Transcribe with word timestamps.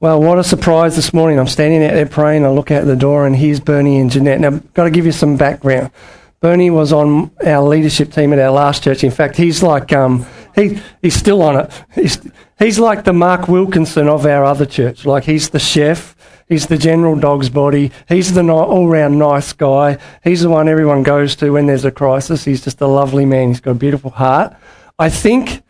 Well, 0.00 0.20
what 0.20 0.38
a 0.38 0.44
surprise 0.44 0.96
this 0.96 1.14
morning. 1.14 1.38
I'm 1.38 1.46
standing 1.46 1.82
out 1.82 1.94
there 1.94 2.06
praying. 2.06 2.44
I 2.44 2.50
look 2.50 2.70
out 2.70 2.84
the 2.84 2.96
door 2.96 3.26
and 3.26 3.34
here's 3.34 3.60
Bernie 3.60 3.98
and 3.98 4.10
Jeanette. 4.10 4.40
Now, 4.40 4.48
I've 4.48 4.74
got 4.74 4.84
to 4.84 4.90
give 4.90 5.06
you 5.06 5.12
some 5.12 5.36
background. 5.36 5.90
Bernie 6.40 6.68
was 6.68 6.92
on 6.92 7.30
our 7.46 7.66
leadership 7.66 8.12
team 8.12 8.32
at 8.32 8.38
our 8.38 8.50
last 8.50 8.82
church. 8.82 9.02
In 9.02 9.10
fact, 9.10 9.36
he's 9.36 9.62
like, 9.62 9.92
um, 9.92 10.26
he, 10.54 10.78
he's 11.00 11.14
still 11.14 11.40
on 11.40 11.56
it. 11.56 11.84
He's, 11.94 12.20
he's 12.58 12.78
like 12.78 13.04
the 13.04 13.14
Mark 13.14 13.48
Wilkinson 13.48 14.08
of 14.08 14.26
our 14.26 14.44
other 14.44 14.66
church. 14.66 15.06
Like, 15.06 15.24
he's 15.24 15.50
the 15.50 15.58
chef. 15.58 16.14
He's 16.48 16.66
the 16.66 16.76
general 16.76 17.16
dog's 17.16 17.48
body. 17.48 17.90
He's 18.06 18.34
the 18.34 18.46
all 18.50 18.86
round 18.86 19.18
nice 19.18 19.54
guy. 19.54 19.96
He's 20.22 20.42
the 20.42 20.50
one 20.50 20.68
everyone 20.68 21.02
goes 21.02 21.34
to 21.36 21.50
when 21.52 21.66
there's 21.66 21.86
a 21.86 21.90
crisis. 21.90 22.44
He's 22.44 22.62
just 22.62 22.82
a 22.82 22.86
lovely 22.86 23.24
man. 23.24 23.48
He's 23.48 23.60
got 23.60 23.70
a 23.70 23.74
beautiful 23.74 24.10
heart. 24.10 24.54
I 24.98 25.08
think 25.08 25.62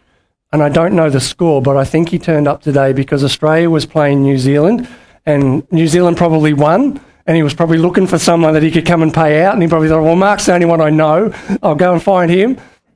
and 0.54 0.62
I 0.62 0.68
don't 0.68 0.94
know 0.94 1.10
the 1.10 1.20
score, 1.20 1.60
but 1.60 1.76
I 1.76 1.84
think 1.84 2.10
he 2.10 2.18
turned 2.20 2.46
up 2.46 2.62
today 2.62 2.92
because 2.92 3.24
Australia 3.24 3.68
was 3.68 3.86
playing 3.86 4.22
New 4.22 4.38
Zealand, 4.38 4.86
and 5.26 5.66
New 5.72 5.88
Zealand 5.88 6.16
probably 6.16 6.52
won. 6.52 7.00
And 7.26 7.36
he 7.36 7.42
was 7.42 7.54
probably 7.54 7.78
looking 7.78 8.06
for 8.06 8.20
someone 8.20 8.54
that 8.54 8.62
he 8.62 8.70
could 8.70 8.86
come 8.86 9.02
and 9.02 9.12
pay 9.12 9.42
out. 9.42 9.54
And 9.54 9.62
he 9.62 9.68
probably 9.68 9.88
thought, 9.88 10.04
well, 10.04 10.14
Mark's 10.14 10.46
the 10.46 10.54
only 10.54 10.66
one 10.66 10.80
I 10.80 10.90
know. 10.90 11.34
I'll 11.60 11.74
go 11.74 11.92
and 11.92 12.00
find 12.00 12.30
him, 12.30 12.50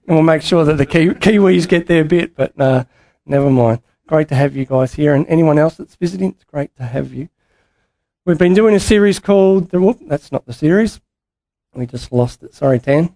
and 0.07 0.17
we'll 0.17 0.23
make 0.23 0.43
sure 0.43 0.65
that 0.67 0.75
the 0.75 0.87
Ki- 0.87 1.09
Kiwis 1.09 1.67
get 1.67 1.89
their 1.89 2.05
bit. 2.05 2.37
But 2.37 2.53
uh, 2.61 2.85
never 3.27 3.51
mind. 3.51 3.83
Great 4.07 4.29
to 4.29 4.37
have 4.37 4.55
you 4.55 4.65
guys 4.65 4.95
here. 4.95 5.15
And 5.15 5.27
anyone 5.27 5.59
else 5.59 5.75
that's 5.79 5.97
visiting, 5.97 6.31
it's 6.31 6.45
great 6.45 6.77
to 6.77 6.85
have 6.85 7.13
you. 7.13 7.29
We've 8.25 8.39
been 8.39 8.55
doing 8.55 8.77
a 8.77 8.81
series 8.81 9.19
called, 9.19 9.71
the, 9.71 9.81
whoop, 9.81 9.99
that's 10.07 10.31
not 10.31 10.47
the 10.47 10.53
series. 10.53 11.01
We 11.75 11.87
just 11.87 12.13
lost 12.13 12.45
it. 12.45 12.55
Sorry, 12.55 12.79
Tan. 12.79 13.13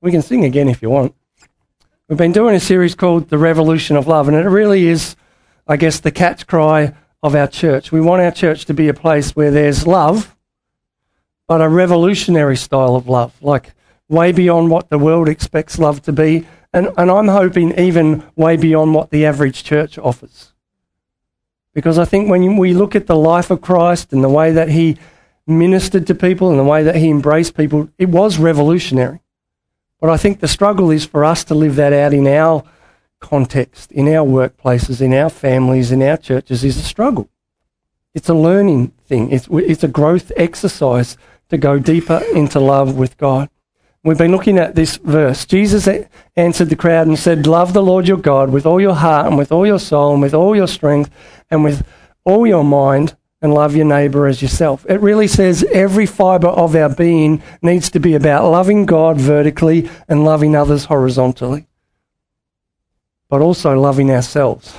We 0.00 0.12
can 0.12 0.22
sing 0.22 0.46
again 0.46 0.70
if 0.70 0.80
you 0.80 0.88
want. 0.88 1.14
We've 2.08 2.16
been 2.16 2.30
doing 2.30 2.54
a 2.54 2.60
series 2.60 2.94
called 2.94 3.30
The 3.30 3.38
Revolution 3.38 3.96
of 3.96 4.06
Love, 4.06 4.28
and 4.28 4.36
it 4.36 4.48
really 4.48 4.86
is, 4.86 5.16
I 5.66 5.76
guess, 5.76 5.98
the 5.98 6.12
catch 6.12 6.46
cry 6.46 6.94
of 7.20 7.34
our 7.34 7.48
church. 7.48 7.90
We 7.90 8.00
want 8.00 8.22
our 8.22 8.30
church 8.30 8.64
to 8.66 8.74
be 8.74 8.86
a 8.86 8.94
place 8.94 9.34
where 9.34 9.50
there's 9.50 9.88
love, 9.88 10.36
but 11.48 11.60
a 11.60 11.68
revolutionary 11.68 12.56
style 12.56 12.94
of 12.94 13.08
love, 13.08 13.34
like 13.42 13.74
way 14.08 14.30
beyond 14.30 14.70
what 14.70 14.88
the 14.88 14.98
world 14.98 15.28
expects 15.28 15.80
love 15.80 16.00
to 16.02 16.12
be, 16.12 16.46
and, 16.72 16.90
and 16.96 17.10
I'm 17.10 17.26
hoping 17.26 17.76
even 17.76 18.22
way 18.36 18.56
beyond 18.56 18.94
what 18.94 19.10
the 19.10 19.26
average 19.26 19.64
church 19.64 19.98
offers. 19.98 20.52
Because 21.74 21.98
I 21.98 22.04
think 22.04 22.30
when 22.30 22.56
we 22.56 22.72
look 22.72 22.94
at 22.94 23.08
the 23.08 23.16
life 23.16 23.50
of 23.50 23.60
Christ 23.60 24.12
and 24.12 24.22
the 24.22 24.28
way 24.28 24.52
that 24.52 24.68
he 24.68 24.96
ministered 25.44 26.06
to 26.06 26.14
people 26.14 26.50
and 26.50 26.58
the 26.60 26.62
way 26.62 26.84
that 26.84 26.94
he 26.94 27.10
embraced 27.10 27.56
people, 27.56 27.88
it 27.98 28.10
was 28.10 28.38
revolutionary. 28.38 29.22
But 30.00 30.10
I 30.10 30.16
think 30.16 30.40
the 30.40 30.48
struggle 30.48 30.90
is 30.90 31.04
for 31.04 31.24
us 31.24 31.44
to 31.44 31.54
live 31.54 31.76
that 31.76 31.92
out 31.92 32.12
in 32.12 32.26
our 32.26 32.64
context, 33.20 33.92
in 33.92 34.08
our 34.08 34.26
workplaces, 34.26 35.00
in 35.00 35.14
our 35.14 35.30
families, 35.30 35.90
in 35.90 36.02
our 36.02 36.16
churches, 36.16 36.64
is 36.64 36.76
a 36.76 36.82
struggle. 36.82 37.28
It's 38.14 38.28
a 38.28 38.34
learning 38.34 38.88
thing, 39.06 39.30
it's, 39.30 39.48
it's 39.50 39.84
a 39.84 39.88
growth 39.88 40.32
exercise 40.36 41.16
to 41.48 41.58
go 41.58 41.78
deeper 41.78 42.22
into 42.34 42.60
love 42.60 42.96
with 42.96 43.16
God. 43.18 43.48
We've 44.02 44.16
been 44.16 44.30
looking 44.30 44.58
at 44.58 44.74
this 44.74 44.98
verse. 44.98 45.44
Jesus 45.44 45.88
answered 46.36 46.68
the 46.68 46.76
crowd 46.76 47.08
and 47.08 47.18
said, 47.18 47.46
Love 47.46 47.72
the 47.72 47.82
Lord 47.82 48.06
your 48.06 48.18
God 48.18 48.50
with 48.50 48.64
all 48.64 48.80
your 48.80 48.94
heart 48.94 49.26
and 49.26 49.36
with 49.36 49.50
all 49.50 49.66
your 49.66 49.80
soul 49.80 50.12
and 50.12 50.22
with 50.22 50.32
all 50.32 50.54
your 50.54 50.68
strength 50.68 51.10
and 51.50 51.64
with 51.64 51.84
all 52.24 52.46
your 52.46 52.62
mind 52.62 53.16
and 53.42 53.52
love 53.52 53.76
your 53.76 53.86
neighbour 53.86 54.26
as 54.26 54.40
yourself. 54.40 54.86
It 54.88 55.00
really 55.00 55.28
says 55.28 55.64
every 55.72 56.06
fibre 56.06 56.48
of 56.48 56.74
our 56.74 56.88
being 56.88 57.42
needs 57.62 57.90
to 57.90 58.00
be 58.00 58.14
about 58.14 58.50
loving 58.50 58.86
God 58.86 59.20
vertically 59.20 59.90
and 60.08 60.24
loving 60.24 60.56
others 60.56 60.86
horizontally, 60.86 61.66
but 63.28 63.42
also 63.42 63.78
loving 63.78 64.10
ourselves. 64.10 64.76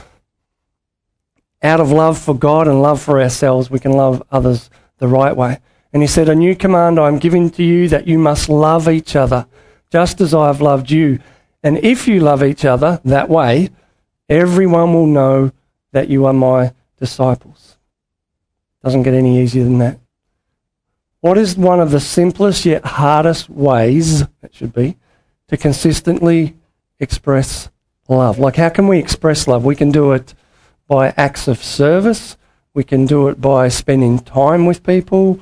Out 1.62 1.80
of 1.80 1.92
love 1.92 2.18
for 2.18 2.36
God 2.36 2.68
and 2.68 2.82
love 2.82 3.02
for 3.02 3.22
ourselves, 3.22 3.70
we 3.70 3.80
can 3.80 3.92
love 3.92 4.24
others 4.32 4.70
the 4.98 5.08
right 5.08 5.36
way. 5.36 5.60
And 5.94 6.04
he 6.04 6.08
said, 6.08 6.30
A 6.30 6.36
new 6.36 6.56
command 6.56 7.00
I 7.00 7.08
am 7.08 7.20
giving 7.20 7.50
to 7.52 7.64
you 7.64 7.88
that 7.90 8.08
you 8.08 8.18
must 8.18 8.50
love 8.50 8.88
each 8.90 9.16
other, 9.16 9.48
just 9.92 10.22
as 10.22 10.34
I 10.34 10.48
have 10.48 10.62
loved 10.62 10.92
you. 10.92 11.20
And 11.64 11.78
if 11.80 12.08
you 12.08 12.20
love 12.20 12.44
each 12.44 12.66
other 12.66 13.02
that 13.06 13.30
way, 13.30 13.70
everyone 14.30 14.94
will 14.94 15.08
know 15.08 15.52
that 15.92 16.10
you 16.10 16.26
are 16.26 16.34
my 16.34 16.73
disciples. 17.00 17.67
Doesn't 18.83 19.04
get 19.04 19.14
any 19.14 19.42
easier 19.42 19.64
than 19.64 19.80
that. 19.80 19.99
What 21.21 21.38
is 21.38 21.58
one 21.58 21.80
of 21.80 21.92
the 21.92 21.99
simplest 21.99 22.65
yet 22.65 22.86
hardest 22.86 23.49
ways, 23.49 24.21
it 24.21 24.54
should 24.54 24.73
be, 24.73 24.98
to 25.48 25.58
consistently 25.58 26.55
express 26.99 27.70
love? 28.08 28.37
Like, 28.37 28.55
how 28.55 28.70
can 28.70 28.87
we 28.87 28.99
express 28.99 29.48
love? 29.48 29.66
We 29.66 29.76
can 29.76 29.92
do 29.92 30.11
it 30.11 30.33
by 30.87 31.14
acts 31.17 31.48
of 31.48 31.64
service, 31.64 32.37
we 32.73 32.83
can 32.83 33.05
do 33.05 33.27
it 33.27 33.42
by 33.42 33.67
spending 33.67 34.20
time 34.20 34.66
with 34.66 34.83
people, 34.83 35.42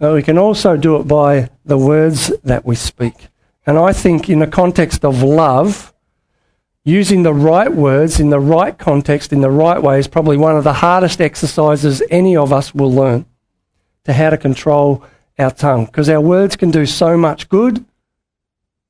uh, 0.00 0.12
we 0.14 0.22
can 0.22 0.38
also 0.38 0.76
do 0.76 0.96
it 0.96 1.06
by 1.06 1.50
the 1.64 1.78
words 1.78 2.32
that 2.42 2.64
we 2.64 2.74
speak. 2.74 3.28
And 3.66 3.78
I 3.78 3.92
think, 3.92 4.30
in 4.30 4.38
the 4.38 4.46
context 4.46 5.04
of 5.04 5.22
love, 5.22 5.92
using 6.84 7.22
the 7.22 7.34
right 7.34 7.70
words 7.72 8.20
in 8.20 8.30
the 8.30 8.40
right 8.40 8.76
context, 8.78 9.32
in 9.32 9.40
the 9.40 9.50
right 9.50 9.82
way, 9.82 9.98
is 9.98 10.08
probably 10.08 10.36
one 10.36 10.56
of 10.56 10.64
the 10.64 10.72
hardest 10.72 11.20
exercises 11.20 12.02
any 12.10 12.36
of 12.36 12.52
us 12.52 12.74
will 12.74 12.92
learn 12.92 13.26
to 14.04 14.12
how 14.12 14.30
to 14.30 14.38
control 14.38 15.04
our 15.38 15.50
tongue. 15.50 15.84
Because 15.86 16.08
our 16.08 16.20
words 16.20 16.56
can 16.56 16.70
do 16.70 16.86
so 16.86 17.16
much 17.16 17.48
good, 17.48 17.84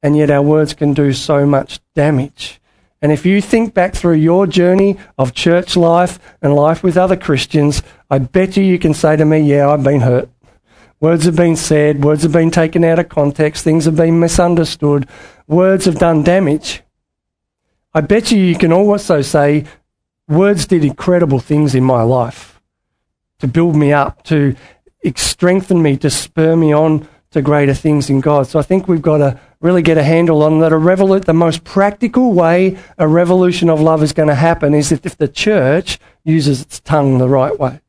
and 0.02 0.16
yet 0.16 0.30
our 0.30 0.42
words 0.42 0.74
can 0.74 0.94
do 0.94 1.12
so 1.12 1.44
much 1.44 1.80
damage. 1.94 2.60
And 3.02 3.12
if 3.12 3.24
you 3.24 3.40
think 3.40 3.72
back 3.72 3.94
through 3.94 4.16
your 4.16 4.46
journey 4.46 4.98
of 5.16 5.32
church 5.32 5.76
life 5.76 6.18
and 6.42 6.54
life 6.54 6.82
with 6.82 6.96
other 6.96 7.16
Christians, 7.16 7.82
I 8.10 8.18
bet 8.18 8.56
you 8.56 8.62
you 8.62 8.78
can 8.78 8.94
say 8.94 9.16
to 9.16 9.24
me, 9.24 9.40
Yeah, 9.40 9.70
I've 9.70 9.82
been 9.82 10.00
hurt. 10.00 10.28
Words 11.00 11.24
have 11.24 11.36
been 11.36 11.56
said, 11.56 12.04
words 12.04 12.24
have 12.24 12.32
been 12.32 12.50
taken 12.50 12.84
out 12.84 12.98
of 12.98 13.08
context, 13.08 13.64
things 13.64 13.86
have 13.86 13.96
been 13.96 14.20
misunderstood, 14.20 15.08
words 15.46 15.86
have 15.86 15.98
done 15.98 16.22
damage. 16.22 16.82
I 17.92 18.00
bet 18.00 18.30
you 18.30 18.38
you 18.38 18.56
can 18.56 18.72
also 18.72 19.20
say, 19.20 19.64
words 20.28 20.66
did 20.66 20.84
incredible 20.84 21.40
things 21.40 21.74
in 21.74 21.82
my 21.82 22.02
life 22.02 22.60
to 23.40 23.48
build 23.48 23.74
me 23.74 23.92
up, 23.92 24.22
to 24.24 24.54
strengthen 25.16 25.82
me, 25.82 25.96
to 25.96 26.10
spur 26.10 26.54
me 26.54 26.72
on 26.72 27.08
to 27.30 27.42
greater 27.42 27.74
things 27.74 28.10
in 28.10 28.20
God. 28.20 28.46
So 28.46 28.58
I 28.58 28.62
think 28.62 28.86
we've 28.86 29.02
got 29.02 29.18
to 29.18 29.40
really 29.60 29.82
get 29.82 29.98
a 29.98 30.02
handle 30.02 30.42
on 30.42 30.60
that. 30.60 30.72
A 30.72 30.76
revolu- 30.76 31.24
the 31.24 31.32
most 31.32 31.64
practical 31.64 32.32
way 32.32 32.78
a 32.98 33.08
revolution 33.08 33.70
of 33.70 33.80
love 33.80 34.02
is 34.02 34.12
going 34.12 34.28
to 34.28 34.34
happen 34.34 34.74
is 34.74 34.92
if, 34.92 35.04
if 35.06 35.16
the 35.16 35.28
church 35.28 35.98
uses 36.24 36.60
its 36.60 36.80
tongue 36.80 37.18
the 37.18 37.28
right 37.28 37.58
way. 37.58 37.80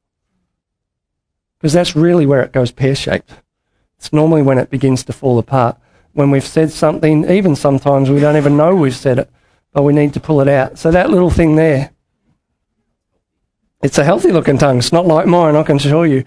Because 1.60 1.74
that's 1.74 1.96
really 1.96 2.26
where 2.26 2.42
it 2.42 2.54
goes 2.54 2.72
pear 2.72 2.96
shaped. 2.96 3.32
It's 3.98 4.14
normally 4.14 4.42
when 4.42 4.58
it 4.58 4.72
begins 4.72 5.04
to 5.04 5.14
fall 5.14 5.38
apart. 5.38 5.78
When 6.14 6.32
we've 6.32 6.44
said 6.44 6.72
something, 6.72 7.30
even 7.30 7.56
sometimes 7.56 8.10
we 8.10 8.20
don't 8.20 8.38
even 8.38 8.58
know 8.58 8.76
we've 8.76 8.96
said 8.96 9.20
it 9.20 9.30
but 9.74 9.84
we 9.84 9.94
need 9.94 10.14
to 10.14 10.20
pull 10.20 10.42
it 10.42 10.48
out. 10.48 10.78
So 10.78 10.92
that 10.92 11.10
little 11.10 11.30
thing 11.30 11.56
there, 11.56 11.92
it's 13.82 13.98
a 13.98 14.04
healthy 14.04 14.32
looking 14.32 14.58
tongue. 14.58 14.78
It's 14.78 14.92
not 14.92 15.08
like 15.08 15.26
mine, 15.26 15.56
I 15.56 15.64
can 15.64 15.78
assure 15.78 16.06
you. 16.06 16.24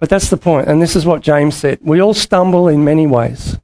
But 0.00 0.08
that's 0.08 0.30
the 0.30 0.36
point, 0.36 0.68
and 0.68 0.80
this 0.80 0.94
is 0.94 1.04
what 1.04 1.22
James 1.22 1.56
said. 1.56 1.78
We 1.82 2.00
all 2.00 2.14
stumble 2.14 2.68
in 2.68 2.84
many 2.84 3.06
ways. 3.06 3.58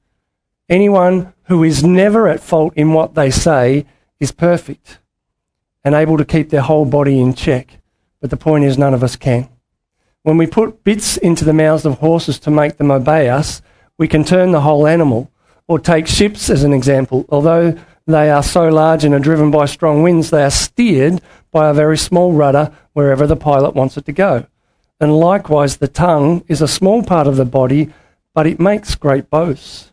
Anyone 0.68 1.32
who 1.44 1.62
is 1.62 1.84
never 1.84 2.28
at 2.28 2.40
fault 2.40 2.72
in 2.76 2.92
what 2.92 3.14
they 3.14 3.30
say 3.30 3.86
is 4.18 4.32
perfect 4.32 4.98
and 5.84 5.94
able 5.94 6.16
to 6.16 6.24
keep 6.24 6.50
their 6.50 6.62
whole 6.62 6.86
body 6.86 7.20
in 7.20 7.34
check. 7.34 7.78
But 8.20 8.30
the 8.30 8.36
point 8.36 8.64
is, 8.64 8.78
none 8.78 8.94
of 8.94 9.04
us 9.04 9.16
can. 9.16 9.48
When 10.22 10.38
we 10.38 10.46
put 10.46 10.82
bits 10.82 11.18
into 11.18 11.44
the 11.44 11.52
mouths 11.52 11.84
of 11.84 11.98
horses 11.98 12.38
to 12.40 12.50
make 12.50 12.78
them 12.78 12.90
obey 12.90 13.28
us, 13.28 13.60
we 13.98 14.08
can 14.08 14.24
turn 14.24 14.52
the 14.52 14.62
whole 14.62 14.86
animal. 14.86 15.30
Or 15.66 15.78
take 15.78 16.06
ships 16.06 16.50
as 16.50 16.62
an 16.62 16.74
example. 16.74 17.24
Although 17.30 17.78
they 18.06 18.30
are 18.30 18.42
so 18.42 18.68
large 18.68 19.04
and 19.04 19.14
are 19.14 19.18
driven 19.18 19.50
by 19.50 19.66
strong 19.66 20.02
winds, 20.02 20.30
they 20.30 20.44
are 20.44 20.50
steered 20.50 21.20
by 21.50 21.68
a 21.68 21.74
very 21.74 21.96
small 21.96 22.32
rudder 22.32 22.72
wherever 22.92 23.26
the 23.26 23.36
pilot 23.36 23.74
wants 23.74 23.96
it 23.96 24.04
to 24.06 24.12
go. 24.12 24.46
And 25.00 25.18
likewise, 25.18 25.78
the 25.78 25.88
tongue 25.88 26.44
is 26.48 26.60
a 26.60 26.68
small 26.68 27.02
part 27.02 27.26
of 27.26 27.36
the 27.36 27.44
body, 27.44 27.92
but 28.34 28.46
it 28.46 28.60
makes 28.60 28.94
great 28.94 29.30
boasts. 29.30 29.92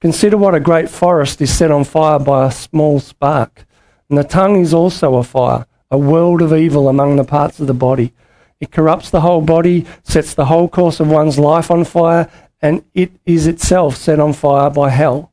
Consider 0.00 0.36
what 0.36 0.54
a 0.54 0.60
great 0.60 0.90
forest 0.90 1.40
is 1.40 1.56
set 1.56 1.70
on 1.70 1.84
fire 1.84 2.18
by 2.18 2.46
a 2.46 2.52
small 2.52 3.00
spark. 3.00 3.66
And 4.08 4.18
the 4.18 4.24
tongue 4.24 4.60
is 4.60 4.74
also 4.74 5.16
a 5.16 5.24
fire, 5.24 5.66
a 5.90 5.98
world 5.98 6.42
of 6.42 6.52
evil 6.52 6.88
among 6.88 7.16
the 7.16 7.24
parts 7.24 7.60
of 7.60 7.66
the 7.66 7.74
body. 7.74 8.12
It 8.60 8.70
corrupts 8.70 9.10
the 9.10 9.20
whole 9.20 9.42
body, 9.42 9.86
sets 10.02 10.34
the 10.34 10.46
whole 10.46 10.68
course 10.68 11.00
of 11.00 11.10
one's 11.10 11.38
life 11.38 11.70
on 11.70 11.84
fire, 11.84 12.30
and 12.60 12.84
it 12.94 13.12
is 13.24 13.46
itself 13.46 13.96
set 13.96 14.20
on 14.20 14.32
fire 14.32 14.70
by 14.70 14.90
hell. 14.90 15.32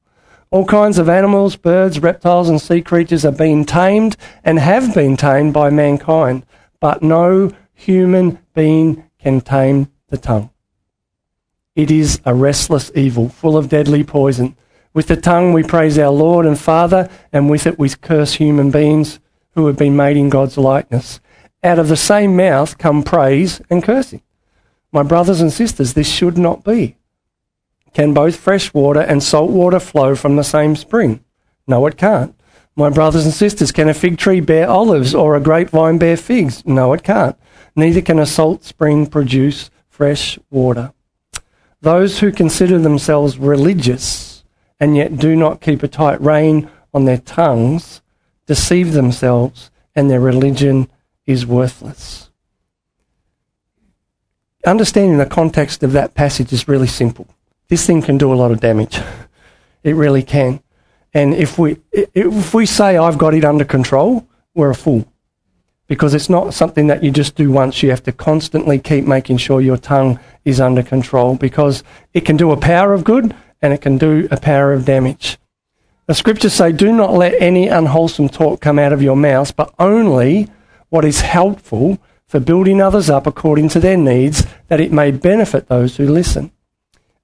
All 0.54 0.66
kinds 0.66 1.00
of 1.00 1.10
animals, 1.10 1.56
birds, 1.56 1.98
reptiles, 1.98 2.48
and 2.48 2.62
sea 2.62 2.84
creatures 2.84 3.26
are 3.26 3.32
being 3.32 3.66
tamed 3.66 4.16
and 4.44 4.60
have 4.60 4.94
been 4.94 5.18
tamed 5.18 5.52
by 5.52 5.72
mankind, 5.72 6.46
but 6.80 7.02
no 7.02 7.50
human 7.74 8.38
being 8.54 9.04
can 9.18 9.42
tame 9.42 9.92
the 10.10 10.18
tongue. 10.20 10.52
It 11.76 11.90
is 11.90 12.22
a 12.24 12.36
restless 12.36 12.92
evil, 12.94 13.30
full 13.30 13.58
of 13.58 13.68
deadly 13.68 14.04
poison. 14.04 14.56
With 14.94 15.08
the 15.08 15.18
tongue 15.18 15.54
we 15.54 15.64
praise 15.64 15.98
our 15.98 16.12
Lord 16.12 16.46
and 16.46 16.60
Father, 16.60 17.10
and 17.32 17.50
with 17.50 17.66
it 17.66 17.80
we 17.80 17.90
curse 17.90 18.34
human 18.34 18.70
beings 18.70 19.20
who 19.56 19.66
have 19.66 19.78
been 19.78 19.96
made 19.96 20.18
in 20.18 20.30
God's 20.30 20.56
likeness. 20.56 21.20
out 21.64 21.80
of 21.80 21.88
the 21.88 21.98
same 21.98 22.36
mouth 22.36 22.78
come 22.78 23.02
praise 23.02 23.60
and 23.72 23.82
cursing. 23.82 24.22
My 24.92 25.02
brothers 25.02 25.42
and 25.42 25.52
sisters, 25.52 25.96
this 25.96 26.08
should 26.08 26.38
not 26.38 26.64
be. 26.64 26.96
Can 27.94 28.14
both 28.14 28.36
fresh 28.36 28.74
water 28.74 29.02
and 29.02 29.22
salt 29.22 29.52
water 29.52 29.80
flow 29.80 30.16
from 30.16 30.36
the 30.36 30.44
same 30.44 30.76
spring? 30.76 31.24
No, 31.68 31.86
it 31.86 31.98
can't. 31.98 32.36
My 32.76 32.90
brothers 32.90 33.26
and 33.26 33.34
sisters, 33.34 33.72
can 33.72 33.88
a 33.88 33.94
fig 33.94 34.18
tree 34.18 34.40
bear 34.40 34.68
olives 34.68 35.14
or 35.14 35.36
a 35.36 35.40
grapevine 35.40 36.00
bear 36.00 36.18
figs? 36.18 36.66
No, 36.66 36.94
it 36.94 37.04
can't. 37.04 37.38
Neither 37.76 38.02
can 38.02 38.18
a 38.18 38.26
salt 38.26 38.64
spring 38.64 39.06
produce 39.06 39.70
fresh 39.90 40.40
water. 40.50 40.92
Those 41.82 42.20
who 42.20 42.32
consider 42.32 42.80
themselves 42.80 43.38
religious 43.38 44.44
and 44.80 44.98
yet 44.98 45.18
do 45.18 45.36
not 45.36 45.62
keep 45.62 45.84
a 45.84 45.88
tight 45.88 46.20
rein 46.20 46.70
on 46.94 47.06
their 47.06 47.20
tongues 47.20 48.02
deceive 48.48 48.94
themselves 48.94 49.70
and 49.96 50.10
their 50.10 50.20
religion 50.20 50.90
is 51.26 51.46
worthless. 51.46 52.32
Understanding 54.66 55.18
the 55.18 55.26
context 55.26 55.84
of 55.84 55.92
that 55.92 56.16
passage 56.16 56.52
is 56.52 56.68
really 56.68 56.88
simple. 56.88 57.28
This 57.70 57.86
thing 57.86 58.02
can 58.02 58.18
do 58.18 58.32
a 58.32 58.36
lot 58.36 58.52
of 58.52 58.60
damage. 58.60 59.00
It 59.84 59.96
really 59.96 60.24
can. 60.24 60.62
And 61.14 61.34
if 61.34 61.60
we, 61.60 61.78
if 61.92 62.54
we 62.54 62.66
say, 62.66 62.98
I've 62.98 63.18
got 63.18 63.34
it 63.34 63.46
under 63.46 63.66
control, 63.66 64.28
we're 64.56 64.72
a 64.72 64.76
fool. 64.76 65.06
Because 65.88 66.14
it's 66.14 66.30
not 66.30 66.54
something 66.54 66.88
that 66.88 67.04
you 67.04 67.12
just 67.12 67.36
do 67.36 67.52
once. 67.52 67.84
You 67.84 67.90
have 67.90 68.04
to 68.04 68.12
constantly 68.12 68.80
keep 68.80 69.06
making 69.06 69.38
sure 69.38 69.62
your 69.62 69.78
tongue 69.78 70.20
is 70.46 70.60
under 70.60 70.82
control 70.82 71.36
because 71.36 71.84
it 72.14 72.22
can 72.22 72.38
do 72.38 72.52
a 72.52 72.58
power 72.58 72.94
of 72.94 73.04
good 73.04 73.36
and 73.62 73.74
it 73.74 73.82
can 73.82 73.98
do 73.98 74.28
a 74.32 74.38
power 74.38 74.74
of 74.74 74.86
damage. 74.86 75.38
The 76.06 76.14
scriptures 76.14 76.54
say, 76.54 76.72
Do 76.72 76.92
not 76.92 77.14
let 77.14 77.40
any 77.42 77.68
unwholesome 77.68 78.30
talk 78.30 78.60
come 78.60 78.80
out 78.80 78.94
of 78.94 79.02
your 79.02 79.16
mouth, 79.16 79.56
but 79.56 79.74
only 79.78 80.50
what 80.90 81.06
is 81.06 81.22
helpful 81.22 82.00
for 82.28 82.40
building 82.40 82.82
others 82.82 83.10
up 83.10 83.28
according 83.28 83.70
to 83.70 83.80
their 83.80 83.98
needs, 83.98 84.46
that 84.68 84.80
it 84.80 84.92
may 84.92 85.12
benefit 85.12 85.68
those 85.68 85.98
who 85.98 86.08
listen. 86.08 86.52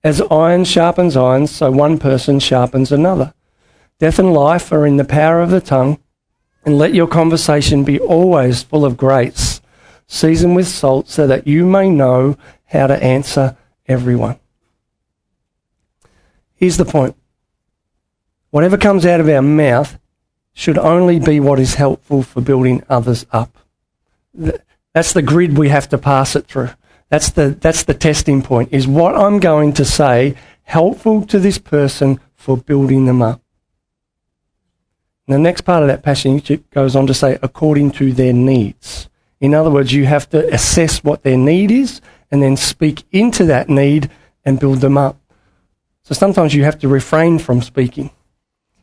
As 0.04 0.22
iron 0.32 0.64
sharpens 0.64 1.18
iron, 1.18 1.48
so 1.48 1.72
one 1.72 1.98
person 1.98 2.40
sharpens 2.40 2.92
another. 2.92 3.34
Death 4.00 4.18
and 4.18 4.34
life 4.34 4.72
are 4.72 4.86
in 4.86 4.96
the 4.96 5.04
power 5.04 5.42
of 5.42 5.50
the 5.50 5.60
tongue, 5.60 6.00
and 6.64 6.78
let 6.78 6.94
your 6.94 7.08
conversation 7.08 7.84
be 7.84 8.00
always 8.00 8.64
full 8.64 8.86
of 8.86 8.96
grace, 8.96 9.60
seasoned 10.08 10.56
with 10.56 10.68
salt, 10.68 11.10
so 11.10 11.28
that 11.28 11.48
you 11.48 11.66
may 11.66 11.90
know 11.90 12.38
how 12.66 12.88
to 12.88 13.04
answer 13.04 13.58
everyone. 13.88 14.40
Here's 16.56 16.78
the 16.78 16.86
point 16.86 17.16
whatever 18.52 18.78
comes 18.78 19.06
out 19.06 19.20
of 19.20 19.28
our 19.30 19.42
mouth 19.42 20.00
should 20.54 20.78
only 20.78 21.20
be 21.20 21.40
what 21.40 21.60
is 21.60 21.76
helpful 21.76 22.24
for 22.24 22.42
building 22.42 22.84
others 22.90 23.26
up. 23.32 23.58
That's 24.34 25.14
the 25.14 25.22
grid 25.22 25.58
we 25.58 25.70
have 25.70 25.90
to 25.90 25.98
pass 25.98 26.36
it 26.36 26.48
through. 26.48 26.72
That's 27.10 27.32
the, 27.32 27.50
that's 27.50 27.84
the 27.84 27.94
testing 27.94 28.42
point. 28.42 28.70
Is 28.72 28.88
what 28.88 29.16
I'm 29.16 29.40
going 29.40 29.74
to 29.74 29.86
say 29.86 30.36
helpful 30.64 31.26
to 31.28 31.40
this 31.40 31.58
person 31.58 32.20
for 32.36 32.58
building 32.58 33.06
them 33.06 33.22
up? 33.22 33.42
the 35.30 35.38
next 35.38 35.62
part 35.62 35.84
of 35.84 35.88
that 35.90 36.02
passage 36.02 36.60
goes 36.72 36.96
on 36.96 37.06
to 37.08 37.14
say, 37.14 37.38
according 37.44 37.92
to 37.92 38.12
their 38.12 38.34
needs. 38.34 39.10
In 39.40 39.54
other 39.54 39.70
words, 39.70 39.94
you 39.94 40.06
have 40.06 40.28
to 40.32 40.52
assess 40.54 41.04
what 41.04 41.24
their 41.24 41.38
need 41.38 41.72
is 41.72 42.02
and 42.32 42.42
then 42.42 42.58
speak 42.58 43.04
into 43.12 43.46
that 43.46 43.70
need 43.70 44.10
and 44.44 44.60
build 44.60 44.80
them 44.82 44.98
up. 44.98 45.18
So 46.04 46.16
sometimes 46.16 46.56
you 46.56 46.64
have 46.64 46.80
to 46.80 46.88
refrain 46.88 47.38
from 47.38 47.62
speaking. 47.62 48.10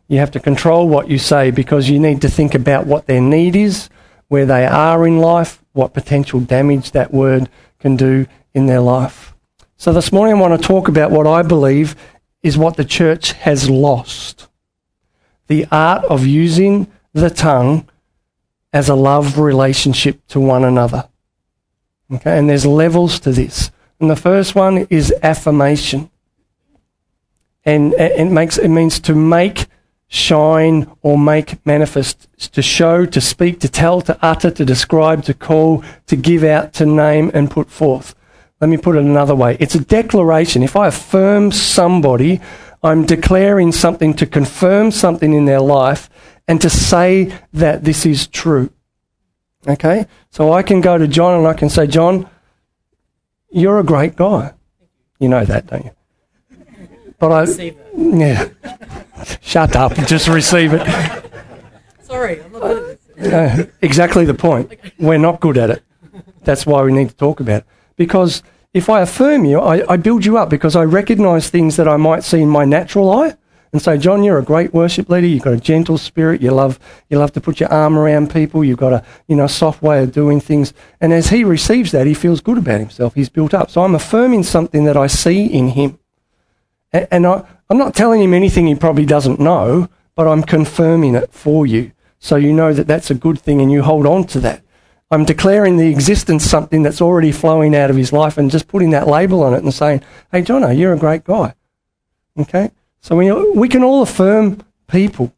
You 0.06 0.18
have 0.18 0.30
to 0.32 0.40
control 0.40 0.88
what 0.88 1.08
you 1.08 1.18
say 1.18 1.50
because 1.50 1.90
you 1.90 1.98
need 1.98 2.22
to 2.22 2.28
think 2.28 2.54
about 2.54 2.86
what 2.86 3.06
their 3.06 3.20
need 3.20 3.56
is, 3.56 3.90
where 4.28 4.46
they 4.46 4.64
are 4.64 5.04
in 5.04 5.18
life, 5.18 5.62
what 5.72 5.94
potential 5.94 6.38
damage 6.38 6.92
that 6.92 7.12
word 7.12 7.48
can 7.86 7.94
do 7.94 8.26
in 8.52 8.66
their 8.66 8.80
life. 8.80 9.32
So 9.76 9.92
this 9.92 10.10
morning 10.10 10.34
I 10.34 10.40
want 10.40 10.60
to 10.60 10.66
talk 10.66 10.88
about 10.88 11.12
what 11.12 11.24
I 11.24 11.42
believe 11.42 11.94
is 12.42 12.58
what 12.58 12.76
the 12.76 12.84
church 12.84 13.30
has 13.32 13.70
lost 13.70 14.48
the 15.46 15.64
art 15.70 16.04
of 16.06 16.26
using 16.26 16.90
the 17.12 17.30
tongue 17.30 17.88
as 18.72 18.88
a 18.88 18.96
love 18.96 19.38
relationship 19.38 20.26
to 20.26 20.40
one 20.40 20.64
another. 20.64 21.08
Okay, 22.12 22.36
and 22.36 22.50
there's 22.50 22.66
levels 22.66 23.20
to 23.20 23.30
this. 23.30 23.70
And 24.00 24.10
the 24.10 24.16
first 24.16 24.56
one 24.56 24.88
is 24.90 25.14
affirmation. 25.22 26.10
And 27.64 27.94
it 27.94 28.28
makes 28.28 28.58
it 28.58 28.66
means 28.66 28.98
to 29.00 29.14
make, 29.14 29.66
shine, 30.08 30.90
or 31.02 31.18
make 31.18 31.64
manifest, 31.66 32.28
to 32.52 32.62
show, 32.62 33.04
to 33.06 33.20
speak, 33.20 33.60
to 33.60 33.68
tell, 33.68 34.00
to 34.02 34.18
utter, 34.22 34.50
to 34.50 34.64
describe, 34.64 35.24
to 35.24 35.34
call, 35.34 35.84
to 36.06 36.16
give 36.16 36.44
out, 36.44 36.72
to 36.74 36.86
name, 36.86 37.30
and 37.34 37.50
put 37.50 37.70
forth. 37.70 38.14
Let 38.60 38.70
me 38.70 38.76
put 38.76 38.96
it 38.96 39.02
another 39.02 39.34
way. 39.34 39.56
It's 39.60 39.74
a 39.74 39.84
declaration. 39.84 40.62
If 40.62 40.76
I 40.76 40.86
affirm 40.86 41.52
somebody, 41.52 42.40
I'm 42.82 43.04
declaring 43.04 43.72
something 43.72 44.14
to 44.14 44.26
confirm 44.26 44.90
something 44.90 45.32
in 45.32 45.44
their 45.44 45.60
life 45.60 46.08
and 46.46 46.60
to 46.60 46.70
say 46.70 47.32
that 47.52 47.84
this 47.84 48.06
is 48.06 48.28
true. 48.28 48.70
Okay? 49.66 50.06
So 50.30 50.52
I 50.52 50.62
can 50.62 50.80
go 50.80 50.96
to 50.96 51.08
John 51.08 51.38
and 51.38 51.46
I 51.46 51.54
can 51.54 51.68
say, 51.68 51.86
John, 51.86 52.28
you're 53.50 53.80
a 53.80 53.84
great 53.84 54.16
guy. 54.16 54.54
You 55.18 55.28
know 55.28 55.44
that, 55.44 55.66
don't 55.66 55.84
you? 55.84 55.95
But 57.18 57.32
I. 57.32 57.40
receive 57.40 57.76
it. 57.78 58.18
Yeah. 58.18 58.48
Shut 59.40 59.74
up. 59.76 59.94
Just 60.06 60.28
receive 60.28 60.72
it. 60.74 60.86
Sorry, 62.02 62.42
I'm 62.42 62.52
not 62.52 62.60
good 62.62 62.98
at 63.18 63.56
this. 63.56 63.68
exactly 63.82 64.24
the 64.24 64.34
point. 64.34 64.72
We're 64.98 65.18
not 65.18 65.40
good 65.40 65.58
at 65.58 65.70
it. 65.70 65.82
That's 66.44 66.64
why 66.66 66.82
we 66.82 66.92
need 66.92 67.08
to 67.08 67.16
talk 67.16 67.40
about 67.40 67.62
it. 67.62 67.66
Because 67.96 68.42
if 68.74 68.88
I 68.90 69.00
affirm 69.00 69.44
you, 69.44 69.58
I, 69.60 69.92
I 69.92 69.96
build 69.96 70.24
you 70.24 70.36
up 70.38 70.50
because 70.50 70.76
I 70.76 70.84
recognize 70.84 71.48
things 71.48 71.76
that 71.76 71.88
I 71.88 71.96
might 71.96 72.22
see 72.22 72.42
in 72.42 72.48
my 72.48 72.64
natural 72.64 73.10
eye 73.10 73.34
and 73.72 73.82
say, 73.82 73.98
John, 73.98 74.22
you're 74.22 74.38
a 74.38 74.44
great 74.44 74.72
worship 74.72 75.08
leader. 75.08 75.26
You've 75.26 75.42
got 75.42 75.54
a 75.54 75.60
gentle 75.60 75.98
spirit. 75.98 76.40
You 76.40 76.52
love, 76.52 76.78
you 77.08 77.18
love 77.18 77.32
to 77.32 77.40
put 77.40 77.58
your 77.58 77.72
arm 77.72 77.98
around 77.98 78.30
people. 78.30 78.62
You've 78.62 78.78
got 78.78 78.92
a, 78.92 79.04
you 79.26 79.34
know, 79.34 79.46
soft 79.46 79.82
way 79.82 80.02
of 80.02 80.12
doing 80.12 80.40
things. 80.40 80.72
And 81.00 81.12
as 81.12 81.28
he 81.28 81.42
receives 81.42 81.90
that, 81.92 82.06
he 82.06 82.14
feels 82.14 82.40
good 82.40 82.58
about 82.58 82.80
himself. 82.80 83.14
He's 83.14 83.28
built 83.28 83.54
up. 83.54 83.70
So 83.70 83.82
I'm 83.82 83.94
affirming 83.94 84.44
something 84.44 84.84
that 84.84 84.96
I 84.96 85.08
see 85.08 85.46
in 85.46 85.68
him. 85.68 85.98
And, 87.10 87.26
I, 87.26 87.44
I'm 87.68 87.78
not 87.78 87.94
telling 87.94 88.22
him 88.22 88.32
anything 88.32 88.66
he 88.66 88.74
probably 88.74 89.06
doesn't 89.06 89.40
know, 89.40 89.88
but 90.14 90.26
I'm 90.26 90.42
confirming 90.42 91.14
it 91.14 91.32
for 91.32 91.66
you. 91.66 91.92
So 92.18 92.36
you 92.36 92.52
know 92.52 92.72
that 92.72 92.86
that's 92.86 93.10
a 93.10 93.14
good 93.14 93.38
thing 93.38 93.60
and 93.60 93.70
you 93.70 93.82
hold 93.82 94.06
on 94.06 94.24
to 94.28 94.40
that. 94.40 94.62
I'm 95.10 95.24
declaring 95.24 95.76
the 95.76 95.88
existence 95.88 96.44
something 96.44 96.82
that's 96.82 97.00
already 97.00 97.30
flowing 97.30 97.76
out 97.76 97.90
of 97.90 97.96
his 97.96 98.12
life 98.12 98.38
and 98.38 98.50
just 98.50 98.66
putting 98.66 98.90
that 98.90 99.06
label 99.06 99.42
on 99.42 99.54
it 99.54 99.62
and 99.62 99.72
saying, 99.72 100.02
hey, 100.32 100.42
Jono, 100.42 100.76
you're 100.76 100.92
a 100.92 100.98
great 100.98 101.24
guy. 101.24 101.54
Okay? 102.38 102.72
So 103.00 103.16
we, 103.16 103.30
we 103.32 103.68
can 103.68 103.84
all 103.84 104.02
affirm 104.02 104.62
people. 104.88 105.32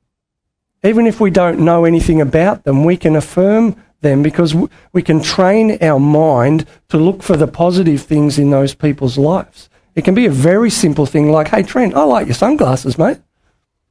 Even 0.82 1.06
if 1.06 1.20
we 1.20 1.30
don't 1.30 1.58
know 1.58 1.84
anything 1.84 2.20
about 2.20 2.64
them, 2.64 2.84
we 2.84 2.96
can 2.96 3.16
affirm 3.16 3.76
them 4.00 4.22
because 4.22 4.54
we 4.92 5.02
can 5.02 5.20
train 5.20 5.76
our 5.82 5.98
mind 5.98 6.66
to 6.88 6.96
look 6.96 7.22
for 7.22 7.36
the 7.36 7.48
positive 7.48 8.02
things 8.02 8.38
in 8.38 8.50
those 8.50 8.74
people's 8.74 9.18
lives. 9.18 9.68
It 9.98 10.04
can 10.04 10.14
be 10.14 10.26
a 10.26 10.30
very 10.30 10.70
simple 10.70 11.06
thing 11.06 11.32
like, 11.32 11.48
hey, 11.48 11.64
Trent, 11.64 11.96
I 11.96 12.04
like 12.04 12.28
your 12.28 12.34
sunglasses, 12.36 12.96
mate. 12.96 13.18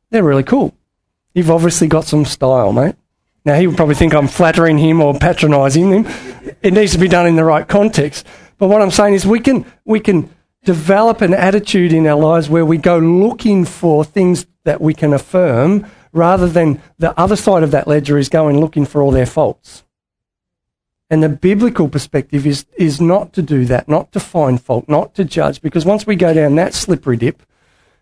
They're 0.10 0.24
really 0.24 0.42
cool. 0.42 0.74
You've 1.34 1.52
obviously 1.52 1.90
got 1.90 2.06
some 2.06 2.24
style, 2.24 2.72
mate. 2.72 2.96
Now, 3.44 3.56
he 3.56 3.68
would 3.68 3.76
probably 3.76 3.96
think 3.96 4.14
I'm 4.14 4.30
flattering 4.30 4.78
him 4.78 5.02
or 5.02 5.14
patronising 5.14 5.92
him. 5.92 6.06
It 6.62 6.72
needs 6.72 6.94
to 6.94 6.98
be 6.98 7.10
done 7.10 7.28
in 7.28 7.36
the 7.36 7.44
right 7.44 7.68
context. 7.68 8.26
But 8.58 8.70
what 8.70 8.82
I'm 8.82 8.90
saying 8.90 9.16
is 9.16 9.28
we 9.28 9.42
can, 9.42 9.66
we 9.84 10.00
can 10.00 10.34
develop 10.64 11.20
an 11.20 11.34
attitude 11.34 11.92
in 11.92 12.08
our 12.08 12.18
lives 12.18 12.48
where 12.48 12.66
we 12.66 12.78
go 12.78 12.98
looking 12.98 13.66
for 13.66 14.06
things 14.06 14.48
that 14.64 14.80
we 14.80 14.94
can 14.94 15.12
affirm 15.12 15.86
rather 16.14 16.48
than 16.48 16.82
the 17.00 17.20
other 17.20 17.36
side 17.36 17.64
of 17.64 17.72
that 17.72 17.86
ledger 17.86 18.18
is 18.18 18.30
going 18.30 18.62
looking 18.62 18.86
for 18.86 19.02
all 19.02 19.12
their 19.12 19.26
faults. 19.26 19.84
And 21.10 21.24
the 21.24 21.30
biblical 21.30 21.88
perspective 21.88 22.46
is, 22.46 22.66
is 22.78 23.00
not 23.00 23.32
to 23.34 23.42
do 23.42 23.66
that, 23.66 23.88
not 23.88 24.12
to 24.12 24.20
find 24.20 24.62
fault, 24.62 24.90
not 24.90 25.14
to 25.16 25.24
judge, 25.24 25.62
because 25.62 25.86
once 25.86 26.06
we 26.06 26.16
go 26.16 26.34
down 26.34 26.56
that 26.56 26.74
slippery 26.74 27.16
dip, 27.16 27.44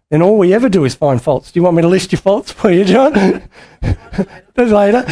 then 0.10 0.22
all 0.22 0.38
we 0.38 0.54
ever 0.54 0.70
do 0.70 0.86
is 0.86 0.96
find 0.96 1.22
faults. 1.22 1.52
Do 1.52 1.60
you 1.60 1.64
want 1.64 1.76
me 1.76 1.82
to 1.84 1.88
list 1.88 2.12
your 2.12 2.22
faults 2.22 2.52
for 2.52 2.72
you, 2.72 2.86
John? 2.86 3.44
later. 4.58 5.06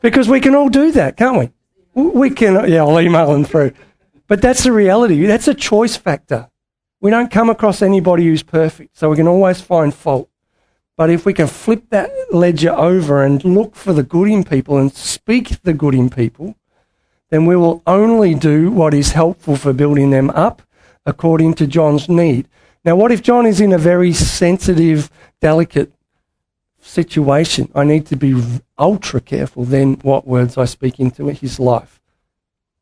Because 0.00 0.28
we 0.28 0.40
can 0.40 0.54
all 0.54 0.68
do 0.68 0.90
that, 0.92 1.16
can't 1.16 1.38
we? 1.38 1.50
We 1.94 2.30
can, 2.30 2.68
yeah, 2.68 2.82
I'll 2.82 3.00
email 3.00 3.32
them 3.32 3.44
through. 3.44 3.72
But 4.26 4.42
that's 4.42 4.64
the 4.64 4.72
reality. 4.72 5.26
That's 5.26 5.48
a 5.48 5.54
choice 5.54 5.96
factor. 5.96 6.48
We 7.00 7.10
don't 7.10 7.30
come 7.30 7.50
across 7.50 7.82
anybody 7.82 8.24
who's 8.24 8.42
perfect, 8.42 8.96
so 8.96 9.10
we 9.10 9.16
can 9.16 9.28
always 9.28 9.60
find 9.60 9.92
fault. 9.92 10.28
But 10.96 11.10
if 11.10 11.26
we 11.26 11.34
can 11.34 11.48
flip 11.48 11.90
that 11.90 12.10
ledger 12.32 12.70
over 12.70 13.24
and 13.24 13.44
look 13.44 13.74
for 13.74 13.92
the 13.92 14.02
good 14.02 14.28
in 14.28 14.44
people 14.44 14.78
and 14.78 14.92
speak 14.92 15.62
the 15.62 15.72
good 15.72 15.94
in 15.94 16.10
people, 16.10 16.56
then 17.32 17.46
we 17.46 17.56
will 17.56 17.82
only 17.86 18.34
do 18.34 18.70
what 18.70 18.92
is 18.92 19.12
helpful 19.12 19.56
for 19.56 19.72
building 19.72 20.10
them 20.10 20.28
up 20.30 20.60
according 21.06 21.54
to 21.54 21.66
John's 21.66 22.06
need. 22.06 22.46
Now, 22.84 22.94
what 22.94 23.10
if 23.10 23.22
John 23.22 23.46
is 23.46 23.58
in 23.58 23.72
a 23.72 23.78
very 23.78 24.12
sensitive, 24.12 25.10
delicate 25.40 25.90
situation? 26.82 27.72
I 27.74 27.84
need 27.84 28.04
to 28.08 28.16
be 28.16 28.38
ultra 28.78 29.18
careful 29.18 29.64
then 29.64 29.94
what 30.02 30.26
words 30.26 30.58
I 30.58 30.66
speak 30.66 31.00
into 31.00 31.28
his 31.28 31.58
life. 31.58 32.02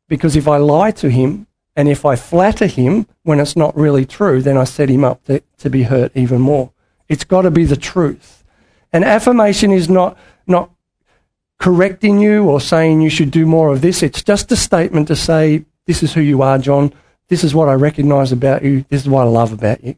Because 0.09 0.35
if 0.35 0.49
I 0.49 0.57
lie 0.57 0.91
to 0.91 1.09
him 1.09 1.47
and 1.77 1.87
if 1.87 2.03
I 2.03 2.17
flatter 2.17 2.67
him 2.67 3.07
when 3.23 3.39
it's 3.39 3.55
not 3.55 3.73
really 3.77 4.05
true, 4.05 4.41
then 4.41 4.57
I 4.57 4.65
set 4.65 4.89
him 4.89 5.05
up 5.05 5.23
to, 5.27 5.41
to 5.59 5.69
be 5.69 5.83
hurt 5.83 6.11
even 6.13 6.41
more. 6.41 6.73
It's 7.07 7.23
got 7.23 7.43
to 7.43 7.51
be 7.51 7.63
the 7.63 7.77
truth. 7.77 8.43
And 8.91 9.05
affirmation 9.05 9.71
is 9.71 9.87
not, 9.89 10.17
not 10.45 10.71
correcting 11.61 12.19
you 12.19 12.49
or 12.49 12.59
saying 12.59 13.01
you 13.01 13.09
should 13.09 13.29
do 13.29 13.45
more 13.45 13.71
of 13.71 13.81
this. 13.81 14.01
It's 14.01 14.23
just 14.23 14.51
a 14.51 14.55
statement 14.55 15.07
to 15.09 15.15
say, 15.15 15.63
this 15.85 16.01
is 16.01 16.11
who 16.11 16.21
you 16.21 16.41
are, 16.41 16.57
John. 16.57 16.91
This 17.27 17.43
is 17.43 17.53
what 17.53 17.69
I 17.69 17.73
recognize 17.73 18.31
about 18.31 18.63
you. 18.63 18.83
This 18.89 19.03
is 19.03 19.09
what 19.09 19.21
I 19.21 19.29
love 19.29 19.53
about 19.53 19.83
you. 19.83 19.95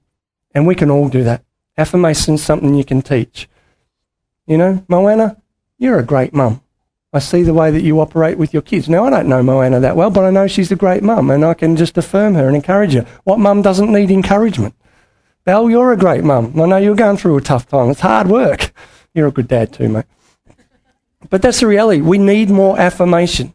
And 0.53 0.67
we 0.67 0.75
can 0.75 0.91
all 0.91 1.07
do 1.07 1.23
that. 1.23 1.41
Affirmation 1.77 2.35
is 2.35 2.43
something 2.43 2.75
you 2.75 2.83
can 2.83 3.01
teach. 3.01 3.47
You 4.45 4.57
know, 4.57 4.83
Moana, 4.89 5.41
you're 5.79 5.99
a 5.99 6.03
great 6.03 6.33
mum. 6.33 6.61
I 7.13 7.19
see 7.19 7.43
the 7.43 7.53
way 7.53 7.71
that 7.71 7.81
you 7.81 8.01
operate 8.01 8.37
with 8.37 8.53
your 8.53 8.61
kids. 8.61 8.89
Now, 8.89 9.05
I 9.05 9.09
don't 9.09 9.29
know 9.29 9.41
Moana 9.41 9.79
that 9.79 9.95
well, 9.95 10.09
but 10.09 10.25
I 10.25 10.31
know 10.31 10.47
she's 10.47 10.71
a 10.71 10.75
great 10.75 11.01
mum, 11.01 11.31
and 11.31 11.45
I 11.45 11.53
can 11.53 11.77
just 11.77 11.97
affirm 11.97 12.33
her 12.35 12.47
and 12.47 12.57
encourage 12.57 12.93
her. 12.93 13.05
What 13.23 13.39
mum 13.39 13.61
doesn't 13.61 13.91
need 13.91 14.11
encouragement? 14.11 14.75
Belle, 15.45 15.69
you're 15.69 15.93
a 15.93 15.97
great 15.97 16.25
mum. 16.25 16.59
I 16.59 16.65
know 16.65 16.77
you're 16.77 16.95
going 16.95 17.17
through 17.17 17.37
a 17.37 17.41
tough 17.41 17.69
time. 17.69 17.89
It's 17.89 18.01
hard 18.01 18.27
work. 18.27 18.73
You're 19.13 19.27
a 19.27 19.31
good 19.31 19.47
dad 19.47 19.71
too, 19.71 19.87
mate. 19.87 20.05
But 21.29 21.41
that's 21.41 21.59
the 21.59 21.67
reality. 21.67 22.01
We 22.01 22.17
need 22.17 22.49
more 22.49 22.79
affirmation. 22.79 23.53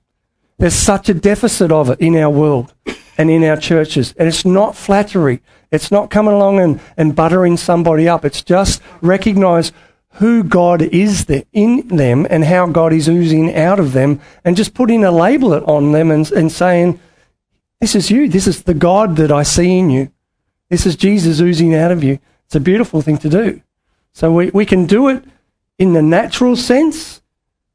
There's 0.59 0.75
such 0.75 1.09
a 1.09 1.15
deficit 1.15 1.71
of 1.71 1.91
it 1.91 2.01
in 2.01 2.17
our 2.17 2.31
world 2.31 2.75
and 3.17 3.31
in 3.31 3.45
our 3.45 3.57
churches. 3.57 4.15
And 4.19 4.27
it's 4.27 4.45
not 4.45 4.77
flattery. 4.77 5.41
It's 5.71 5.91
not 5.91 6.11
coming 6.11 6.35
along 6.35 6.61
and, 6.61 6.81
and 6.97 7.15
buttering 7.15 7.57
somebody 7.57 8.09
up. 8.09 8.25
It's 8.25 8.43
just 8.43 8.83
recognize 9.01 9.73
who 10.15 10.43
God 10.43 10.83
is 10.83 11.27
there 11.27 11.45
in 11.53 11.87
them 11.89 12.27
and 12.29 12.45
how 12.45 12.67
God 12.67 12.93
is 12.93 13.09
oozing 13.09 13.55
out 13.55 13.79
of 13.79 13.93
them 13.93 14.21
and 14.45 14.57
just 14.57 14.75
putting 14.75 15.05
a 15.05 15.13
label 15.13 15.55
on 15.71 15.93
them 15.93 16.11
and, 16.11 16.31
and 16.33 16.51
saying, 16.51 16.99
This 17.81 17.95
is 17.95 18.11
you. 18.11 18.29
This 18.29 18.47
is 18.47 18.63
the 18.63 18.75
God 18.75 19.17
that 19.17 19.31
I 19.31 19.45
see 19.45 19.79
in 19.79 19.91
you. 19.91 20.11
This 20.71 20.87
is 20.87 20.97
Jesus 20.97 21.41
oozing 21.41 21.75
out 21.75 21.93
of 21.93 22.03
you. 22.03 22.19
It's 22.47 22.57
a 22.57 22.61
beautiful 22.61 23.01
thing 23.01 23.19
to 23.19 23.29
do. 23.29 23.61
So 24.13 24.33
we, 24.33 24.51
we 24.51 24.67
can 24.67 24.87
do 24.87 25.09
it 25.09 25.23
in 25.79 25.93
the 25.93 26.03
natural 26.03 26.57
sense. 26.57 27.23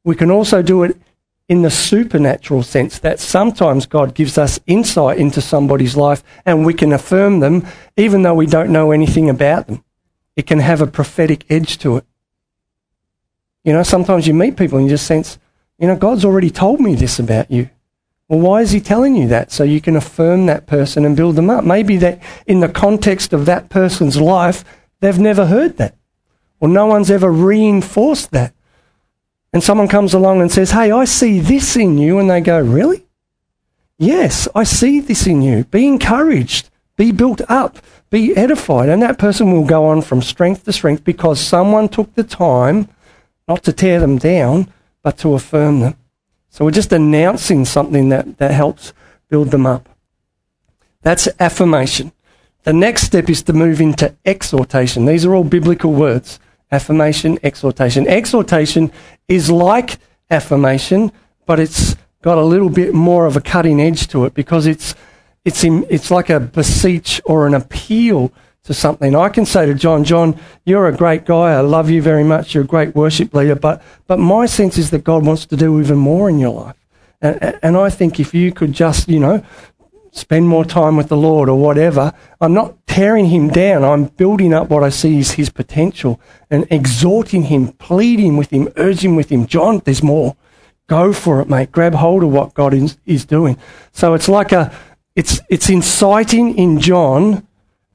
We 0.03 0.15
can 0.15 0.31
also 0.31 0.61
do 0.61 0.83
it 0.83 0.97
in 1.49 1.61
the 1.61 1.69
supernatural 1.69 2.63
sense 2.63 2.99
that 2.99 3.19
sometimes 3.19 3.85
God 3.85 4.15
gives 4.15 4.37
us 4.37 4.59
insight 4.65 5.17
into 5.17 5.41
somebody's 5.41 5.95
life 5.95 6.23
and 6.45 6.65
we 6.65 6.73
can 6.73 6.93
affirm 6.93 7.39
them 7.39 7.65
even 7.97 8.21
though 8.21 8.33
we 8.33 8.45
don't 8.45 8.71
know 8.71 8.91
anything 8.91 9.29
about 9.29 9.67
them. 9.67 9.83
It 10.35 10.47
can 10.47 10.59
have 10.59 10.81
a 10.81 10.87
prophetic 10.87 11.45
edge 11.49 11.77
to 11.79 11.97
it. 11.97 12.05
You 13.63 13.73
know, 13.73 13.83
sometimes 13.83 14.27
you 14.27 14.33
meet 14.33 14.57
people 14.57 14.77
and 14.77 14.87
you 14.87 14.93
just 14.93 15.05
sense, 15.05 15.37
you 15.77 15.87
know, 15.87 15.95
God's 15.95 16.25
already 16.25 16.49
told 16.49 16.79
me 16.79 16.95
this 16.95 17.19
about 17.19 17.51
you. 17.51 17.69
Well, 18.27 18.39
why 18.39 18.61
is 18.61 18.71
he 18.71 18.79
telling 18.79 19.15
you 19.15 19.27
that? 19.27 19.51
So 19.51 19.63
you 19.63 19.81
can 19.81 19.95
affirm 19.95 20.45
that 20.45 20.65
person 20.65 21.05
and 21.05 21.15
build 21.15 21.35
them 21.35 21.49
up. 21.49 21.63
Maybe 21.63 21.97
that 21.97 22.21
in 22.47 22.61
the 22.61 22.69
context 22.69 23.33
of 23.33 23.45
that 23.45 23.69
person's 23.69 24.19
life, 24.19 24.63
they've 25.01 25.19
never 25.19 25.45
heard 25.45 25.77
that. 25.77 25.95
Or 26.59 26.67
no 26.69 26.85
one's 26.85 27.11
ever 27.11 27.31
reinforced 27.31 28.31
that. 28.31 28.53
And 29.53 29.63
someone 29.63 29.87
comes 29.87 30.13
along 30.15 30.41
and 30.41 30.51
says, 30.51 30.71
Hey, 30.71 30.91
I 30.91 31.05
see 31.05 31.39
this 31.39 31.77
in 31.77 31.97
you. 31.97 32.19
And 32.19 32.29
they 32.29 32.41
go, 32.41 32.59
Really? 32.59 33.05
Yes, 33.99 34.47
I 34.55 34.63
see 34.63 34.99
this 34.99 35.27
in 35.27 35.41
you. 35.43 35.63
Be 35.65 35.87
encouraged. 35.87 36.69
Be 36.97 37.11
built 37.11 37.41
up. 37.47 37.77
Be 38.09 38.35
edified. 38.35 38.89
And 38.89 39.01
that 39.01 39.19
person 39.19 39.51
will 39.51 39.65
go 39.65 39.85
on 39.85 40.01
from 40.01 40.21
strength 40.21 40.65
to 40.65 40.73
strength 40.73 41.03
because 41.03 41.39
someone 41.39 41.87
took 41.87 42.13
the 42.15 42.23
time 42.23 42.89
not 43.47 43.63
to 43.63 43.73
tear 43.73 43.99
them 43.99 44.17
down, 44.17 44.71
but 45.03 45.17
to 45.19 45.35
affirm 45.35 45.81
them. 45.81 45.95
So 46.49 46.65
we're 46.65 46.71
just 46.71 46.93
announcing 46.93 47.65
something 47.65 48.09
that, 48.09 48.37
that 48.37 48.51
helps 48.51 48.93
build 49.29 49.51
them 49.51 49.65
up. 49.65 49.89
That's 51.01 51.27
affirmation. 51.39 52.11
The 52.63 52.73
next 52.73 53.03
step 53.03 53.29
is 53.29 53.43
to 53.43 53.53
move 53.53 53.81
into 53.81 54.15
exhortation. 54.25 55.05
These 55.05 55.25
are 55.25 55.35
all 55.35 55.43
biblical 55.43 55.93
words 55.93 56.39
affirmation, 56.73 57.37
exhortation. 57.43 58.07
Exhortation 58.07 58.91
is 59.27 59.49
like 59.49 59.99
affirmation, 60.29 61.11
but 61.45 61.59
it's 61.59 61.95
got 62.21 62.37
a 62.37 62.43
little 62.43 62.69
bit 62.69 62.93
more 62.93 63.25
of 63.25 63.37
a 63.37 63.41
cutting 63.41 63.79
edge 63.79 64.07
to 64.07 64.25
it 64.25 64.33
because 64.33 64.65
it's, 64.65 64.95
it's, 65.45 65.63
in, 65.63 65.85
it's 65.89 66.09
like 66.09 66.29
a 66.29 66.39
beseech 66.39 67.21
or 67.25 67.45
an 67.45 67.53
appeal 67.53 68.31
to 68.63 68.73
something. 68.73 69.15
I 69.15 69.29
can 69.29 69.45
say 69.45 69.65
to 69.65 69.73
John, 69.75 70.03
John, 70.03 70.39
you're 70.65 70.87
a 70.87 70.95
great 70.95 71.25
guy. 71.25 71.53
I 71.53 71.59
love 71.59 71.89
you 71.89 72.01
very 72.01 72.23
much. 72.23 72.53
You're 72.53 72.63
a 72.63 72.67
great 72.67 72.95
worship 72.95 73.33
leader. 73.33 73.55
But, 73.55 73.83
but 74.07 74.19
my 74.19 74.45
sense 74.45 74.77
is 74.77 74.89
that 74.91 75.03
God 75.03 75.25
wants 75.25 75.45
to 75.47 75.57
do 75.57 75.79
even 75.79 75.97
more 75.97 76.29
in 76.29 76.39
your 76.39 76.53
life. 76.53 76.77
And, 77.21 77.59
and 77.61 77.77
I 77.77 77.89
think 77.89 78.19
if 78.19 78.33
you 78.33 78.51
could 78.51 78.73
just, 78.73 79.09
you 79.09 79.19
know, 79.19 79.45
spend 80.13 80.47
more 80.47 80.63
time 80.63 80.95
with 80.95 81.09
the 81.09 81.17
Lord 81.17 81.49
or 81.49 81.59
whatever, 81.59 82.13
I'm 82.39 82.53
not 82.53 82.85
tearing 82.85 83.25
him 83.25 83.49
down. 83.49 83.83
I'm 83.83 84.05
building 84.05 84.53
up 84.53 84.69
what 84.69 84.83
I 84.83 84.89
see 84.89 85.17
is 85.17 85.31
his 85.31 85.49
potential 85.49 86.21
and 86.51 86.67
exhorting 86.69 87.43
him, 87.43 87.69
pleading 87.73 88.37
with 88.37 88.51
him, 88.51 88.69
urging 88.77 89.15
with 89.15 89.31
him, 89.31 89.47
John, 89.47 89.81
there's 89.83 90.03
more. 90.03 90.35
Go 90.87 91.13
for 91.13 91.41
it, 91.41 91.49
mate. 91.49 91.71
Grab 91.71 91.95
hold 91.95 92.23
of 92.23 92.31
what 92.31 92.53
God 92.53 92.73
is, 92.75 92.97
is 93.05 93.25
doing. 93.25 93.57
So 93.91 94.13
it's 94.13 94.29
like 94.29 94.51
a, 94.51 94.71
it's, 95.15 95.39
it's 95.49 95.69
inciting 95.69 96.57
in 96.57 96.79
John 96.79 97.47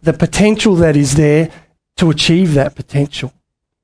the 0.03 0.13
potential 0.13 0.75
that 0.77 0.97
is 0.97 1.15
there 1.15 1.51
to 1.97 2.11
achieve 2.11 2.55
that 2.55 2.75
potential. 2.75 3.33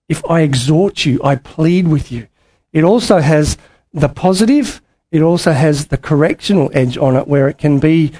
If 0.08 0.28
I 0.28 0.40
exhort 0.40 1.04
you, 1.04 1.20
I 1.22 1.36
plead 1.36 1.86
with 1.86 2.10
you. 2.10 2.26
It 2.72 2.82
also 2.82 3.20
has 3.20 3.56
the 3.92 4.08
positive, 4.08 4.82
it 5.14 5.22
also 5.22 5.52
has 5.52 5.86
the 5.86 5.96
correctional 5.96 6.72
edge 6.74 6.98
on 6.98 7.14
it 7.14 7.28
where 7.28 7.48
it 7.48 7.56
can 7.56 7.78
be, 7.78 8.10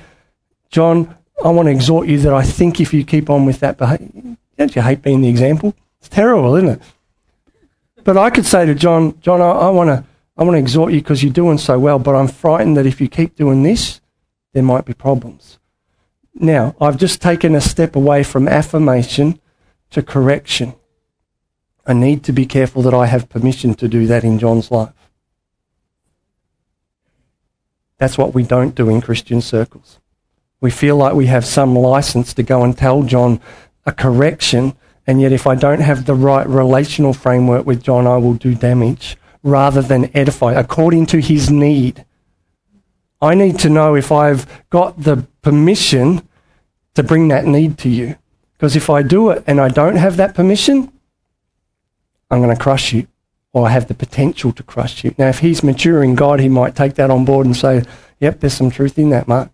John, 0.71 1.13
I 1.45 1.49
want 1.49 1.67
to 1.67 1.73
exhort 1.73 2.07
you 2.07 2.19
that 2.21 2.33
I 2.33 2.45
think 2.45 2.81
if 2.81 2.95
you 2.95 3.05
keep 3.05 3.29
on 3.29 3.45
with 3.45 3.59
that 3.59 3.77
behavior, 3.77 4.37
don't 4.57 4.77
you 4.77 4.81
hate 4.81 5.03
being 5.03 5.21
the 5.21 5.29
example? 5.29 5.75
It's 5.99 6.09
terrible, 6.09 6.55
isn't 6.55 6.69
it? 6.69 6.83
But 8.05 8.17
I 8.17 8.31
could 8.31 8.47
say 8.47 8.65
to 8.65 8.77
John, 8.77 9.21
John, 9.21 9.41
I, 9.41 9.51
I 9.51 9.71
want 9.71 9.89
to, 9.89 10.05
I 10.37 10.45
want 10.45 10.55
to 10.55 10.61
exhort 10.61 10.93
you 10.93 11.01
because 11.01 11.25
you're 11.25 11.33
doing 11.33 11.59
so 11.59 11.81
well, 11.81 11.99
but 11.99 12.15
I'm 12.15 12.29
frightened 12.29 12.77
that 12.77 12.87
if 12.87 13.01
you 13.01 13.09
keep 13.09 13.35
doing 13.35 13.65
this, 13.65 14.01
there 14.53 14.63
might 14.63 14.85
be 14.85 14.95
problems. 14.95 15.59
Now, 16.33 16.77
I've 16.81 16.97
just 16.97 17.21
taken 17.21 17.57
a 17.57 17.61
step 17.61 17.97
away 17.97 18.23
from 18.23 18.47
affirmation 18.47 19.41
to 19.91 20.01
correction. 20.01 20.77
I 21.85 21.93
need 21.93 22.23
to 22.23 22.33
be 22.33 22.47
careful 22.47 22.83
that 22.83 22.95
I 22.95 23.07
have 23.07 23.29
permission 23.29 23.75
to 23.75 23.89
do 23.89 24.07
that 24.07 24.23
in 24.23 24.39
John's 24.39 24.71
life. 24.71 25.04
That's 27.99 28.19
what 28.19 28.35
we 28.35 28.43
don't 28.43 28.75
do 28.75 28.89
in 28.89 29.01
Christian 29.01 29.41
circles. 29.41 30.01
We 30.61 30.71
feel 30.71 30.97
like 30.97 31.15
we 31.15 31.27
have 31.27 31.45
some 31.45 31.77
license 31.77 32.35
to 32.35 32.43
go 32.43 32.65
and 32.65 32.77
tell 32.77 33.03
John 33.03 33.41
a 33.87 33.93
correction, 33.93 34.75
and 35.07 35.21
yet 35.21 35.33
if 35.33 35.47
I 35.47 35.55
don't 35.55 35.81
have 35.81 36.07
the 36.07 36.15
right 36.15 36.47
relational 36.47 37.13
framework 37.13 37.67
with 37.67 37.83
John, 37.83 38.07
I 38.07 38.17
will 38.17 38.35
do 38.35 38.55
damage 38.55 39.17
rather 39.43 39.83
than 39.83 40.11
edify 40.17 40.55
according 40.55 41.07
to 41.07 41.21
his 41.21 41.51
need. 41.51 42.05
I 43.21 43.35
need 43.35 43.59
to 43.61 43.71
know 43.71 43.95
if 43.95 44.11
I've 44.11 44.47
got 44.71 45.03
the 45.03 45.27
permission 45.43 46.27
to 46.95 47.03
bring 47.03 47.29
that 47.29 47.45
need 47.45 47.79
to 47.79 47.89
you. 47.89 48.17
Because 48.55 48.77
if 48.77 48.89
I 48.89 49.03
do 49.03 49.31
it 49.31 49.45
and 49.47 49.61
I 49.61 49.69
don't 49.69 49.97
have 49.97 50.17
that 50.17 50.35
permission, 50.35 50.91
I'm 52.31 52.41
going 52.41 52.55
to 52.57 52.63
crush 52.63 52.93
you, 52.93 53.07
or 53.55 53.71
have 53.71 53.87
the 53.87 53.95
potential 53.95 54.53
to 54.53 54.63
crush 54.63 55.05
you. 55.05 55.15
Now, 55.17 55.29
if 55.29 55.39
he's 55.39 55.63
mature 55.63 56.03
in 56.03 56.17
God, 56.17 56.41
he 56.41 56.49
might 56.49 56.75
take 56.75 56.95
that 56.97 57.11
on 57.11 57.25
board 57.25 57.47
and 57.47 57.57
say, 57.57 57.85
Yep, 58.21 58.41
there's 58.41 58.55
some 58.55 58.71
truth 58.71 58.99
in 58.99 59.11
that, 59.11 59.29
Mark, 59.29 59.51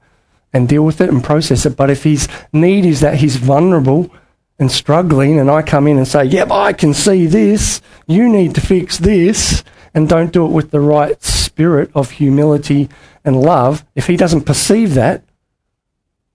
and 0.53 0.69
deal 0.69 0.85
with 0.85 1.01
it 1.01 1.11
and 1.11 1.23
process 1.23 1.67
it. 1.67 1.77
But 1.77 1.91
if 1.91 2.03
his 2.03 2.27
need 2.53 2.85
is 2.87 3.01
that 3.01 3.17
he's 3.17 3.37
vulnerable 3.37 4.11
and 4.59 4.73
struggling, 4.73 5.39
and 5.39 5.51
I 5.51 5.63
come 5.63 5.87
in 5.87 5.99
and 5.99 6.09
say, 6.09 6.25
Yep, 6.25 6.51
I 6.51 6.73
can 6.73 6.95
see 6.95 7.27
this, 7.27 7.83
you 8.07 8.29
need 8.29 8.55
to 8.55 8.61
fix 8.61 8.99
this, 8.99 9.63
and 9.93 10.09
don't 10.09 10.33
do 10.33 10.47
it 10.47 10.51
with 10.51 10.71
the 10.71 10.81
right 10.81 11.23
spirit 11.23 11.91
of 11.95 12.13
humility 12.13 12.89
and 13.23 13.41
love, 13.41 13.85
if 13.95 14.07
he 14.07 14.17
doesn't 14.17 14.47
perceive 14.47 14.95
that, 14.95 15.23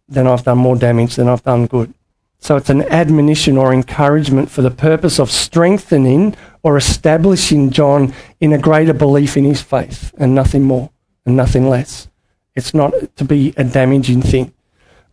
then 0.07 0.27
I've 0.27 0.43
done 0.43 0.59
more 0.59 0.75
damage 0.75 1.15
than 1.15 1.27
I've 1.27 1.43
done 1.43 1.65
good. 1.65 1.91
So 2.39 2.55
it's 2.55 2.69
an 2.69 2.83
admonition 2.83 3.57
or 3.57 3.73
encouragement 3.73 4.51
for 4.51 4.61
the 4.61 4.71
purpose 4.71 5.19
of 5.19 5.31
strengthening 5.31 6.35
or 6.61 6.77
establishing 6.77 7.71
John 7.71 8.13
in 8.39 8.53
a 8.53 8.59
greater 8.59 8.93
belief 8.93 9.35
in 9.35 9.45
his 9.45 9.61
faith 9.61 10.13
and 10.17 10.35
nothing 10.35 10.63
more 10.63 10.91
and 11.25 11.35
nothing 11.35 11.67
less. 11.67 12.07
It's 12.55 12.73
not 12.73 12.93
to 13.15 13.25
be 13.25 13.53
a 13.57 13.63
damaging 13.63 14.21
thing. 14.21 14.53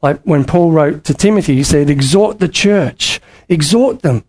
Like 0.02 0.20
when 0.22 0.44
Paul 0.44 0.72
wrote 0.72 1.04
to 1.04 1.14
Timothy, 1.14 1.56
he 1.56 1.62
said, 1.62 1.88
exhort 1.88 2.38
the 2.38 2.48
church, 2.48 3.20
exhort 3.48 4.02
them, 4.02 4.24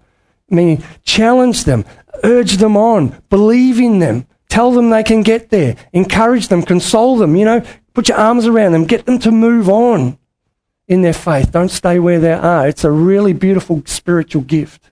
meaning 0.50 0.84
challenge 1.04 1.66
them, 1.66 1.84
urge 2.24 2.58
them 2.58 2.78
on, 2.78 3.22
believe 3.30 3.80
in 3.80 4.00
them, 4.00 4.28
tell 4.50 4.72
them 4.72 4.90
they 4.90 5.04
can 5.04 5.24
get 5.24 5.50
there, 5.50 5.76
encourage 5.92 6.48
them, 6.48 6.64
console 6.64 7.18
them, 7.18 7.36
you 7.36 7.44
know, 7.44 7.66
put 7.94 8.08
your 8.08 8.18
arms 8.18 8.46
around 8.46 8.72
them, 8.72 8.86
get 8.86 9.06
them 9.06 9.20
to 9.20 9.32
move 9.32 9.68
on 9.68 10.18
in 10.88 11.02
their 11.02 11.13
faith. 11.13 11.52
Don't 11.52 11.70
stay 11.70 12.00
where 12.00 12.20
they 12.20 12.34
are. 12.34 12.68
It's 12.68 12.84
a 12.84 12.92
really 12.92 13.34
beautiful 13.34 13.84
spiritual 13.86 14.42
gift. 14.44 14.92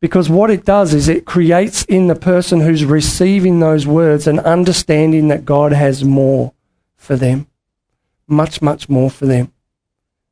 Because 0.00 0.28
what 0.28 0.50
it 0.50 0.64
does 0.64 0.94
is 0.94 1.08
it 1.08 1.24
creates 1.24 1.84
in 1.84 2.06
the 2.06 2.14
person 2.14 2.60
who's 2.60 2.84
receiving 2.84 3.58
those 3.58 3.86
words 3.86 4.26
an 4.26 4.38
understanding 4.40 5.28
that 5.28 5.44
God 5.44 5.72
has 5.72 6.04
more 6.04 6.52
for 6.96 7.16
them, 7.16 7.48
much, 8.26 8.62
much 8.62 8.88
more 8.88 9.10
for 9.10 9.26
them. 9.26 9.52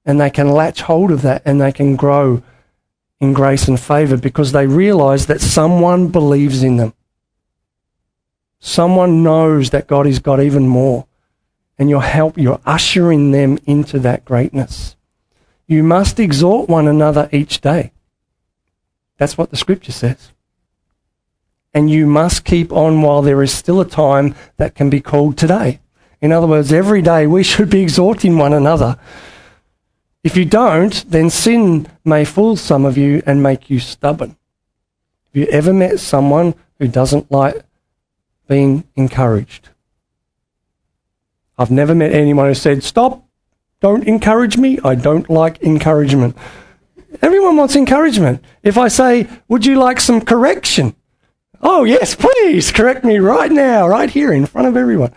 And 0.05 0.21
they 0.21 0.31
can 0.31 0.51
latch 0.51 0.83
hold 0.83 1.11
of 1.11 1.23
that 1.23 1.43
and 1.45 1.61
they 1.61 1.73
can 1.73 1.97
grow 1.97 2.43
in 3.19 3.33
grace 3.33 3.67
and 3.67 3.81
favor 3.81 4.17
because 4.17 4.53
they 4.53 4.67
realize 4.67 5.27
that 5.27 5.41
someone 5.41 6.09
believes 6.09 6.63
in 6.63 6.77
them. 6.77 6.95
Someone 8.61 9.23
knows 9.25 9.71
that 9.71 9.89
God 9.89 10.07
has 10.07 10.21
got 10.21 10.41
even 10.41 10.69
more. 10.69 11.07
And 11.79 11.91
you're 11.91 12.01
help, 12.01 12.39
you're 12.39 12.61
ushering 12.65 13.33
them 13.33 13.59
into 13.67 13.99
that 14.01 14.25
greatness. 14.25 14.97
You 15.67 15.83
must 15.83 16.19
exhort 16.19 16.69
one 16.69 16.89
another 16.89 17.29
each 17.33 17.61
day. 17.61 17.93
That's 19.19 19.37
what 19.37 19.51
the 19.51 19.57
scripture 19.57 19.93
says. 19.93 20.33
And 21.75 21.91
you 21.91 22.07
must 22.07 22.45
keep 22.45 22.73
on 22.73 23.03
while 23.03 23.21
there 23.21 23.43
is 23.43 23.53
still 23.53 23.81
a 23.81 23.89
time 23.89 24.35
that 24.57 24.75
can 24.75 24.89
be 24.89 25.01
called 25.01 25.37
today. 25.37 25.81
In 26.21 26.33
other 26.33 26.47
words, 26.47 26.73
every 26.73 27.03
day 27.03 27.27
we 27.27 27.43
should 27.43 27.69
be 27.69 27.83
exhorting 27.83 28.39
one 28.39 28.53
another. 28.53 28.99
If 30.25 30.37
you 30.37 30.45
don't, 30.45 31.05
then 31.11 31.31
sin 31.31 31.89
may 32.05 32.25
fool 32.25 32.57
some 32.57 32.85
of 32.85 32.97
you 32.97 33.23
and 33.27 33.43
make 33.43 33.69
you 33.69 33.79
stubborn. 33.79 34.31
Have 35.27 35.37
you 35.37 35.47
ever 35.47 35.73
met 35.73 36.01
someone 36.01 36.55
who 36.79 36.89
doesn't 36.89 37.31
like 37.31 37.63
being 38.49 38.85
encouraged? 38.97 39.69
I've 41.59 41.71
never 41.71 41.95
met 41.95 42.13
anyone 42.13 42.47
who 42.47 42.55
said, 42.55 42.83
Stop, 42.83 43.25
don't 43.81 44.05
encourage 44.05 44.57
me. 44.57 44.79
I 44.85 44.95
don't 44.95 45.29
like 45.31 45.63
encouragement. 45.63 46.37
Everyone 47.23 47.57
wants 47.57 47.77
encouragement. 47.77 48.45
If 48.63 48.77
I 48.77 48.89
say, 48.89 49.27
Would 49.49 49.65
you 49.65 49.77
like 49.77 50.01
some 50.01 50.21
correction? 50.21 50.95
Oh, 51.63 51.85
yes, 51.85 52.15
please, 52.15 52.71
correct 52.71 53.05
me 53.05 53.19
right 53.19 53.51
now, 53.51 53.89
right 53.89 54.11
here 54.11 54.33
in 54.33 54.47
front 54.47 54.69
of 54.69 54.77
everyone. 54.77 55.13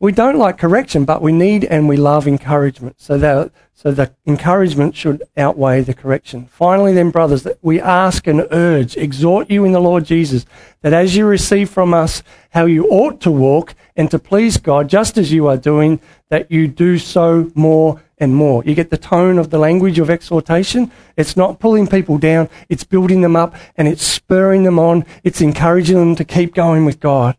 We 0.00 0.12
don't 0.12 0.38
like 0.38 0.56
correction, 0.56 1.04
but 1.04 1.20
we 1.20 1.30
need 1.30 1.62
and 1.66 1.86
we 1.86 1.98
love 1.98 2.26
encouragement. 2.26 2.98
So 2.98 3.18
that 3.18 3.52
so 3.74 3.90
the 3.90 4.12
encouragement 4.26 4.96
should 4.96 5.22
outweigh 5.36 5.82
the 5.82 5.92
correction. 5.92 6.46
Finally, 6.46 6.94
then, 6.94 7.10
brothers, 7.10 7.42
that 7.42 7.58
we 7.60 7.80
ask 7.80 8.26
and 8.26 8.46
urge, 8.50 8.96
exhort 8.96 9.50
you 9.50 9.64
in 9.64 9.72
the 9.72 9.80
Lord 9.80 10.04
Jesus, 10.04 10.46
that 10.80 10.94
as 10.94 11.16
you 11.16 11.26
receive 11.26 11.68
from 11.68 11.92
us 11.92 12.22
how 12.50 12.64
you 12.64 12.86
ought 12.88 13.20
to 13.22 13.30
walk 13.30 13.74
and 13.94 14.10
to 14.10 14.18
please 14.18 14.56
God, 14.56 14.88
just 14.88 15.18
as 15.18 15.32
you 15.32 15.46
are 15.46 15.56
doing, 15.56 16.00
that 16.30 16.50
you 16.50 16.66
do 16.66 16.98
so 16.98 17.50
more 17.54 18.02
and 18.16 18.34
more. 18.34 18.62
You 18.64 18.74
get 18.74 18.90
the 18.90 18.98
tone 18.98 19.38
of 19.38 19.50
the 19.50 19.58
language 19.58 19.98
of 19.98 20.10
exhortation. 20.10 20.90
It's 21.16 21.36
not 21.36 21.58
pulling 21.58 21.86
people 21.86 22.16
down, 22.16 22.48
it's 22.70 22.84
building 22.84 23.20
them 23.20 23.36
up 23.36 23.54
and 23.76 23.86
it's 23.86 24.04
spurring 24.04 24.64
them 24.64 24.78
on. 24.78 25.04
It's 25.24 25.42
encouraging 25.42 25.96
them 25.98 26.16
to 26.16 26.24
keep 26.24 26.54
going 26.54 26.86
with 26.86 27.00
God. 27.00 27.36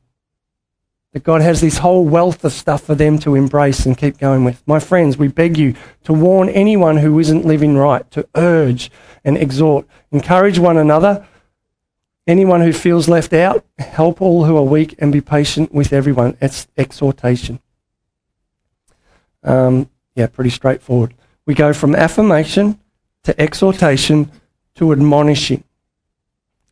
That 1.14 1.24
God 1.24 1.42
has 1.42 1.60
this 1.60 1.80
whole 1.80 2.06
wealth 2.06 2.46
of 2.46 2.54
stuff 2.54 2.84
for 2.84 2.96
them 2.96 3.20
to 3.20 3.36
embrace 3.36 3.86
and 3.86 3.98
keep 3.98 4.18
going 4.18 4.46
with. 4.46 4.66
My 4.66 4.80
friends, 4.80 5.18
we 5.18 5.28
beg 5.28 5.58
you 5.58 5.76
to 6.06 6.14
warn 6.14 6.48
anyone 6.48 6.98
who 6.98 7.20
isn't 7.20 7.46
living 7.46 7.76
right, 7.76 8.10
to 8.12 8.28
urge 8.36 8.90
and 9.26 9.38
exhort, 9.38 9.86
encourage 10.12 10.58
one 10.58 10.78
another. 10.78 11.28
Anyone 12.28 12.62
who 12.62 12.72
feels 12.72 13.10
left 13.10 13.34
out, 13.34 13.66
help 13.78 14.22
all 14.22 14.46
who 14.46 14.56
are 14.56 14.64
weak 14.64 14.96
and 15.00 15.12
be 15.12 15.20
patient 15.20 15.74
with 15.74 15.92
everyone. 15.92 16.38
It's 16.40 16.68
exhortation. 16.78 17.60
Um, 19.44 19.90
yeah, 20.16 20.28
pretty 20.28 20.52
straightforward. 20.52 21.14
We 21.46 21.56
go 21.56 21.74
from 21.74 21.96
affirmation 21.96 22.80
to 23.24 23.40
exhortation 23.42 24.32
to 24.76 24.92
admonishing. 24.92 25.64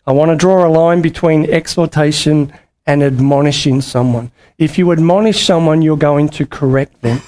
I 0.06 0.12
want 0.12 0.32
to 0.32 0.36
draw 0.36 0.66
a 0.66 0.70
line 0.70 1.02
between 1.02 1.50
exhortation 1.50 2.54
and 2.90 3.04
admonishing 3.04 3.82
someone. 3.82 4.32
If 4.58 4.80
you 4.80 4.92
admonish 4.92 5.46
someone, 5.46 5.84
you're 5.84 5.96
going 5.96 6.28
to 6.30 6.48
correct 6.48 7.04
them. 7.04 7.22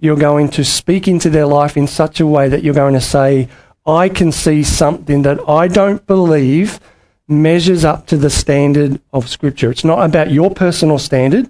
You're 0.00 0.16
going 0.16 0.48
to 0.50 0.64
speak 0.64 1.06
into 1.06 1.30
their 1.30 1.46
life 1.46 1.76
in 1.76 1.86
such 1.86 2.18
a 2.18 2.26
way 2.26 2.48
that 2.48 2.64
you're 2.64 2.74
going 2.74 2.94
to 2.94 3.00
say, 3.00 3.48
I 3.86 4.08
can 4.08 4.32
see 4.32 4.64
something 4.64 5.22
that 5.22 5.38
I 5.48 5.68
don't 5.68 6.04
believe 6.04 6.80
measures 7.28 7.84
up 7.84 8.08
to 8.08 8.16
the 8.16 8.28
standard 8.28 9.00
of 9.12 9.28
Scripture. 9.28 9.70
It's 9.70 9.84
not 9.84 10.04
about 10.04 10.32
your 10.32 10.50
personal 10.50 10.98
standard. 10.98 11.48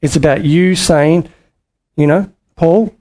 It's 0.00 0.16
about 0.16 0.42
you 0.42 0.74
saying, 0.74 1.28
you 1.94 2.06
know, 2.06 2.32
Paul, 2.56 2.96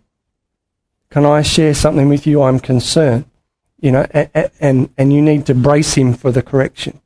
can 1.10 1.26
I 1.26 1.44
share 1.44 1.74
something 1.74 2.10
with 2.10 2.28
you? 2.28 2.42
I'm 2.42 2.60
concerned. 2.60 3.24
You 3.80 3.94
know, 3.94 4.06
and, 4.12 4.52
and, 4.60 4.90
and 4.98 5.14
you 5.14 5.22
need 5.22 5.46
to 5.46 5.56
brace 5.56 5.94
him 5.94 6.14
for 6.14 6.30
the 6.30 6.42
correction. 6.42 7.00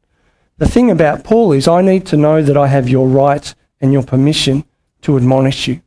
The 0.58 0.68
thing 0.68 0.90
about 0.90 1.24
Paul 1.26 1.52
is, 1.52 1.68
I 1.68 1.82
need 1.82 2.06
to 2.08 2.18
know 2.18 2.42
that 2.42 2.56
I 2.56 2.68
have 2.68 2.88
your 2.88 3.08
right 3.08 3.54
and 3.82 3.92
your 3.92 4.04
permission 4.04 4.64
to 5.02 5.18
admonish 5.18 5.68
you. 5.68 5.82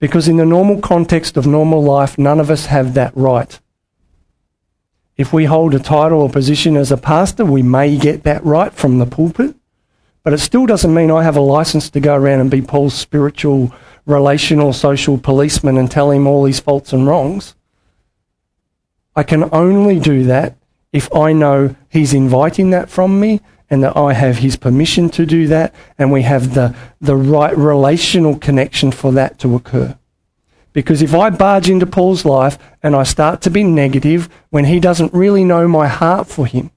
Because 0.00 0.26
in 0.26 0.38
the 0.38 0.44
normal 0.44 0.80
context 0.80 1.36
of 1.36 1.46
normal 1.46 1.82
life, 1.82 2.18
none 2.18 2.40
of 2.40 2.50
us 2.50 2.66
have 2.66 2.94
that 2.94 3.16
right. 3.16 3.60
If 5.16 5.32
we 5.32 5.44
hold 5.44 5.74
a 5.74 5.78
title 5.78 6.22
or 6.22 6.28
position 6.28 6.76
as 6.76 6.90
a 6.90 6.96
pastor, 6.96 7.44
we 7.44 7.62
may 7.62 7.96
get 7.96 8.24
that 8.24 8.44
right 8.44 8.72
from 8.72 8.98
the 8.98 9.06
pulpit, 9.06 9.54
but 10.24 10.32
it 10.32 10.38
still 10.38 10.66
doesn't 10.66 10.92
mean 10.92 11.12
I 11.12 11.22
have 11.22 11.36
a 11.36 11.40
license 11.40 11.90
to 11.90 12.00
go 12.00 12.16
around 12.16 12.40
and 12.40 12.50
be 12.50 12.60
Paul's 12.60 12.94
spiritual, 12.94 13.72
relational, 14.04 14.72
social 14.72 15.16
policeman 15.16 15.76
and 15.76 15.88
tell 15.88 16.10
him 16.10 16.26
all 16.26 16.46
his 16.46 16.58
faults 16.58 16.92
and 16.92 17.06
wrongs. 17.06 17.54
I 19.14 19.22
can 19.22 19.48
only 19.52 20.00
do 20.00 20.24
that 20.24 20.56
if 20.92 21.12
I 21.14 21.32
know 21.32 21.74
He's 21.88 22.14
inviting 22.14 22.70
that 22.70 22.88
from 22.88 23.18
me 23.18 23.40
and 23.68 23.82
that 23.82 23.96
I 23.96 24.12
have 24.12 24.38
His 24.38 24.56
permission 24.56 25.08
to 25.10 25.26
do 25.26 25.46
that 25.48 25.74
and 25.98 26.12
we 26.12 26.22
have 26.22 26.54
the, 26.54 26.74
the 27.00 27.16
right 27.16 27.56
relational 27.56 28.38
connection 28.38 28.92
for 28.92 29.12
that 29.12 29.38
to 29.40 29.54
occur. 29.54 29.96
Because 30.72 31.02
if 31.02 31.14
I 31.14 31.30
barge 31.30 31.68
into 31.68 31.86
Paul's 31.86 32.24
life 32.24 32.58
and 32.82 32.96
I 32.96 33.02
start 33.02 33.42
to 33.42 33.50
be 33.50 33.62
negative 33.62 34.28
when 34.50 34.64
he 34.64 34.80
doesn't 34.80 35.12
really 35.12 35.44
know 35.44 35.68
my 35.68 35.86
heart 35.86 36.28
for 36.28 36.46
him, 36.46 36.70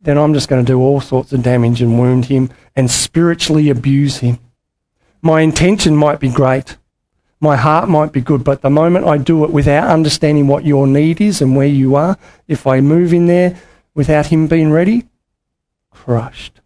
then 0.00 0.18
I'm 0.18 0.34
just 0.34 0.48
going 0.48 0.64
to 0.64 0.72
do 0.72 0.80
all 0.80 1.00
sorts 1.00 1.32
of 1.32 1.42
damage 1.42 1.82
and 1.82 1.98
wound 1.98 2.26
him 2.26 2.50
and 2.76 2.90
spiritually 2.90 3.68
abuse 3.68 4.18
him. 4.18 4.38
My 5.20 5.40
intention 5.40 5.96
might 5.96 6.20
be 6.20 6.28
great, 6.28 6.76
my 7.42 7.56
heart 7.56 7.88
might 7.88 8.12
be 8.12 8.20
good, 8.20 8.44
but 8.44 8.62
the 8.62 8.70
moment 8.70 9.04
I 9.04 9.18
do 9.18 9.44
it 9.44 9.50
without 9.50 9.90
understanding 9.90 10.46
what 10.46 10.64
your 10.64 10.86
need 10.86 11.20
is 11.20 11.42
and 11.42 11.56
where 11.56 11.66
you 11.66 11.96
are, 11.96 12.16
if 12.46 12.68
I 12.68 12.80
move 12.80 13.12
in 13.12 13.26
there 13.26 13.60
without 13.94 14.26
Him 14.26 14.46
being 14.46 14.70
ready, 14.70 15.08
crushed. 15.90 16.60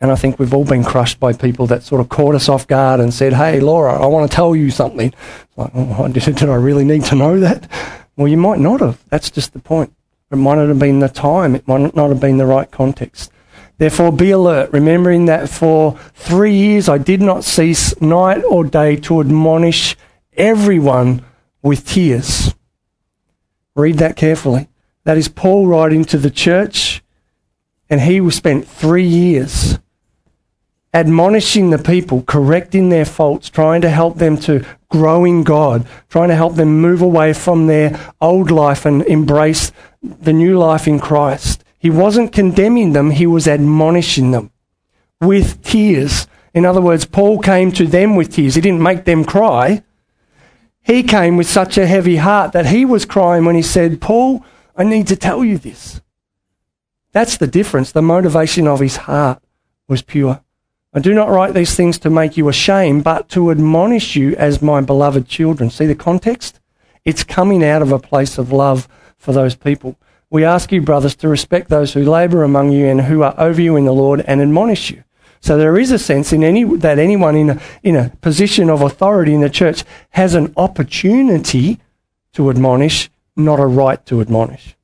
And 0.00 0.10
I 0.10 0.16
think 0.16 0.38
we've 0.38 0.52
all 0.52 0.64
been 0.64 0.82
crushed 0.82 1.20
by 1.20 1.32
people 1.32 1.68
that 1.68 1.84
sort 1.84 2.00
of 2.00 2.08
caught 2.08 2.34
us 2.34 2.48
off 2.48 2.66
guard 2.66 2.98
and 2.98 3.14
said, 3.14 3.32
Hey, 3.32 3.60
Laura, 3.60 3.94
I 4.02 4.06
want 4.06 4.28
to 4.28 4.34
tell 4.34 4.56
you 4.56 4.70
something. 4.70 5.06
It's 5.06 5.56
like, 5.58 5.70
oh, 5.74 6.08
did, 6.08 6.24
did 6.24 6.48
I 6.48 6.56
really 6.56 6.84
need 6.84 7.04
to 7.04 7.14
know 7.14 7.38
that? 7.38 7.70
Well, 8.16 8.28
you 8.28 8.36
might 8.36 8.58
not 8.58 8.80
have. 8.80 9.02
That's 9.10 9.30
just 9.30 9.52
the 9.52 9.60
point. 9.60 9.94
It 10.32 10.36
might 10.36 10.56
not 10.56 10.68
have 10.68 10.78
been 10.80 10.98
the 10.98 11.08
time, 11.08 11.54
it 11.54 11.68
might 11.68 11.94
not 11.94 12.08
have 12.08 12.20
been 12.20 12.38
the 12.38 12.46
right 12.46 12.68
context. 12.68 13.30
Therefore, 13.78 14.12
be 14.12 14.30
alert, 14.30 14.72
remembering 14.72 15.26
that 15.26 15.48
for 15.48 15.98
three 16.14 16.54
years 16.54 16.88
I 16.88 16.98
did 16.98 17.20
not 17.20 17.44
cease 17.44 18.00
night 18.00 18.42
or 18.44 18.64
day 18.64 18.96
to 18.96 19.20
admonish 19.20 19.96
everyone 20.36 21.24
with 21.62 21.86
tears. 21.86 22.54
Read 23.74 23.98
that 23.98 24.16
carefully. 24.16 24.68
That 25.04 25.18
is 25.18 25.28
Paul 25.28 25.66
writing 25.66 26.04
to 26.06 26.18
the 26.18 26.30
church, 26.30 27.02
and 27.90 28.00
he 28.00 28.30
spent 28.30 28.66
three 28.66 29.06
years 29.06 29.78
admonishing 30.94 31.70
the 31.70 31.78
people, 31.78 32.22
correcting 32.22 32.88
their 32.88 33.04
faults, 33.04 33.50
trying 33.50 33.80
to 33.80 33.90
help 33.90 34.18
them 34.18 34.36
to 34.36 34.64
grow 34.88 35.24
in 35.24 35.42
God, 35.42 35.84
trying 36.08 36.28
to 36.28 36.36
help 36.36 36.54
them 36.54 36.80
move 36.80 37.02
away 37.02 37.32
from 37.32 37.66
their 37.66 37.98
old 38.20 38.52
life 38.52 38.86
and 38.86 39.02
embrace 39.02 39.72
the 40.00 40.32
new 40.32 40.56
life 40.56 40.86
in 40.86 41.00
Christ. 41.00 41.63
He 41.84 41.90
wasn't 41.90 42.32
condemning 42.32 42.94
them, 42.94 43.10
he 43.10 43.26
was 43.26 43.46
admonishing 43.46 44.30
them 44.30 44.50
with 45.20 45.62
tears. 45.62 46.26
In 46.54 46.64
other 46.64 46.80
words, 46.80 47.04
Paul 47.04 47.40
came 47.40 47.70
to 47.72 47.86
them 47.86 48.16
with 48.16 48.32
tears. 48.32 48.54
He 48.54 48.62
didn't 48.62 48.82
make 48.82 49.04
them 49.04 49.22
cry. 49.22 49.84
He 50.80 51.02
came 51.02 51.36
with 51.36 51.46
such 51.46 51.76
a 51.76 51.86
heavy 51.86 52.16
heart 52.16 52.52
that 52.52 52.68
he 52.68 52.86
was 52.86 53.04
crying 53.04 53.44
when 53.44 53.54
he 53.54 53.60
said, 53.60 54.00
Paul, 54.00 54.42
I 54.74 54.84
need 54.84 55.08
to 55.08 55.16
tell 55.16 55.44
you 55.44 55.58
this. 55.58 56.00
That's 57.12 57.36
the 57.36 57.46
difference. 57.46 57.92
The 57.92 58.00
motivation 58.00 58.66
of 58.66 58.80
his 58.80 58.96
heart 58.96 59.42
was 59.86 60.00
pure. 60.00 60.40
I 60.94 61.00
do 61.00 61.12
not 61.12 61.28
write 61.28 61.52
these 61.52 61.74
things 61.74 61.98
to 61.98 62.08
make 62.08 62.38
you 62.38 62.48
ashamed, 62.48 63.04
but 63.04 63.28
to 63.28 63.50
admonish 63.50 64.16
you 64.16 64.34
as 64.36 64.62
my 64.62 64.80
beloved 64.80 65.28
children. 65.28 65.68
See 65.68 65.84
the 65.84 65.94
context? 65.94 66.60
It's 67.04 67.24
coming 67.24 67.62
out 67.62 67.82
of 67.82 67.92
a 67.92 67.98
place 67.98 68.38
of 68.38 68.52
love 68.52 68.88
for 69.18 69.32
those 69.32 69.54
people. 69.54 69.98
We 70.34 70.44
ask 70.44 70.72
you, 70.72 70.80
brothers, 70.80 71.14
to 71.18 71.28
respect 71.28 71.68
those 71.68 71.92
who 71.92 72.02
labour 72.02 72.42
among 72.42 72.72
you 72.72 72.86
and 72.86 73.02
who 73.02 73.22
are 73.22 73.36
over 73.38 73.62
you 73.62 73.76
in 73.76 73.84
the 73.84 73.92
Lord 73.92 74.20
and 74.22 74.42
admonish 74.42 74.90
you. 74.90 75.04
So 75.40 75.56
there 75.56 75.78
is 75.78 75.92
a 75.92 75.98
sense 75.98 76.32
in 76.32 76.42
any, 76.42 76.64
that 76.64 76.98
anyone 76.98 77.36
in 77.36 77.50
a, 77.50 77.60
in 77.84 77.94
a 77.94 78.08
position 78.20 78.68
of 78.68 78.82
authority 78.82 79.32
in 79.32 79.42
the 79.42 79.48
church 79.48 79.84
has 80.10 80.34
an 80.34 80.52
opportunity 80.56 81.78
to 82.32 82.50
admonish, 82.50 83.10
not 83.36 83.60
a 83.60 83.66
right 83.66 84.04
to 84.06 84.20
admonish. 84.20 84.74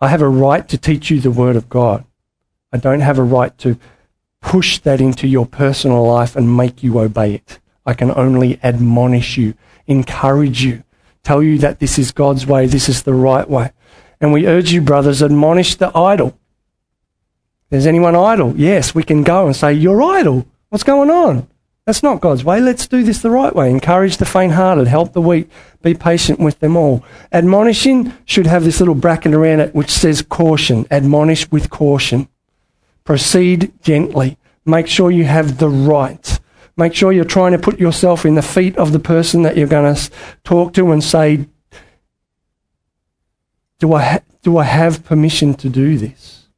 I 0.00 0.08
have 0.08 0.22
a 0.22 0.28
right 0.30 0.66
to 0.68 0.78
teach 0.78 1.10
you 1.10 1.20
the 1.20 1.30
Word 1.30 1.56
of 1.56 1.68
God. 1.68 2.06
I 2.72 2.78
don't 2.78 3.00
have 3.00 3.18
a 3.18 3.22
right 3.22 3.58
to 3.58 3.78
push 4.40 4.78
that 4.78 4.98
into 4.98 5.28
your 5.28 5.44
personal 5.44 6.06
life 6.06 6.36
and 6.36 6.56
make 6.56 6.82
you 6.82 6.98
obey 7.00 7.34
it. 7.34 7.58
I 7.84 7.92
can 7.92 8.12
only 8.12 8.58
admonish 8.62 9.36
you, 9.36 9.52
encourage 9.86 10.64
you, 10.64 10.84
tell 11.22 11.42
you 11.42 11.58
that 11.58 11.78
this 11.78 11.98
is 11.98 12.12
God's 12.12 12.46
way, 12.46 12.66
this 12.66 12.88
is 12.88 13.02
the 13.02 13.14
right 13.14 13.48
way. 13.48 13.72
And 14.20 14.32
we 14.32 14.46
urge 14.46 14.72
you, 14.72 14.80
brothers, 14.80 15.22
admonish 15.22 15.74
the 15.76 15.96
idle. 15.96 16.38
There's 17.70 17.86
anyone 17.86 18.14
idle? 18.14 18.54
Yes, 18.56 18.94
we 18.94 19.02
can 19.02 19.22
go 19.22 19.46
and 19.46 19.56
say, 19.56 19.72
You're 19.72 20.02
idle. 20.02 20.46
What's 20.68 20.84
going 20.84 21.10
on? 21.10 21.48
That's 21.86 22.02
not 22.02 22.20
God's 22.20 22.44
way. 22.44 22.60
Let's 22.60 22.86
do 22.86 23.02
this 23.02 23.22
the 23.22 23.30
right 23.30 23.54
way. 23.54 23.68
Encourage 23.68 24.18
the 24.18 24.24
faint 24.24 24.52
hearted, 24.52 24.86
help 24.86 25.12
the 25.12 25.20
weak, 25.20 25.50
be 25.82 25.94
patient 25.94 26.38
with 26.38 26.60
them 26.60 26.76
all. 26.76 27.04
Admonishing 27.32 28.12
should 28.24 28.46
have 28.46 28.62
this 28.62 28.78
little 28.78 28.94
bracket 28.94 29.34
around 29.34 29.60
it 29.60 29.74
which 29.74 29.90
says 29.90 30.22
caution. 30.22 30.86
Admonish 30.92 31.50
with 31.50 31.70
caution. 31.70 32.28
Proceed 33.04 33.72
gently. 33.82 34.38
Make 34.64 34.86
sure 34.86 35.10
you 35.10 35.24
have 35.24 35.58
the 35.58 35.68
right. 35.68 36.38
Make 36.76 36.94
sure 36.94 37.12
you're 37.12 37.24
trying 37.24 37.52
to 37.52 37.58
put 37.58 37.78
yourself 37.78 38.24
in 38.24 38.34
the 38.34 38.42
feet 38.42 38.76
of 38.76 38.92
the 38.92 38.98
person 38.98 39.42
that 39.42 39.56
you're 39.56 39.66
going 39.66 39.94
to 39.94 40.10
talk 40.42 40.72
to 40.74 40.90
and 40.90 41.04
say, 41.04 41.46
Do 43.78 43.92
I, 43.92 44.02
ha- 44.02 44.20
do 44.42 44.56
I 44.56 44.64
have 44.64 45.04
permission 45.04 45.54
to 45.54 45.68
do 45.68 45.98
this? 45.98 46.48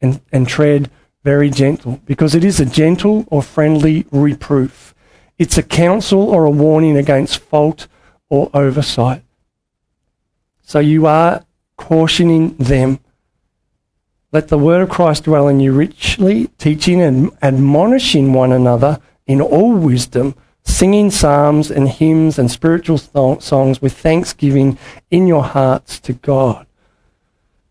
And, 0.00 0.20
and 0.32 0.46
tread 0.46 0.90
very 1.22 1.50
gentle, 1.50 2.00
because 2.06 2.34
it 2.34 2.44
is 2.44 2.60
a 2.60 2.64
gentle 2.64 3.24
or 3.28 3.42
friendly 3.42 4.06
reproof. 4.12 4.94
It's 5.38 5.58
a 5.58 5.62
counsel 5.62 6.30
or 6.30 6.44
a 6.44 6.50
warning 6.50 6.96
against 6.96 7.38
fault 7.38 7.88
or 8.28 8.48
oversight. 8.54 9.22
So 10.62 10.78
you 10.78 11.06
are 11.06 11.44
cautioning 11.76 12.56
them. 12.56 13.00
Let 14.32 14.48
the 14.48 14.58
word 14.58 14.82
of 14.82 14.88
Christ 14.88 15.24
dwell 15.24 15.48
in 15.48 15.60
you 15.60 15.72
richly, 15.72 16.46
teaching 16.58 17.00
and 17.00 17.30
admonishing 17.42 18.32
one 18.32 18.52
another 18.52 19.00
in 19.26 19.40
all 19.40 19.74
wisdom, 19.74 20.34
singing 20.64 21.10
psalms 21.10 21.70
and 21.70 21.88
hymns 21.88 22.38
and 22.38 22.50
spiritual 22.50 22.98
songs 22.98 23.80
with 23.82 23.96
thanksgiving 23.96 24.78
in 25.10 25.26
your 25.26 25.44
hearts 25.44 26.00
to 26.00 26.12
God. 26.12 26.66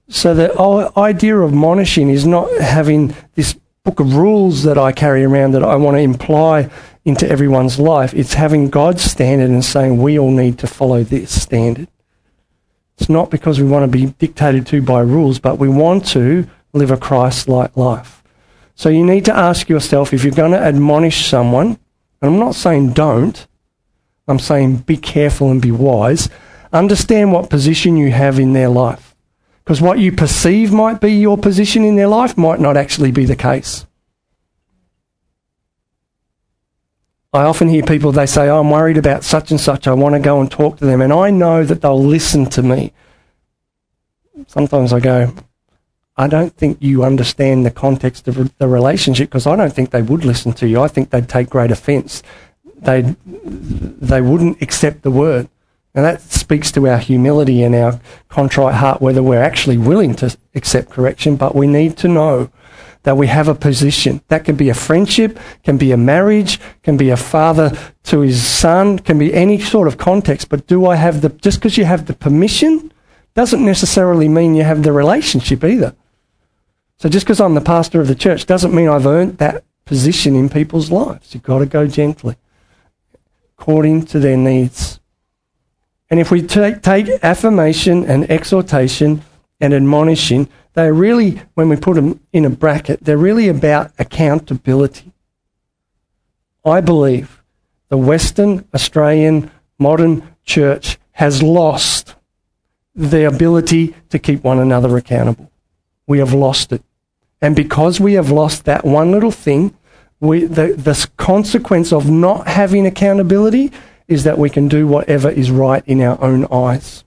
So 0.07 0.33
the 0.33 0.91
idea 0.97 1.37
of 1.37 1.53
monishing 1.53 2.09
is 2.09 2.25
not 2.25 2.51
having 2.61 3.15
this 3.33 3.55
book 3.83 3.99
of 3.99 4.15
rules 4.15 4.63
that 4.63 4.77
I 4.77 4.91
carry 4.91 5.23
around 5.23 5.51
that 5.51 5.63
I 5.63 5.75
want 5.75 5.95
to 5.95 6.01
imply 6.01 6.69
into 7.05 7.29
everyone's 7.29 7.79
life. 7.79 8.13
It's 8.13 8.33
having 8.33 8.69
God's 8.69 9.03
standard 9.03 9.49
and 9.49 9.63
saying 9.63 10.01
we 10.01 10.17
all 10.17 10.31
need 10.31 10.57
to 10.59 10.67
follow 10.67 11.03
this 11.03 11.41
standard. 11.41 11.87
It's 12.97 13.09
not 13.09 13.29
because 13.29 13.59
we 13.59 13.67
want 13.67 13.83
to 13.83 13.97
be 13.97 14.13
dictated 14.13 14.65
to 14.67 14.81
by 14.81 15.01
rules, 15.01 15.37
but 15.37 15.59
we 15.59 15.69
want 15.69 16.05
to 16.07 16.47
live 16.73 16.91
a 16.91 16.97
Christ 16.97 17.47
like 17.47 17.75
life. 17.75 18.23
So 18.75 18.89
you 18.89 19.05
need 19.05 19.25
to 19.25 19.35
ask 19.35 19.69
yourself 19.69 20.13
if 20.13 20.23
you're 20.23 20.33
going 20.33 20.51
to 20.51 20.59
admonish 20.59 21.25
someone, 21.25 21.79
and 22.21 22.33
I'm 22.33 22.39
not 22.39 22.55
saying 22.55 22.93
don't, 22.93 23.47
I'm 24.27 24.39
saying 24.39 24.77
be 24.77 24.97
careful 24.97 25.49
and 25.49 25.61
be 25.61 25.71
wise. 25.71 26.29
Understand 26.73 27.31
what 27.31 27.49
position 27.49 27.95
you 27.95 28.11
have 28.11 28.37
in 28.37 28.53
their 28.53 28.69
life. 28.69 29.15
Because 29.63 29.81
what 29.81 29.99
you 29.99 30.11
perceive 30.11 30.71
might 30.71 30.99
be 30.99 31.13
your 31.13 31.37
position 31.37 31.83
in 31.83 31.95
their 31.95 32.07
life 32.07 32.37
might 32.37 32.59
not 32.59 32.77
actually 32.77 33.11
be 33.11 33.25
the 33.25 33.35
case. 33.35 33.85
I 37.33 37.43
often 37.43 37.67
hear 37.67 37.83
people, 37.83 38.11
they 38.11 38.27
say, 38.27 38.47
oh, 38.47 38.59
I'm 38.59 38.69
worried 38.69 38.97
about 38.97 39.23
such 39.23 39.51
and 39.51 39.59
such. 39.59 39.87
I 39.87 39.93
want 39.93 40.15
to 40.15 40.19
go 40.19 40.39
and 40.39 40.49
talk 40.49 40.77
to 40.77 40.85
them. 40.85 41.01
And 41.01 41.11
I 41.11 41.31
know 41.31 41.65
that 41.65 41.81
they'll 41.81 42.01
listen 42.01 42.45
to 42.51 42.63
me. 42.63 42.93
Sometimes 44.47 44.93
I 44.93 44.99
go, 44.99 45.33
I 46.17 46.27
don't 46.27 46.55
think 46.55 46.77
you 46.79 47.03
understand 47.03 47.65
the 47.65 47.71
context 47.71 48.27
of 48.27 48.57
the 48.57 48.67
relationship 48.67 49.29
because 49.29 49.45
I 49.45 49.55
don't 49.55 49.73
think 49.73 49.91
they 49.91 50.01
would 50.01 50.23
listen 50.23 50.53
to 50.53 50.67
you. 50.67 50.81
I 50.81 50.87
think 50.87 51.09
they'd 51.09 51.27
take 51.27 51.49
great 51.49 51.71
offence. 51.71 52.23
They'd, 52.77 53.15
they 53.25 54.21
wouldn't 54.21 54.61
accept 54.61 55.01
the 55.01 55.11
word. 55.11 55.49
And 55.93 56.05
that 56.05 56.21
speaks 56.21 56.71
to 56.73 56.87
our 56.87 56.97
humility 56.97 57.63
and 57.63 57.75
our 57.75 57.99
contrite 58.29 58.75
heart, 58.75 59.01
whether 59.01 59.23
we're 59.23 59.41
actually 59.41 59.77
willing 59.77 60.13
to 60.15 60.37
accept 60.53 60.89
correction, 60.89 61.35
but 61.35 61.55
we 61.55 61.67
need 61.67 61.97
to 61.97 62.07
know 62.07 62.49
that 63.03 63.17
we 63.17 63.27
have 63.27 63.47
a 63.47 63.55
position. 63.55 64.21
That 64.29 64.45
can 64.45 64.55
be 64.55 64.69
a 64.69 64.73
friendship, 64.73 65.37
can 65.63 65.77
be 65.77 65.91
a 65.91 65.97
marriage, 65.97 66.59
can 66.83 66.97
be 66.97 67.09
a 67.09 67.17
father 67.17 67.77
to 68.03 68.21
his 68.21 68.45
son, 68.45 68.99
can 68.99 69.19
be 69.19 69.33
any 69.33 69.59
sort 69.59 69.87
of 69.87 69.97
context. 69.97 70.49
But 70.49 70.67
do 70.67 70.85
I 70.85 70.95
have 70.95 71.21
the, 71.21 71.29
just 71.29 71.59
because 71.59 71.77
you 71.77 71.85
have 71.85 72.07
the 72.07 72.13
permission 72.13 72.91
doesn't 73.35 73.63
necessarily 73.63 74.29
mean 74.29 74.55
you 74.55 74.63
have 74.63 74.81
the 74.83 74.93
relationship 74.93 75.63
either. 75.63 75.93
So 77.05 77.09
just 77.09 77.27
because 77.27 77.39
I'm 77.39 77.53
the 77.53 77.61
pastor 77.61 78.01
of 78.01 78.07
the 78.07 78.15
church 78.15 78.47
doesn't 78.47 78.73
mean 78.73 78.89
I've 78.89 79.05
earned 79.05 79.37
that 79.37 79.63
position 79.85 80.35
in 80.35 80.49
people's 80.49 80.89
lives. 80.89 81.35
You've 81.35 81.43
got 81.43 81.59
to 81.59 81.67
go 81.67 81.85
gently, 81.85 82.35
according 83.59 84.07
to 84.07 84.17
their 84.17 84.35
needs. 84.35 84.99
And 86.09 86.19
if 86.19 86.31
we 86.31 86.41
take, 86.41 86.81
take 86.81 87.07
affirmation 87.21 88.05
and 88.05 88.27
exhortation 88.31 89.21
and 89.61 89.71
admonishing, 89.71 90.49
they're 90.73 90.95
really, 90.95 91.43
when 91.53 91.69
we 91.69 91.75
put 91.75 91.93
them 91.93 92.21
in 92.33 92.43
a 92.43 92.49
bracket, 92.49 93.03
they're 93.03 93.19
really 93.19 93.49
about 93.49 93.91
accountability. 93.99 95.11
I 96.65 96.81
believe 96.81 97.39
the 97.89 97.99
Western 97.99 98.67
Australian 98.73 99.51
modern 99.77 100.27
church 100.43 100.97
has 101.11 101.43
lost 101.43 102.15
the 102.95 103.27
ability 103.27 103.93
to 104.09 104.17
keep 104.17 104.43
one 104.43 104.57
another 104.57 104.97
accountable. 104.97 105.51
We 106.07 106.17
have 106.17 106.33
lost 106.33 106.73
it. 106.73 106.81
And 107.41 107.55
because 107.55 107.99
we 107.99 108.13
have 108.13 108.31
lost 108.31 108.65
that 108.65 108.85
one 108.85 109.11
little 109.11 109.31
thing, 109.31 109.75
we, 110.19 110.45
the, 110.45 110.73
the 110.73 111.07
consequence 111.17 111.91
of 111.91 112.09
not 112.09 112.47
having 112.47 112.85
accountability 112.85 113.71
is 114.07 114.23
that 114.23 114.37
we 114.37 114.49
can 114.49 114.67
do 114.67 114.87
whatever 114.87 115.29
is 115.29 115.51
right 115.51 115.83
in 115.85 116.01
our 116.01 116.21
own 116.21 116.45
eyes. 116.51 117.03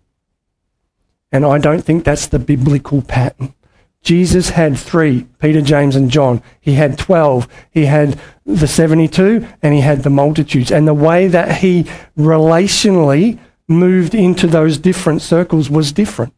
And 1.31 1.45
I 1.45 1.59
don't 1.59 1.83
think 1.83 2.05
that's 2.05 2.27
the 2.27 2.39
biblical 2.39 3.03
pattern. 3.03 3.55
Jesus 4.03 4.51
had 4.51 4.79
three 4.79 5.27
Peter, 5.39 5.61
James, 5.61 5.97
and 5.97 6.11
John. 6.11 6.43
He 6.61 6.75
had 6.75 6.99
12. 6.99 7.49
He 7.71 7.87
had 7.87 8.19
the 8.47 8.69
72 8.69 9.47
and 9.63 9.75
he 9.75 9.81
had 9.81 10.03
the 10.03 10.11
multitudes. 10.11 10.71
And 10.71 10.87
the 10.87 10.95
way 10.95 11.29
that 11.29 11.59
he 11.59 11.85
relationally 12.17 13.39
moved 13.67 14.15
into 14.15 14.47
those 14.47 14.79
different 14.79 15.21
circles 15.21 15.69
was 15.69 15.93
different. 15.93 16.33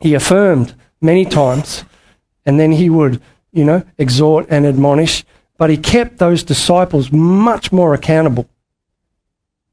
He 0.00 0.14
affirmed 0.14 0.74
many 1.00 1.24
times 1.24 1.84
and 2.46 2.58
then 2.58 2.72
he 2.72 2.88
would, 2.88 3.20
you 3.52 3.64
know, 3.64 3.84
exhort 3.98 4.46
and 4.48 4.64
admonish, 4.64 5.24
but 5.58 5.68
he 5.68 5.76
kept 5.76 6.18
those 6.18 6.42
disciples 6.42 7.12
much 7.12 7.72
more 7.72 7.92
accountable 7.92 8.48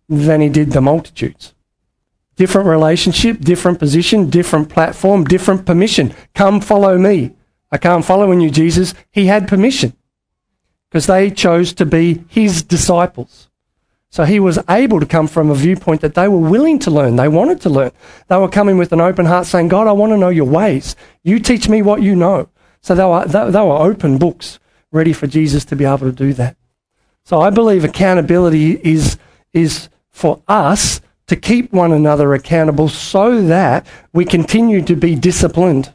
than 0.09 0.41
he 0.41 0.49
did 0.49 0.71
the 0.71 0.81
multitudes. 0.81 1.53
Different 2.35 2.67
relationship, 2.67 3.39
different 3.39 3.79
position, 3.79 4.29
different 4.29 4.67
platform, 4.69 5.23
different 5.23 5.65
permission. 5.65 6.13
Come 6.33 6.59
follow 6.59 6.97
me. 6.97 7.35
I 7.71 7.77
can't 7.77 8.03
follow 8.03 8.31
in 8.31 8.41
you, 8.41 8.49
Jesus. 8.49 8.93
He 9.11 9.27
had 9.27 9.47
permission 9.47 9.93
because 10.89 11.07
they 11.07 11.29
chose 11.29 11.73
to 11.73 11.85
be 11.85 12.23
his 12.27 12.63
disciples. 12.63 13.49
So 14.09 14.25
he 14.25 14.39
was 14.39 14.59
able 14.69 14.99
to 14.99 15.07
come 15.07 15.27
from 15.27 15.49
a 15.49 15.55
viewpoint 15.55 16.01
that 16.01 16.13
they 16.13 16.27
were 16.27 16.37
willing 16.37 16.77
to 16.79 16.91
learn. 16.91 17.15
They 17.15 17.27
wanted 17.27 17.61
to 17.61 17.69
learn. 17.69 17.91
They 18.27 18.37
were 18.37 18.47
coming 18.47 18.77
with 18.77 18.93
an 18.93 19.01
open 19.01 19.25
heart 19.25 19.47
saying, 19.47 19.69
God, 19.69 19.87
I 19.87 19.91
want 19.91 20.11
to 20.11 20.17
know 20.17 20.29
your 20.29 20.45
ways. 20.45 20.95
You 21.23 21.39
teach 21.39 21.67
me 21.67 21.81
what 21.81 22.03
you 22.03 22.15
know. 22.15 22.47
So 22.83 22.93
they 22.93 23.05
were, 23.05 23.25
they, 23.25 23.49
they 23.49 23.61
were 23.61 23.77
open 23.77 24.17
books 24.19 24.59
ready 24.91 25.13
for 25.13 25.25
Jesus 25.25 25.65
to 25.65 25.75
be 25.75 25.85
able 25.85 25.99
to 25.99 26.11
do 26.11 26.33
that. 26.33 26.55
So 27.23 27.39
I 27.39 27.49
believe 27.49 27.83
accountability 27.83 28.73
is, 28.83 29.17
is 29.53 29.89
for 30.11 30.43
us 30.47 31.01
to 31.27 31.37
keep 31.37 31.71
one 31.71 31.93
another 31.93 32.33
accountable 32.33 32.89
so 32.89 33.41
that 33.43 33.87
we 34.11 34.25
continue 34.25 34.81
to 34.83 34.95
be 34.95 35.15
disciplined, 35.15 35.93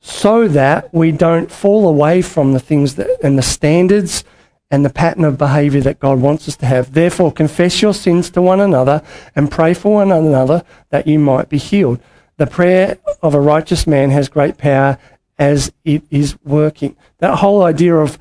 so 0.00 0.46
that 0.46 0.94
we 0.94 1.10
don't 1.10 1.50
fall 1.50 1.88
away 1.88 2.22
from 2.22 2.52
the 2.52 2.60
things 2.60 2.94
that, 2.94 3.18
and 3.22 3.36
the 3.36 3.42
standards 3.42 4.24
and 4.70 4.84
the 4.84 4.90
pattern 4.90 5.24
of 5.24 5.36
behavior 5.36 5.80
that 5.80 5.98
God 5.98 6.20
wants 6.20 6.48
us 6.48 6.56
to 6.56 6.66
have. 6.66 6.92
Therefore, 6.92 7.32
confess 7.32 7.82
your 7.82 7.94
sins 7.94 8.30
to 8.30 8.42
one 8.42 8.60
another 8.60 9.02
and 9.34 9.50
pray 9.50 9.74
for 9.74 9.94
one 9.94 10.12
another 10.12 10.64
that 10.90 11.08
you 11.08 11.18
might 11.18 11.48
be 11.48 11.58
healed. 11.58 12.00
The 12.36 12.46
prayer 12.46 12.98
of 13.22 13.34
a 13.34 13.40
righteous 13.40 13.86
man 13.86 14.10
has 14.10 14.28
great 14.28 14.58
power 14.58 14.98
as 15.38 15.72
it 15.84 16.02
is 16.10 16.36
working. 16.44 16.96
That 17.18 17.38
whole 17.38 17.62
idea 17.62 17.96
of 17.96 18.18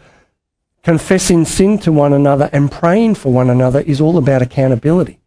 confessing 0.84 1.46
sin 1.46 1.80
to 1.80 1.92
one 1.92 2.14
another 2.14 2.50
and 2.54 2.72
praying 2.72 3.16
for 3.16 3.32
one 3.34 3.50
another 3.50 3.82
is 3.82 4.00
all 4.00 4.18
about 4.18 4.42
accountability. 4.42 5.20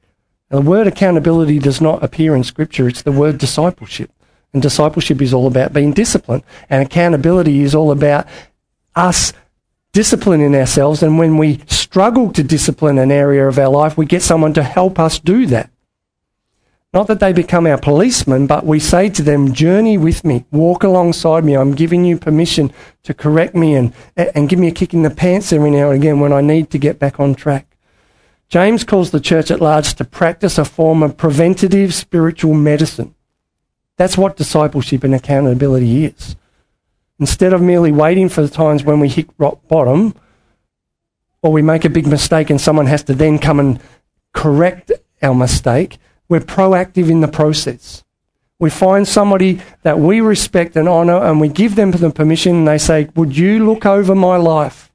Now, 0.51 0.61
the 0.61 0.71
word 0.71 0.87
accountability 0.87 1.59
does 1.59 1.81
not 1.81 2.03
appear 2.03 2.35
in 2.35 2.45
Scripture, 2.45 2.89
it's 2.89 3.03
the 3.03 3.13
word 3.13 3.39
discipleship. 3.39 4.11
And 4.53 4.63
discipleship 4.63 5.21
is 5.21 5.35
all 5.35 5.47
about 5.47 5.75
being 5.75 5.93
disciplined. 5.93 6.43
And 6.71 6.83
accountability 6.83 7.61
is 7.61 7.75
all 7.75 7.91
about 7.91 8.27
us 8.95 9.35
disciplining 9.93 10.55
ourselves. 10.55 11.03
And 11.03 11.19
when 11.19 11.37
we 11.37 11.61
struggle 11.67 12.33
to 12.33 12.43
discipline 12.43 12.99
an 12.99 13.11
area 13.11 13.47
of 13.47 13.59
our 13.59 13.69
life, 13.69 13.99
we 13.99 14.07
get 14.07 14.23
someone 14.23 14.55
to 14.55 14.63
help 14.63 14.99
us 14.99 15.19
do 15.19 15.45
that. 15.47 15.71
Not 16.95 17.07
that 17.09 17.21
they 17.21 17.35
become 17.35 17.67
our 17.67 17.79
policemen, 17.79 18.47
but 18.47 18.65
we 18.65 18.81
say 18.81 19.11
to 19.11 19.23
them, 19.23 19.53
journey 19.53 19.99
with 19.99 20.25
me, 20.25 20.47
walk 20.51 20.83
alongside 20.83 21.45
me. 21.45 21.55
I'm 21.55 21.75
giving 21.75 22.05
you 22.05 22.17
permission 22.17 22.73
to 23.03 23.13
correct 23.13 23.55
me 23.55 23.75
and, 23.75 23.93
and 24.17 24.49
give 24.49 24.59
me 24.59 24.69
a 24.69 24.73
kick 24.73 24.95
in 24.95 25.03
the 25.03 25.11
pants 25.11 25.53
every 25.53 25.71
now 25.71 25.91
and 25.91 26.01
again 26.01 26.19
when 26.19 26.33
I 26.33 26.41
need 26.41 26.71
to 26.71 26.79
get 26.79 26.99
back 26.99 27.21
on 27.21 27.35
track. 27.35 27.77
James 28.49 28.85
calls 28.85 29.11
the 29.11 29.21
church 29.21 29.51
at 29.51 29.61
large 29.61 29.95
to 29.95 30.05
practice 30.05 30.57
a 30.57 30.65
form 30.65 31.03
of 31.03 31.19
preventative 31.19 31.93
spiritual 31.93 32.55
medicine. 32.55 33.15
That's 33.99 34.17
what 34.17 34.39
discipleship 34.39 35.05
and 35.05 35.15
accountability 35.15 36.07
is. 36.07 36.37
Instead 37.21 37.53
of 37.53 37.61
merely 37.61 37.93
waiting 37.93 38.31
for 38.31 38.41
the 38.41 38.49
times 38.49 38.83
when 38.83 39.01
we 39.01 39.09
hit 39.09 39.29
rock 39.37 39.61
bottom 39.69 40.15
or 41.43 41.53
we 41.53 41.61
make 41.61 41.85
a 41.85 41.91
big 41.91 42.07
mistake 42.07 42.49
and 42.49 42.59
someone 42.59 42.87
has 42.87 43.03
to 43.03 43.15
then 43.15 43.39
come 43.39 43.61
and 43.61 43.79
correct 44.33 44.91
our 45.21 45.35
mistake, 45.35 45.99
we're 46.29 46.41
proactive 46.41 47.11
in 47.11 47.21
the 47.21 47.29
process. 47.29 48.05
We 48.59 48.71
find 48.71 49.07
somebody 49.07 49.61
that 49.83 49.99
we 49.99 50.21
respect 50.21 50.77
and 50.77 50.89
honour 50.89 51.25
and 51.25 51.41
we 51.41 51.49
give 51.49 51.77
them 51.77 51.93
the 51.93 52.11
permission 52.11 52.57
and 52.57 52.69
they 52.69 52.79
say, 52.79 53.09
Would 53.15 53.37
you 53.37 53.65
look 53.65 53.87
over 53.87 54.15
my 54.15 54.37
life? 54.37 54.91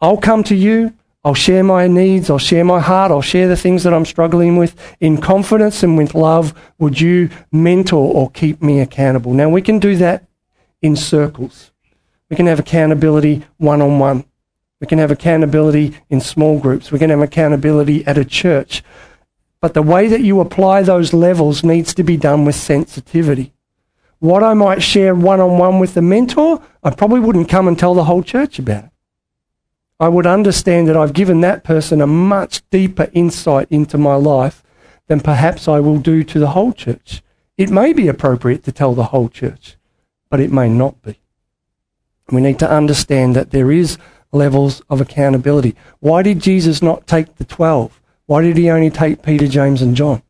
I'll 0.00 0.18
come 0.18 0.44
to 0.44 0.54
you. 0.54 0.92
I'll 1.24 1.34
share 1.34 1.64
my 1.64 1.88
needs. 1.88 2.30
I'll 2.30 2.38
share 2.38 2.64
my 2.64 2.78
heart. 2.78 3.10
I'll 3.10 3.22
share 3.22 3.48
the 3.48 3.56
things 3.56 3.82
that 3.82 3.92
I'm 3.92 4.04
struggling 4.04 4.56
with 4.56 4.76
in 5.00 5.20
confidence 5.20 5.82
and 5.82 5.96
with 5.96 6.14
love. 6.14 6.54
Would 6.78 7.00
you 7.00 7.30
mentor 7.50 8.14
or 8.14 8.30
keep 8.30 8.62
me 8.62 8.78
accountable? 8.80 9.32
Now, 9.32 9.48
we 9.48 9.60
can 9.62 9.80
do 9.80 9.96
that 9.96 10.24
in 10.82 10.94
circles. 10.94 11.72
We 12.30 12.36
can 12.36 12.46
have 12.46 12.60
accountability 12.60 13.44
one 13.56 13.82
on 13.82 13.98
one. 13.98 14.24
We 14.80 14.86
can 14.86 14.98
have 14.98 15.10
accountability 15.10 15.96
in 16.10 16.20
small 16.20 16.60
groups. 16.60 16.92
We 16.92 16.98
can 16.98 17.10
have 17.10 17.22
accountability 17.22 18.06
at 18.06 18.18
a 18.18 18.24
church. 18.24 18.84
But 19.60 19.74
the 19.74 19.82
way 19.82 20.06
that 20.08 20.20
you 20.20 20.40
apply 20.40 20.82
those 20.82 21.12
levels 21.12 21.64
needs 21.64 21.94
to 21.94 22.02
be 22.02 22.16
done 22.16 22.44
with 22.44 22.54
sensitivity. 22.54 23.52
What 24.18 24.42
I 24.42 24.54
might 24.54 24.82
share 24.82 25.14
one 25.14 25.40
on 25.40 25.58
one 25.58 25.78
with 25.78 25.94
the 25.94 26.02
mentor, 26.02 26.62
I 26.82 26.90
probably 26.90 27.20
wouldn't 27.20 27.48
come 27.48 27.68
and 27.68 27.78
tell 27.78 27.94
the 27.94 28.04
whole 28.04 28.22
church 28.22 28.58
about 28.58 28.84
it. 28.84 28.90
I 29.98 30.08
would 30.08 30.26
understand 30.26 30.88
that 30.88 30.96
I've 30.96 31.14
given 31.14 31.40
that 31.40 31.64
person 31.64 32.00
a 32.00 32.06
much 32.06 32.62
deeper 32.70 33.08
insight 33.12 33.68
into 33.70 33.96
my 33.96 34.14
life 34.14 34.62
than 35.06 35.20
perhaps 35.20 35.68
I 35.68 35.80
will 35.80 35.98
do 35.98 36.22
to 36.24 36.38
the 36.38 36.48
whole 36.48 36.72
church. 36.72 37.22
It 37.56 37.70
may 37.70 37.92
be 37.92 38.08
appropriate 38.08 38.64
to 38.64 38.72
tell 38.72 38.94
the 38.94 39.04
whole 39.04 39.28
church, 39.28 39.76
but 40.28 40.40
it 40.40 40.52
may 40.52 40.68
not 40.68 41.00
be. 41.02 41.18
We 42.30 42.42
need 42.42 42.58
to 42.58 42.70
understand 42.70 43.36
that 43.36 43.52
there 43.52 43.70
is 43.70 43.96
levels 44.32 44.82
of 44.90 45.00
accountability. 45.00 45.74
Why 46.00 46.22
did 46.22 46.40
Jesus 46.40 46.82
not 46.82 47.06
take 47.06 47.36
the 47.36 47.44
12? 47.44 48.00
Why 48.26 48.42
did 48.42 48.56
he 48.56 48.70
only 48.70 48.90
take 48.90 49.22
Peter, 49.22 49.46
James, 49.46 49.82
and 49.82 49.96
John? 49.96 50.22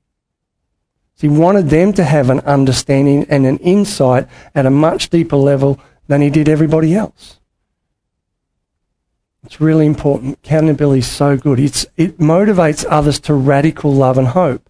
He 1.19 1.29
wanted 1.29 1.71
them 1.71 1.95
to 1.95 2.05
have 2.05 2.29
an 2.29 2.41
understanding 2.41 3.27
and 3.31 3.47
an 3.47 3.57
insight 3.59 4.29
at 4.55 4.67
a 4.67 4.71
much 4.71 5.09
deeper 5.09 5.37
level 5.37 5.81
than 6.09 6.21
he 6.21 6.29
did 6.29 6.49
everybody 6.49 6.95
else. 6.95 7.41
It's 9.45 9.61
really 9.61 9.87
important. 9.87 10.39
Accountability 10.45 10.99
is 10.99 11.07
so 11.07 11.37
good. 11.37 11.59
It's, 11.59 11.87
it 11.97 12.19
motivates 12.19 12.85
others 12.89 13.19
to 13.21 13.35
radical 13.35 13.95
love 13.95 14.19
and 14.19 14.29
hope. 14.29 14.69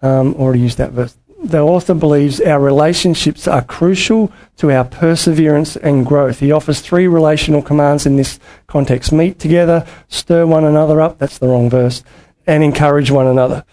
Um, 0.00 0.34
already 0.34 0.60
used 0.60 0.78
that 0.78 0.92
verse. 0.92 1.16
The 1.42 1.60
author 1.60 1.94
believes 1.94 2.40
our 2.40 2.60
relationships 2.60 3.48
are 3.48 3.62
crucial 3.62 4.32
to 4.58 4.70
our 4.70 4.84
perseverance 4.84 5.74
and 5.76 6.06
growth. 6.06 6.38
He 6.38 6.52
offers 6.52 6.80
three 6.80 7.08
relational 7.08 7.62
commands 7.62 8.06
in 8.06 8.16
this 8.16 8.38
context 8.68 9.10
meet 9.12 9.40
together, 9.40 9.84
stir 10.06 10.46
one 10.46 10.64
another 10.64 11.00
up, 11.00 11.18
that's 11.18 11.38
the 11.38 11.48
wrong 11.48 11.68
verse, 11.68 12.04
and 12.46 12.62
encourage 12.62 13.10
one 13.10 13.26
another. 13.26 13.64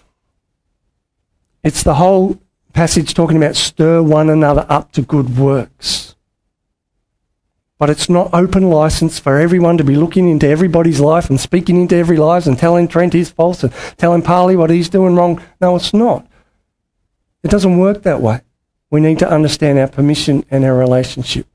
It's 1.64 1.84
the 1.84 1.96
whole 1.96 2.42
passage 2.74 3.14
talking 3.14 3.38
about 3.38 3.56
stir 3.56 4.02
one 4.02 4.32
another 4.32 4.66
up 4.68 4.92
to 4.94 5.04
good 5.04 5.38
works. 5.38 6.16
But 7.78 7.92
it's 7.92 8.10
not 8.10 8.34
open 8.34 8.70
license 8.72 9.20
for 9.20 9.38
everyone 9.38 9.78
to 9.78 9.84
be 9.84 9.96
looking 9.96 10.28
into 10.28 10.48
everybody's 10.48 11.00
life 11.00 11.30
and 11.30 11.40
speaking 11.40 11.80
into 11.80 11.96
every 11.96 12.18
life 12.18 12.48
and 12.48 12.58
telling 12.58 12.88
Trent 12.88 13.14
he's 13.14 13.30
false 13.30 13.64
and 13.64 13.72
telling 13.98 14.24
Parley 14.24 14.56
what 14.58 14.72
he's 14.72 14.90
doing 14.90 15.16
wrong. 15.16 15.40
No, 15.62 15.76
it's 15.76 15.94
not. 15.94 16.26
It 17.44 17.52
doesn't 17.52 17.78
work 17.78 18.04
that 18.04 18.22
way. 18.22 18.42
We 18.92 19.00
need 19.00 19.20
to 19.20 19.30
understand 19.30 19.80
our 19.80 19.88
permission 19.88 20.44
and 20.50 20.66
our 20.66 20.76
relationship. 20.76 21.48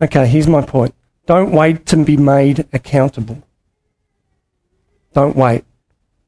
Okay, 0.00 0.26
here's 0.26 0.46
my 0.46 0.62
point. 0.62 0.94
Don't 1.26 1.52
wait 1.52 1.84
to 1.86 2.04
be 2.04 2.16
made 2.16 2.66
accountable. 2.72 3.42
Don't 5.12 5.36
wait. 5.36 5.64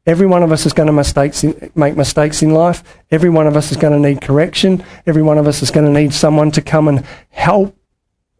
Every 0.06 0.26
one 0.26 0.42
of 0.42 0.50
us 0.50 0.66
is 0.66 0.72
going 0.72 0.88
to 0.88 0.92
mistakes 0.92 1.44
in, 1.44 1.70
make 1.74 1.96
mistakes 1.96 2.42
in 2.42 2.50
life. 2.50 2.82
Every 3.10 3.30
one 3.30 3.46
of 3.46 3.56
us 3.56 3.70
is 3.70 3.76
going 3.76 3.92
to 3.92 4.08
need 4.08 4.20
correction. 4.20 4.84
Every 5.06 5.22
one 5.22 5.38
of 5.38 5.46
us 5.46 5.62
is 5.62 5.70
going 5.70 5.86
to 5.86 6.00
need 6.00 6.12
someone 6.12 6.50
to 6.52 6.62
come 6.62 6.88
and 6.88 7.04
help 7.28 7.76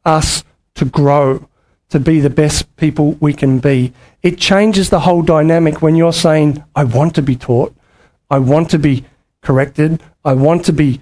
us 0.05 0.43
to 0.75 0.85
grow, 0.85 1.49
to 1.91 2.01
be 2.01 2.21
the 2.21 2.31
best 2.31 2.75
people 2.77 3.13
we 3.21 3.33
can 3.33 3.59
be. 3.59 3.93
It 4.23 4.39
changes 4.39 4.91
the 4.91 5.01
whole 5.01 5.23
dynamic 5.23 5.81
when 5.81 5.95
you're 5.95 6.13
saying, 6.13 6.65
I 6.75 6.85
want 6.85 7.15
to 7.17 7.23
be 7.23 7.37
taught, 7.37 7.75
I 8.31 8.39
want 8.39 8.71
to 8.71 8.79
be 8.79 9.05
corrected, 9.43 10.03
I 10.25 10.35
want 10.35 10.65
to 10.67 10.73
be 10.73 11.01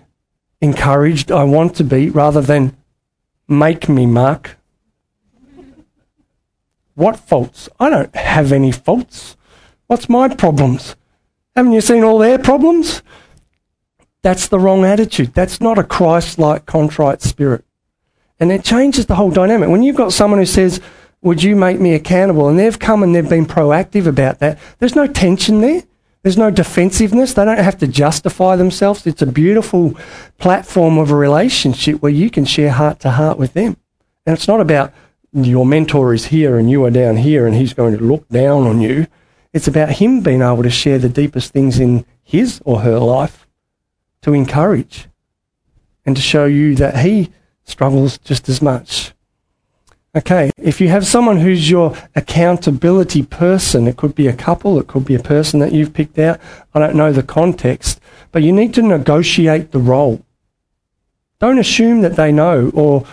encouraged, 0.60 1.32
I 1.32 1.44
want 1.44 1.76
to 1.76 1.84
be, 1.84 2.10
rather 2.10 2.40
than 2.40 2.76
make 3.48 3.88
me, 3.88 4.06
Mark. 4.06 4.56
What 6.94 7.16
faults? 7.16 7.68
I 7.78 7.90
don't 7.90 8.14
have 8.14 8.52
any 8.52 8.72
faults. 8.72 9.36
What's 9.86 10.08
my 10.08 10.28
problems? 10.28 10.96
Haven't 11.54 11.72
you 11.72 11.80
seen 11.80 12.04
all 12.04 12.18
their 12.18 12.38
problems? 12.38 13.02
That's 14.22 14.48
the 14.48 14.58
wrong 14.58 14.84
attitude. 14.84 15.32
That's 15.34 15.60
not 15.60 15.78
a 15.78 15.84
Christ 15.84 16.38
like 16.38 16.66
contrite 16.66 17.22
spirit. 17.22 17.64
And 18.40 18.52
it 18.52 18.64
changes 18.64 19.06
the 19.06 19.14
whole 19.14 19.30
dynamic. 19.30 19.68
When 19.68 19.82
you've 19.82 19.96
got 19.96 20.12
someone 20.12 20.40
who 20.40 20.46
says, 20.46 20.80
Would 21.22 21.42
you 21.42 21.56
make 21.56 21.80
me 21.80 21.94
accountable? 21.94 22.48
And 22.48 22.58
they've 22.58 22.78
come 22.78 23.02
and 23.02 23.14
they've 23.14 23.28
been 23.28 23.46
proactive 23.46 24.06
about 24.06 24.38
that, 24.40 24.58
there's 24.78 24.96
no 24.96 25.06
tension 25.06 25.60
there. 25.60 25.82
There's 26.22 26.36
no 26.36 26.50
defensiveness. 26.50 27.34
They 27.34 27.44
don't 27.44 27.58
have 27.58 27.78
to 27.78 27.86
justify 27.86 28.56
themselves. 28.56 29.06
It's 29.06 29.22
a 29.22 29.26
beautiful 29.26 29.96
platform 30.38 30.98
of 30.98 31.10
a 31.10 31.16
relationship 31.16 32.02
where 32.02 32.12
you 32.12 32.28
can 32.30 32.44
share 32.44 32.70
heart 32.70 33.00
to 33.00 33.12
heart 33.12 33.38
with 33.38 33.52
them. 33.52 33.76
And 34.26 34.36
it's 34.36 34.48
not 34.48 34.60
about 34.60 34.92
your 35.32 35.64
mentor 35.64 36.14
is 36.14 36.26
here 36.26 36.58
and 36.58 36.70
you 36.70 36.84
are 36.84 36.90
down 36.90 37.18
here 37.18 37.46
and 37.46 37.54
he's 37.54 37.74
going 37.74 37.96
to 37.96 38.04
look 38.04 38.28
down 38.28 38.66
on 38.66 38.80
you. 38.80 39.06
It's 39.52 39.68
about 39.68 39.90
him 39.90 40.20
being 40.20 40.42
able 40.42 40.62
to 40.62 40.70
share 40.70 40.98
the 40.98 41.08
deepest 41.08 41.52
things 41.52 41.78
in 41.78 42.04
his 42.22 42.60
or 42.64 42.80
her 42.80 42.98
life 42.98 43.46
to 44.22 44.34
encourage 44.34 45.08
and 46.04 46.16
to 46.16 46.22
show 46.22 46.46
you 46.46 46.74
that 46.76 46.98
he 46.98 47.30
struggles 47.64 48.18
just 48.18 48.48
as 48.48 48.60
much. 48.60 49.12
Okay, 50.18 50.50
if 50.58 50.80
you 50.80 50.88
have 50.88 51.06
someone 51.06 51.38
who's 51.38 51.70
your 51.70 51.96
accountability 52.16 53.22
person, 53.22 53.86
it 53.86 53.96
could 53.96 54.16
be 54.16 54.26
a 54.26 54.32
couple, 54.32 54.80
it 54.80 54.88
could 54.88 55.04
be 55.04 55.14
a 55.14 55.20
person 55.22 55.60
that 55.60 55.70
you've 55.70 55.94
picked 55.94 56.18
out. 56.18 56.40
I 56.74 56.80
don't 56.80 56.96
know 56.96 57.12
the 57.12 57.22
context, 57.22 58.00
but 58.32 58.42
you 58.42 58.50
need 58.50 58.74
to 58.74 58.82
negotiate 58.82 59.70
the 59.70 59.78
role. 59.78 60.24
Don't 61.38 61.60
assume 61.60 62.00
that 62.00 62.16
they 62.16 62.32
know, 62.32 62.72
or 62.74 63.06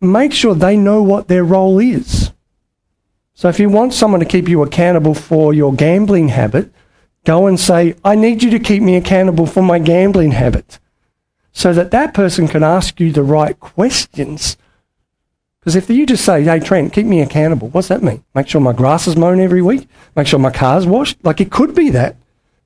make 0.00 0.32
sure 0.32 0.54
they 0.54 0.76
know 0.76 1.02
what 1.02 1.26
their 1.26 1.42
role 1.42 1.80
is. 1.80 2.30
So 3.34 3.48
if 3.48 3.58
you 3.58 3.68
want 3.68 3.92
someone 3.92 4.20
to 4.20 4.26
keep 4.26 4.48
you 4.48 4.62
accountable 4.62 5.16
for 5.16 5.52
your 5.52 5.74
gambling 5.74 6.28
habit, 6.28 6.72
go 7.24 7.48
and 7.48 7.58
say, 7.58 7.96
I 8.04 8.14
need 8.14 8.44
you 8.44 8.50
to 8.50 8.60
keep 8.60 8.80
me 8.80 8.94
accountable 8.94 9.46
for 9.46 9.62
my 9.62 9.80
gambling 9.80 10.30
habit 10.30 10.78
so 11.50 11.72
that 11.72 11.90
that 11.90 12.14
person 12.14 12.46
can 12.46 12.62
ask 12.62 13.00
you 13.00 13.10
the 13.10 13.24
right 13.24 13.58
questions. 13.58 14.56
Because 15.60 15.76
if 15.76 15.90
you 15.90 16.06
just 16.06 16.24
say, 16.24 16.42
hey, 16.42 16.58
Trent, 16.58 16.92
keep 16.92 17.06
me 17.06 17.20
accountable, 17.20 17.68
what's 17.68 17.88
that 17.88 18.02
mean? 18.02 18.24
Make 18.34 18.48
sure 18.48 18.62
my 18.62 18.72
grass 18.72 19.06
is 19.06 19.16
mown 19.16 19.40
every 19.40 19.60
week? 19.60 19.88
Make 20.16 20.26
sure 20.26 20.38
my 20.38 20.50
car's 20.50 20.86
washed? 20.86 21.22
Like 21.22 21.40
it 21.40 21.50
could 21.50 21.74
be 21.74 21.90
that. 21.90 22.16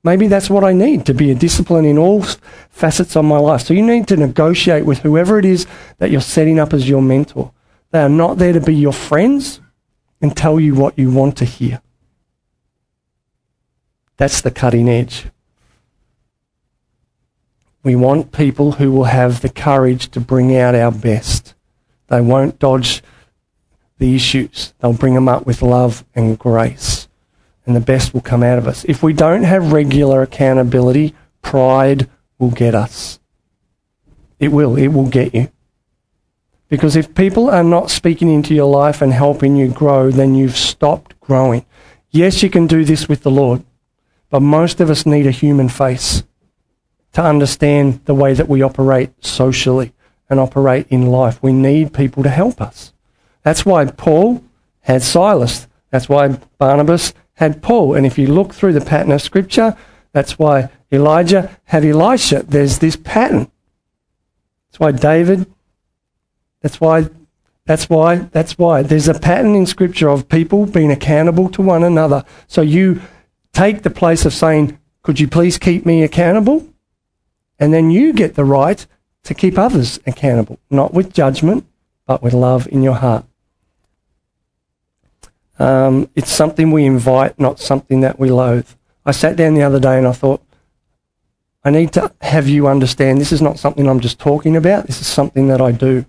Maybe 0.05 0.27
that's 0.27 0.49
what 0.51 0.63
I 0.63 0.71
need 0.71 1.05
to 1.07 1.13
be 1.13 1.31
a 1.31 1.35
discipline 1.35 1.83
in 1.83 1.97
all 1.97 2.21
facets 2.69 3.17
of 3.17 3.25
my 3.25 3.39
life. 3.39 3.63
So 3.63 3.73
you 3.73 3.81
need 3.81 4.07
to 4.09 4.15
negotiate 4.15 4.85
with 4.85 4.99
whoever 4.99 5.39
it 5.39 5.45
is 5.45 5.65
that 5.97 6.11
you're 6.11 6.21
setting 6.21 6.59
up 6.59 6.73
as 6.73 6.87
your 6.87 7.01
mentor. 7.01 7.51
They 7.89 8.01
are 8.01 8.07
not 8.07 8.37
there 8.37 8.53
to 8.53 8.61
be 8.61 8.75
your 8.75 8.93
friends 8.93 9.59
and 10.21 10.37
tell 10.37 10.59
you 10.59 10.75
what 10.75 10.97
you 10.97 11.11
want 11.11 11.37
to 11.37 11.45
hear. 11.45 11.81
That's 14.17 14.41
the 14.41 14.51
cutting 14.51 14.87
edge. 14.87 15.25
We 17.83 17.95
want 17.95 18.31
people 18.31 18.73
who 18.73 18.91
will 18.91 19.05
have 19.05 19.41
the 19.41 19.49
courage 19.49 20.09
to 20.11 20.19
bring 20.19 20.55
out 20.55 20.75
our 20.75 20.91
best. 20.91 21.54
They 22.07 22.21
won't 22.21 22.59
dodge 22.59 23.03
the 23.97 24.15
issues. 24.15 24.73
They'll 24.79 24.93
bring 24.93 25.13
them 25.13 25.29
up 25.29 25.45
with 25.45 25.61
love 25.61 26.05
and 26.13 26.37
grace. 26.37 27.07
And 27.65 27.75
the 27.75 27.81
best 27.81 28.13
will 28.13 28.21
come 28.21 28.43
out 28.43 28.57
of 28.57 28.67
us. 28.67 28.85
If 28.85 29.01
we 29.01 29.13
don't 29.13 29.43
have 29.43 29.71
regular 29.71 30.21
accountability, 30.21 31.15
pride 31.41 32.09
will 32.37 32.51
get 32.51 32.75
us. 32.75 33.19
It 34.39 34.49
will. 34.49 34.75
It 34.75 34.89
will 34.89 35.07
get 35.07 35.33
you. 35.33 35.49
Because 36.67 36.95
if 36.95 37.15
people 37.15 37.49
are 37.49 37.63
not 37.63 37.89
speaking 37.89 38.29
into 38.29 38.53
your 38.53 38.69
life 38.69 39.01
and 39.01 39.13
helping 39.13 39.55
you 39.55 39.69
grow, 39.69 40.11
then 40.11 40.35
you've 40.35 40.57
stopped 40.57 41.19
growing. 41.19 41.65
Yes, 42.09 42.43
you 42.43 42.49
can 42.49 42.67
do 42.67 42.83
this 42.85 43.07
with 43.07 43.23
the 43.23 43.31
Lord. 43.31 43.63
but 44.29 44.41
most 44.41 44.81
of 44.81 44.89
us 44.89 45.05
need 45.05 45.25
a 45.25 45.31
human 45.31 45.69
face 45.69 46.23
to 47.13 47.23
understand 47.23 48.01
the 48.03 48.13
way 48.13 48.33
that 48.33 48.49
we 48.49 48.61
operate 48.61 49.11
socially 49.23 49.93
and 50.29 50.39
operate 50.39 50.87
in 50.89 51.07
life. 51.07 51.41
We 51.41 51.53
need 51.53 51.93
people 51.93 52.23
to 52.23 52.29
help 52.29 52.61
us. 52.61 52.93
That's 53.43 53.65
why 53.65 53.85
Paul 53.85 54.43
had 54.81 55.03
Silas. 55.03 55.67
That's 55.91 56.09
why 56.09 56.39
Barnabas 56.57 57.13
had 57.35 57.61
Paul. 57.61 57.93
And 57.93 58.05
if 58.05 58.17
you 58.17 58.27
look 58.27 58.53
through 58.53 58.73
the 58.73 58.81
pattern 58.81 59.11
of 59.11 59.21
Scripture, 59.21 59.77
that's 60.11 60.39
why 60.39 60.69
Elijah 60.91 61.57
had 61.65 61.85
Elisha. 61.85 62.43
There's 62.47 62.79
this 62.79 62.95
pattern. 62.95 63.51
That's 64.67 64.79
why 64.79 64.91
David, 64.91 65.45
that's 66.61 66.81
why, 66.81 67.09
that's 67.65 67.89
why, 67.89 68.15
that's 68.15 68.57
why. 68.57 68.81
There's 68.81 69.07
a 69.07 69.19
pattern 69.19 69.55
in 69.55 69.65
Scripture 69.65 70.09
of 70.09 70.27
people 70.27 70.65
being 70.65 70.91
accountable 70.91 71.49
to 71.49 71.61
one 71.61 71.83
another. 71.83 72.23
So 72.47 72.61
you 72.61 73.01
take 73.53 73.83
the 73.83 73.89
place 73.89 74.25
of 74.25 74.33
saying, 74.33 74.79
Could 75.03 75.19
you 75.19 75.27
please 75.27 75.57
keep 75.57 75.85
me 75.85 76.03
accountable? 76.03 76.67
And 77.59 77.73
then 77.73 77.89
you 77.89 78.13
get 78.13 78.35
the 78.35 78.45
right 78.45 78.85
to 79.25 79.33
keep 79.33 79.57
others 79.57 79.99
accountable, 80.07 80.59
not 80.69 80.93
with 80.93 81.13
judgment, 81.13 81.65
but 82.05 82.23
with 82.23 82.33
love 82.33 82.67
in 82.67 82.83
your 82.83 82.93
heart. 82.93 83.25
Um, 85.57 86.09
it's 86.15 86.31
something 86.31 86.71
we 86.71 86.85
invite, 86.85 87.39
not 87.39 87.59
something 87.59 88.01
that 88.01 88.19
we 88.19 88.29
loathe. 88.29 88.69
I 89.05 89.11
sat 89.11 89.35
down 89.35 89.53
the 89.53 89.63
other 89.63 89.79
day 89.79 89.97
and 89.97 90.07
I 90.07 90.11
thought, 90.11 90.41
I 91.63 91.71
need 91.71 91.91
to 91.93 92.11
have 92.21 92.47
you 92.47 92.67
understand 92.67 93.19
this 93.19 93.31
is 93.31 93.41
not 93.41 93.57
something 93.57 93.87
I'm 93.87 93.99
just 93.99 94.19
talking 94.19 94.55
about, 94.55 94.85
this 94.85 95.01
is 95.01 95.07
something 95.07 95.47
that 95.47 95.61
I 95.61 95.71
do. 95.71 96.05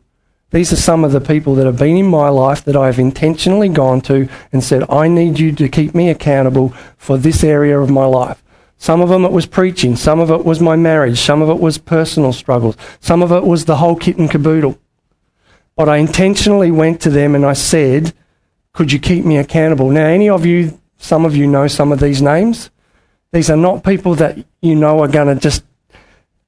These 0.50 0.72
are 0.72 0.76
some 0.76 1.02
of 1.02 1.12
the 1.12 1.20
people 1.20 1.54
that 1.56 1.66
have 1.66 1.78
been 1.78 1.96
in 1.96 2.06
my 2.06 2.28
life 2.28 2.64
that 2.64 2.76
I 2.76 2.86
have 2.86 2.98
intentionally 2.98 3.68
gone 3.68 4.00
to 4.02 4.28
and 4.52 4.62
said, 4.62 4.88
I 4.90 5.08
need 5.08 5.38
you 5.38 5.52
to 5.52 5.68
keep 5.68 5.94
me 5.94 6.10
accountable 6.10 6.74
for 6.98 7.16
this 7.16 7.42
area 7.42 7.80
of 7.80 7.90
my 7.90 8.04
life. 8.04 8.42
Some 8.78 9.00
of 9.00 9.08
them 9.08 9.24
it 9.24 9.32
was 9.32 9.46
preaching, 9.46 9.96
some 9.96 10.20
of 10.20 10.30
it 10.30 10.44
was 10.44 10.60
my 10.60 10.76
marriage, 10.76 11.18
some 11.18 11.42
of 11.42 11.48
it 11.48 11.60
was 11.60 11.78
personal 11.78 12.32
struggles, 12.32 12.76
some 13.00 13.22
of 13.22 13.32
it 13.32 13.44
was 13.44 13.64
the 13.64 13.76
whole 13.76 13.96
kit 13.96 14.18
and 14.18 14.30
caboodle. 14.30 14.78
But 15.76 15.88
I 15.88 15.96
intentionally 15.96 16.70
went 16.70 17.00
to 17.02 17.10
them 17.10 17.34
and 17.34 17.44
I 17.44 17.52
said, 17.52 18.14
Could 18.72 18.92
you 18.92 18.98
keep 18.98 19.24
me 19.24 19.36
accountable? 19.38 19.90
Now, 19.90 20.06
any 20.06 20.28
of 20.28 20.46
you, 20.46 20.80
some 20.98 21.24
of 21.24 21.36
you 21.36 21.46
know 21.46 21.68
some 21.68 21.92
of 21.92 22.00
these 22.00 22.22
names. 22.22 22.70
These 23.32 23.50
are 23.50 23.56
not 23.56 23.84
people 23.84 24.14
that 24.16 24.38
you 24.62 24.74
know 24.74 25.00
are 25.00 25.08
going 25.08 25.34
to 25.34 25.40
just 25.40 25.64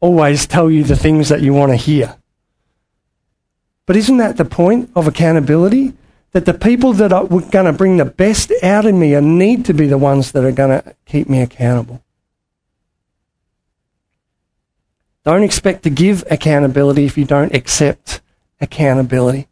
always 0.00 0.46
tell 0.46 0.70
you 0.70 0.84
the 0.84 0.96
things 0.96 1.28
that 1.28 1.42
you 1.42 1.52
want 1.52 1.72
to 1.72 1.76
hear. 1.76 2.16
But 3.84 3.96
isn't 3.96 4.18
that 4.18 4.36
the 4.36 4.44
point 4.44 4.90
of 4.94 5.06
accountability? 5.06 5.94
That 6.32 6.44
the 6.44 6.54
people 6.54 6.92
that 6.94 7.12
are 7.12 7.26
going 7.26 7.64
to 7.64 7.72
bring 7.72 7.96
the 7.96 8.04
best 8.04 8.52
out 8.62 8.84
of 8.84 8.94
me 8.94 9.18
need 9.20 9.64
to 9.64 9.74
be 9.74 9.86
the 9.86 9.98
ones 9.98 10.32
that 10.32 10.44
are 10.44 10.52
going 10.52 10.82
to 10.82 10.94
keep 11.06 11.28
me 11.28 11.40
accountable. 11.40 12.02
Don't 15.24 15.42
expect 15.42 15.82
to 15.82 15.90
give 15.90 16.24
accountability 16.30 17.04
if 17.04 17.18
you 17.18 17.24
don't 17.24 17.54
accept 17.54 18.20
accountability. 18.60 19.48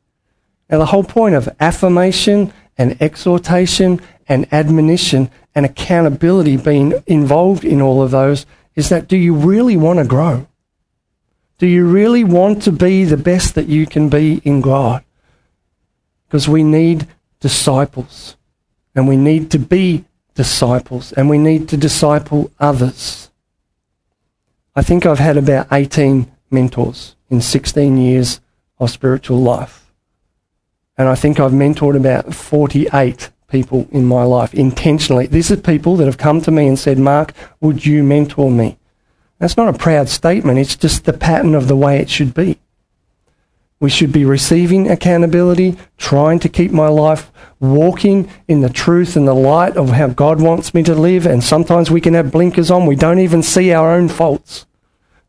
Now, 0.70 0.78
the 0.78 0.86
whole 0.86 1.04
point 1.04 1.34
of 1.34 1.48
affirmation 1.60 2.52
and 2.78 3.00
exhortation 3.00 4.00
and 4.28 4.52
admonition 4.52 5.30
and 5.54 5.64
accountability 5.64 6.56
being 6.56 6.94
involved 7.06 7.64
in 7.64 7.80
all 7.80 8.02
of 8.02 8.10
those 8.10 8.46
is 8.74 8.88
that 8.88 9.08
do 9.08 9.16
you 9.16 9.34
really 9.34 9.76
want 9.76 9.98
to 9.98 10.04
grow? 10.04 10.46
Do 11.58 11.66
you 11.66 11.86
really 11.86 12.24
want 12.24 12.62
to 12.64 12.72
be 12.72 13.04
the 13.04 13.16
best 13.16 13.54
that 13.54 13.66
you 13.66 13.86
can 13.86 14.08
be 14.10 14.42
in 14.44 14.60
God? 14.60 15.02
Because 16.26 16.48
we 16.48 16.62
need 16.62 17.06
disciples 17.40 18.36
and 18.94 19.08
we 19.08 19.16
need 19.16 19.50
to 19.52 19.58
be 19.58 20.04
disciples 20.34 21.12
and 21.12 21.30
we 21.30 21.38
need 21.38 21.68
to 21.70 21.76
disciple 21.76 22.50
others. 22.58 23.30
I 24.78 24.82
think 24.82 25.06
I've 25.06 25.18
had 25.18 25.38
about 25.38 25.68
18 25.72 26.30
mentors 26.50 27.16
in 27.30 27.40
16 27.40 27.96
years 27.96 28.40
of 28.78 28.90
spiritual 28.90 29.40
life. 29.40 29.90
And 30.98 31.08
I 31.08 31.14
think 31.14 31.40
I've 31.40 31.52
mentored 31.52 31.96
about 31.96 32.34
48 32.34 33.30
people 33.48 33.88
in 33.90 34.04
my 34.04 34.22
life 34.24 34.52
intentionally. 34.52 35.26
These 35.26 35.50
are 35.50 35.56
people 35.56 35.96
that 35.96 36.04
have 36.04 36.18
come 36.18 36.42
to 36.42 36.50
me 36.50 36.66
and 36.68 36.78
said, 36.78 36.98
Mark, 36.98 37.32
would 37.60 37.86
you 37.86 38.02
mentor 38.02 38.50
me? 38.50 38.76
That's 39.38 39.56
not 39.56 39.74
a 39.74 39.78
proud 39.78 40.10
statement, 40.10 40.58
it's 40.58 40.76
just 40.76 41.04
the 41.04 41.12
pattern 41.14 41.54
of 41.54 41.68
the 41.68 41.76
way 41.76 41.98
it 41.98 42.10
should 42.10 42.34
be. 42.34 42.58
We 43.78 43.90
should 43.90 44.12
be 44.12 44.24
receiving 44.24 44.90
accountability, 44.90 45.76
trying 45.98 46.38
to 46.40 46.48
keep 46.48 46.70
my 46.70 46.88
life 46.88 47.30
walking 47.60 48.30
in 48.48 48.62
the 48.62 48.70
truth 48.70 49.16
and 49.16 49.28
the 49.28 49.34
light 49.34 49.76
of 49.76 49.90
how 49.90 50.08
God 50.08 50.40
wants 50.40 50.72
me 50.72 50.82
to 50.84 50.94
live. 50.94 51.26
And 51.26 51.44
sometimes 51.44 51.90
we 51.90 52.00
can 52.00 52.14
have 52.14 52.32
blinkers 52.32 52.70
on. 52.70 52.86
We 52.86 52.96
don't 52.96 53.18
even 53.18 53.42
see 53.42 53.72
our 53.72 53.92
own 53.92 54.08
faults. 54.08 54.65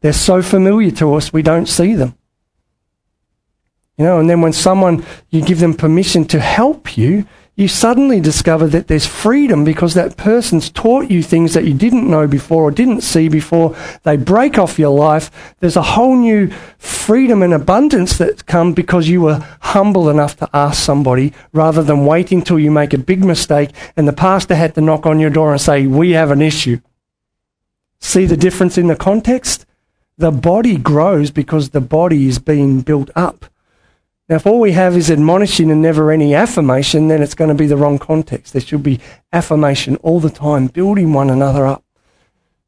They're 0.01 0.13
so 0.13 0.41
familiar 0.41 0.91
to 0.91 1.15
us, 1.15 1.33
we 1.33 1.41
don't 1.41 1.67
see 1.67 1.95
them. 1.95 2.17
You 3.97 4.05
know, 4.05 4.19
and 4.19 4.29
then 4.29 4.41
when 4.41 4.53
someone, 4.53 5.03
you 5.29 5.41
give 5.41 5.59
them 5.59 5.73
permission 5.73 6.25
to 6.25 6.39
help 6.39 6.97
you, 6.97 7.25
you 7.57 7.67
suddenly 7.67 8.21
discover 8.21 8.67
that 8.67 8.87
there's 8.87 9.07
freedom 9.07 9.63
because 9.63 9.95
that 9.95 10.15
person's 10.15 10.69
taught 10.69 11.09
you 11.09 11.23
things 11.23 11.55
that 11.55 11.65
you 11.65 11.73
didn't 11.73 12.07
know 12.07 12.27
before 12.27 12.61
or 12.61 12.71
didn't 12.71 13.01
see 13.01 13.27
before. 13.27 13.75
They 14.03 14.15
break 14.15 14.59
off 14.59 14.77
your 14.77 14.95
life. 14.95 15.55
There's 15.59 15.75
a 15.75 15.81
whole 15.81 16.15
new 16.15 16.51
freedom 16.77 17.41
and 17.41 17.55
abundance 17.55 18.19
that 18.19 18.45
come 18.45 18.73
because 18.73 19.09
you 19.09 19.21
were 19.21 19.43
humble 19.61 20.07
enough 20.07 20.37
to 20.37 20.49
ask 20.53 20.83
somebody 20.83 21.33
rather 21.51 21.81
than 21.81 22.05
waiting 22.05 22.43
till 22.43 22.59
you 22.59 22.69
make 22.69 22.93
a 22.93 22.99
big 22.99 23.25
mistake 23.25 23.71
and 23.95 24.07
the 24.07 24.13
pastor 24.13 24.53
had 24.53 24.75
to 24.75 24.81
knock 24.81 25.07
on 25.07 25.19
your 25.19 25.31
door 25.31 25.51
and 25.51 25.59
say, 25.59 25.87
We 25.87 26.11
have 26.11 26.29
an 26.29 26.43
issue. 26.43 26.79
See 27.99 28.27
the 28.27 28.37
difference 28.37 28.77
in 28.77 28.85
the 28.85 28.95
context? 28.95 29.65
The 30.17 30.31
body 30.31 30.77
grows 30.77 31.29
because 31.31 31.69
the 31.69 31.81
body 31.81 32.27
is 32.27 32.39
being 32.39 32.81
built 32.81 33.09
up. 33.15 33.45
Now, 34.29 34.37
if 34.37 34.47
all 34.47 34.59
we 34.59 34.73
have 34.73 34.97
is 34.97 35.09
admonishing 35.09 35.71
and 35.71 35.81
never 35.81 36.11
any 36.11 36.35
affirmation, 36.35 37.07
then 37.07 37.21
it's 37.21 37.35
going 37.35 37.49
to 37.49 37.55
be 37.55 37.67
the 37.67 37.77
wrong 37.77 37.97
context. 37.97 38.53
There 38.53 38.61
should 38.61 38.83
be 38.83 38.99
affirmation 39.31 39.95
all 39.97 40.19
the 40.19 40.29
time, 40.29 40.67
building 40.67 41.13
one 41.13 41.29
another 41.29 41.65
up, 41.65 41.83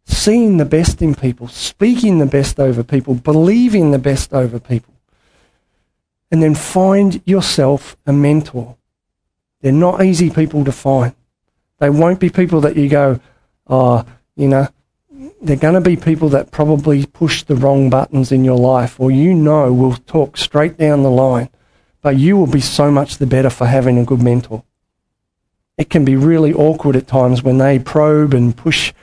seeing 0.06 0.58
the 0.58 0.66
best 0.66 1.02
in 1.02 1.16
people, 1.16 1.48
speaking 1.50 2.20
the 2.20 2.26
best 2.26 2.60
over 2.60 2.84
people, 2.84 3.16
believing 3.16 3.92
the 3.92 4.00
best 4.00 4.34
over 4.34 4.60
people. 4.60 4.94
And 6.32 6.42
then 6.42 6.56
find 6.56 7.22
yourself 7.26 7.98
a 8.06 8.14
mentor. 8.14 8.78
They're 9.62 9.72
not 9.74 10.04
easy 10.06 10.30
people 10.30 10.64
to 10.64 10.72
find. 10.72 11.14
They 11.80 11.90
won't 11.90 12.20
be 12.20 12.30
people 12.30 12.62
that 12.62 12.78
you 12.78 12.88
go, 12.88 13.20
oh, 13.68 14.06
you 14.36 14.48
know, 14.48 14.68
they're 15.42 15.56
going 15.56 15.76
to 15.76 15.82
be 15.82 15.96
people 15.96 16.30
that 16.30 16.52
probably 16.52 17.06
push 17.06 17.44
the 17.44 17.56
wrong 17.56 17.90
buttons 17.90 18.32
in 18.32 18.44
your 18.44 18.58
life, 18.58 19.00
or 19.00 19.12
you 19.12 19.34
know 19.34 19.72
will 19.74 19.96
talk 19.96 20.38
straight 20.38 20.78
down 20.78 21.04
the 21.04 21.12
line, 21.12 21.50
but 22.02 22.18
you 22.18 22.38
will 22.38 22.48
be 22.48 22.62
so 22.62 22.92
much 22.92 23.18
the 23.18 23.26
better 23.26 23.50
for 23.50 23.66
having 23.66 23.98
a 23.98 24.06
good 24.06 24.22
mentor. 24.22 24.64
It 25.78 25.90
can 25.90 26.04
be 26.04 26.16
really 26.16 26.54
awkward 26.54 26.96
at 26.96 27.08
times 27.08 27.42
when 27.42 27.58
they 27.58 27.80
probe 27.80 28.34
and 28.34 28.56
push 28.56 28.94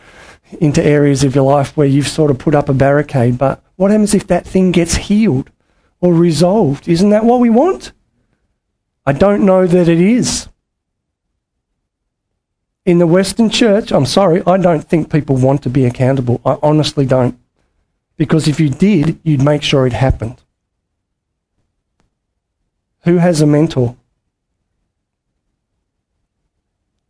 into 0.61 0.85
areas 0.85 1.25
of 1.25 1.35
your 1.35 1.45
life 1.45 1.77
where 1.77 1.87
you've 1.87 2.09
sort 2.09 2.31
of 2.31 2.39
put 2.39 2.55
up 2.55 2.69
a 2.69 2.75
barricade, 2.75 3.39
but 3.39 3.63
what 3.77 3.91
happens 3.91 4.15
if 4.15 4.27
that 4.27 4.47
thing 4.47 4.73
gets 4.73 4.97
healed 4.97 5.51
or 6.01 6.13
resolved? 6.13 6.89
Isn't 6.89 7.11
that 7.11 7.25
what 7.25 7.41
we 7.41 7.51
want? 7.51 7.93
I 9.05 9.13
don't 9.13 9.45
know 9.45 9.67
that 9.67 9.89
it 9.89 10.01
is 10.01 10.49
in 12.87 12.99
the 12.99 13.07
Western 13.07 13.51
church, 13.51 13.91
I'm 13.91 14.07
sorry, 14.07 14.43
I 14.47 14.57
don't 14.57 14.89
think 14.89 15.11
people 15.11 15.37
want 15.37 15.63
to 15.65 15.69
be 15.69 15.85
accountable. 15.85 16.41
I 16.45 16.57
honestly 16.63 17.05
don't. 17.05 17.37
Because 18.17 18.49
if 18.49 18.61
you 18.61 18.71
did, 18.71 19.19
you'd 19.25 19.43
make 19.43 19.63
sure 19.63 19.87
it 19.87 19.93
happened. 19.93 20.41
Who 23.03 23.19
has 23.19 23.41
a 23.41 23.47
mentor? 23.47 23.97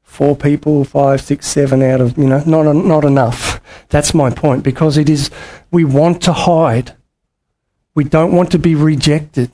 Four 0.02 0.34
people, 0.34 0.84
five, 0.84 1.20
six, 1.20 1.46
seven 1.46 1.82
out 1.82 2.00
of, 2.00 2.16
you 2.16 2.26
know, 2.26 2.42
not, 2.46 2.72
not 2.72 3.04
enough. 3.04 3.60
That's 3.90 4.14
my 4.14 4.30
point. 4.30 4.64
Because 4.64 4.96
it 4.96 5.10
is, 5.10 5.30
we 5.70 5.84
want 5.84 6.22
to 6.22 6.32
hide. 6.32 6.96
We 7.94 8.04
don't 8.04 8.32
want 8.32 8.50
to 8.52 8.58
be 8.58 8.74
rejected. 8.74 9.50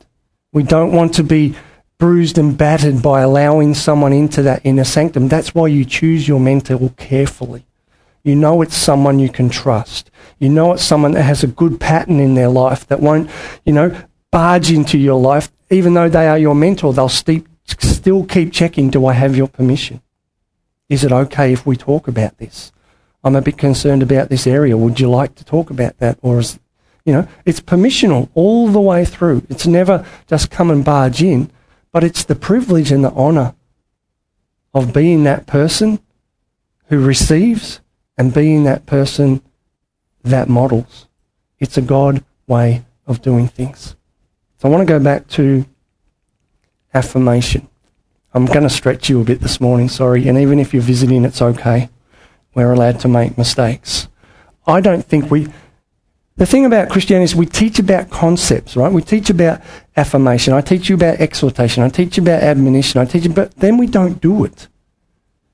We 0.53 0.63
don't 0.63 0.93
want 0.93 1.15
to 1.15 1.25
be 1.25 1.57
bruised 2.03 2.37
and 2.37 2.59
battered 2.59 3.01
by 3.01 3.21
allowing 3.21 3.75
someone 3.75 4.13
into 4.13 4.43
that 4.43 4.61
inner 4.65 4.83
sanctum. 4.83 5.29
That's 5.29 5.55
why 5.55 5.69
you 5.69 5.85
choose 5.85 6.27
your 6.27 6.41
mentor 6.41 6.91
carefully. 6.97 7.65
You 8.25 8.35
know 8.35 8.61
it's 8.61 8.75
someone 8.75 9.21
you 9.21 9.29
can 9.29 9.49
trust. 9.49 10.11
You 10.41 10.49
know 10.49 10.73
it's 10.73 10.83
someone 10.83 11.13
that 11.13 11.23
has 11.23 11.45
a 11.45 11.47
good 11.47 11.79
pattern 11.79 12.19
in 12.19 12.35
their 12.35 12.49
life 12.49 12.89
that 12.89 12.99
won't, 12.99 13.31
you 13.65 13.73
know, 13.73 13.97
barge 14.33 14.73
into 14.73 14.99
your 14.99 15.21
life. 15.21 15.53
Even 15.71 15.95
though 15.95 16.09
they 16.09 16.27
are 16.27 16.37
your 16.37 16.57
mentor, 16.57 16.93
they'll 16.93 17.09
st- 17.09 17.47
still 17.67 18.25
keep 18.25 18.53
checking, 18.53 18.91
do 18.91 19.07
I 19.07 19.13
have 19.13 19.37
your 19.37 19.47
permission? 19.47 20.03
Is 20.89 21.05
it 21.05 21.13
okay 21.13 21.53
if 21.53 21.65
we 21.65 21.77
talk 21.77 22.09
about 22.09 22.37
this? 22.39 22.73
I'm 23.23 23.37
a 23.37 23.43
bit 23.43 23.59
concerned 23.59 24.03
about 24.03 24.29
this 24.29 24.49
area. 24.49 24.77
Would 24.77 24.99
you 24.99 25.09
like 25.09 25.37
to 25.37 25.45
talk 25.45 25.71
about 25.71 25.99
that? 25.99 26.19
Or 26.21 26.41
is, 26.41 26.59
you 27.05 27.13
know, 27.13 27.29
it's 27.45 27.61
permissional 27.61 28.29
all 28.35 28.67
the 28.67 28.81
way 28.81 29.05
through. 29.05 29.47
It's 29.49 29.69
never 29.69 30.05
just 30.27 30.51
come 30.51 30.69
and 30.69 30.85
barge 30.85 31.23
in. 31.23 31.49
But 31.93 32.05
it's 32.05 32.25
the 32.25 32.35
privilege 32.35 32.91
and 32.91 33.05
the 33.05 33.13
honor 33.13 33.55
of 34.75 34.93
being 34.93 35.25
that 35.25 35.47
person 35.47 36.01
who 36.87 37.05
receives 37.05 37.81
and 38.17 38.35
being 38.35 38.65
that 38.65 38.87
person 38.87 39.43
that 40.23 40.49
models. 40.49 41.07
It's 41.59 41.77
a 41.77 41.83
God 41.83 42.25
way 42.47 42.85
of 43.07 43.23
doing 43.23 43.49
things. 43.49 43.95
So 44.59 44.69
I 44.69 44.73
want 44.73 44.87
to 44.87 44.93
go 44.93 45.03
back 45.03 45.29
to 45.29 45.67
affirmation. 46.95 47.69
I'm 48.35 48.47
going 48.47 48.63
to 48.63 48.71
stretch 48.71 49.09
you 49.09 49.21
a 49.21 49.25
bit 49.25 49.41
this 49.41 49.61
morning, 49.61 49.89
sorry, 49.89 50.27
and 50.29 50.39
even 50.39 50.59
if 50.59 50.73
you're 50.73 50.83
visiting, 50.83 51.25
it's 51.25 51.43
okay. 51.43 51.91
We're 52.55 52.73
allowed 52.73 53.01
to 53.01 53.09
make 53.09 53.37
mistakes. 53.37 54.09
I 54.67 54.81
don't 54.81 55.05
think 55.05 55.31
we. 55.31 55.49
The 56.37 56.47
thing 56.47 56.65
about 56.65 56.89
Christianity 56.89 57.25
is 57.25 57.37
we 57.37 57.47
teach 57.47 57.79
about 57.79 58.11
concepts, 58.11 58.75
right? 58.75 58.93
We 58.93 59.03
teach 59.03 59.29
about 59.29 59.61
affirmation. 59.97 60.55
I 60.55 60.63
teach 60.63 60.89
you 60.89 60.95
about 60.95 61.21
exhortation. 61.21 61.83
I 61.83 61.89
teach 61.89 62.17
you 62.17 62.23
about 62.23 62.43
admonition. 62.43 63.01
I 63.01 63.05
teach 63.05 63.25
you, 63.25 63.31
but 63.31 63.55
then 63.57 63.77
we 63.77 63.87
don't 63.87 64.21
do 64.21 64.45
it. 64.45 64.69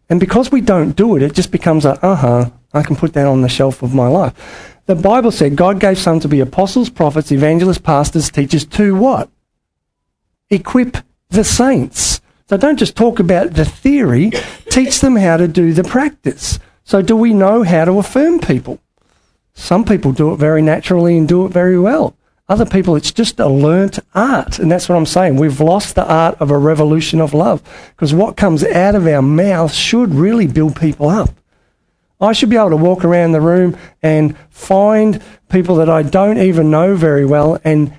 And 0.09 0.21
because 0.21 0.51
we 0.53 0.61
don't 0.61 0.93
do 0.93 1.17
it, 1.17 1.23
it 1.23 1.35
just 1.35 1.51
becomes 1.51 1.85
a, 1.85 2.03
uh 2.05 2.15
huh, 2.15 2.51
I 2.73 2.83
can 2.83 2.97
put 2.97 3.13
that 3.15 3.27
on 3.27 3.43
the 3.43 3.49
shelf 3.49 3.83
of 3.83 3.95
my 3.95 4.07
life. 4.07 4.79
The 4.87 4.95
Bible 4.95 5.31
said 5.31 5.57
God 5.57 5.81
gave 5.81 5.99
some 5.99 6.21
to 6.21 6.29
be 6.29 6.41
apostles, 6.41 6.89
prophets, 6.89 7.33
evangelists, 7.33 7.79
pastors, 7.79 8.31
teachers 8.31 8.65
to 8.67 8.95
what? 8.95 9.29
Equip 10.49 10.99
the 11.29 11.45
saints. 11.45 12.23
So 12.49 12.57
don't 12.57 12.79
just 12.79 12.97
talk 12.97 13.19
about 13.19 13.53
the 13.53 13.67
theory, 13.67 14.31
teach 14.71 15.01
them 15.01 15.17
how 15.17 15.37
to 15.37 15.47
do 15.47 15.75
the 15.75 15.85
practice. 15.85 16.59
So, 16.85 17.03
do 17.03 17.15
we 17.15 17.35
know 17.35 17.65
how 17.65 17.85
to 17.85 17.99
affirm 17.99 18.41
people? 18.41 18.81
Some 19.59 19.85
people 19.85 20.13
do 20.13 20.33
it 20.33 20.37
very 20.37 20.63
naturally 20.63 21.19
and 21.19 21.29
do 21.29 21.45
it 21.45 21.49
very 21.49 21.79
well. 21.79 22.17
Other 22.49 22.65
people, 22.65 22.95
it's 22.95 23.11
just 23.11 23.41
a 23.41 23.49
learnt 23.49 23.99
art. 24.15 24.61
And 24.61 24.71
that's 24.71 24.89
what 24.89 24.97
I'm 24.97 25.05
saying. 25.05 25.37
We've 25.37 25.61
lost 25.61 25.97
the 25.97 26.07
art 26.07 26.41
of 26.41 26.53
a 26.53 26.57
revolution 26.57 27.21
of 27.21 27.35
love 27.35 27.61
because 27.89 28.15
what 28.15 28.37
comes 28.37 28.63
out 28.63 28.95
of 28.95 29.07
our 29.07 29.21
mouth 29.21 29.75
should 29.75 30.15
really 30.15 30.47
build 30.47 30.77
people 30.77 31.09
up. 31.09 31.31
I 32.21 32.33
should 32.33 32.51
be 32.51 32.57
able 32.57 32.71
to 32.71 32.77
walk 32.77 33.05
around 33.05 33.33
the 33.33 33.41
room 33.41 33.77
and 34.01 34.39
find 34.49 35.21
people 35.51 35.75
that 35.77 35.91
I 35.91 36.03
don't 36.03 36.39
even 36.39 36.71
know 36.71 36.95
very 36.95 37.27
well 37.27 37.61
and 37.65 37.93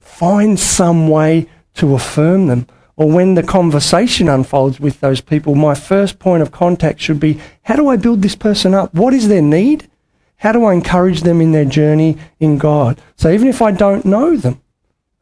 find 0.00 0.58
some 0.58 1.08
way 1.08 1.48
to 1.74 1.94
affirm 1.94 2.46
them 2.46 2.66
or 2.96 3.10
when 3.10 3.34
the 3.34 3.42
conversation 3.42 4.28
unfolds 4.28 4.78
with 4.78 5.00
those 5.00 5.20
people, 5.20 5.54
my 5.54 5.74
first 5.74 6.18
point 6.18 6.42
of 6.42 6.52
contact 6.52 7.00
should 7.00 7.20
be 7.20 7.40
how 7.64 7.76
do 7.76 7.88
I 7.88 7.96
build 7.96 8.22
this 8.22 8.36
person 8.36 8.72
up? 8.72 8.94
What 8.94 9.12
is 9.12 9.28
their 9.28 9.42
need? 9.42 9.88
How 10.36 10.52
do 10.52 10.64
I 10.64 10.74
encourage 10.74 11.22
them 11.22 11.40
in 11.40 11.52
their 11.52 11.64
journey 11.64 12.18
in 12.38 12.58
God? 12.58 13.00
So 13.16 13.30
even 13.30 13.48
if 13.48 13.62
I 13.62 13.70
don't 13.70 14.04
know 14.04 14.36
them, 14.36 14.60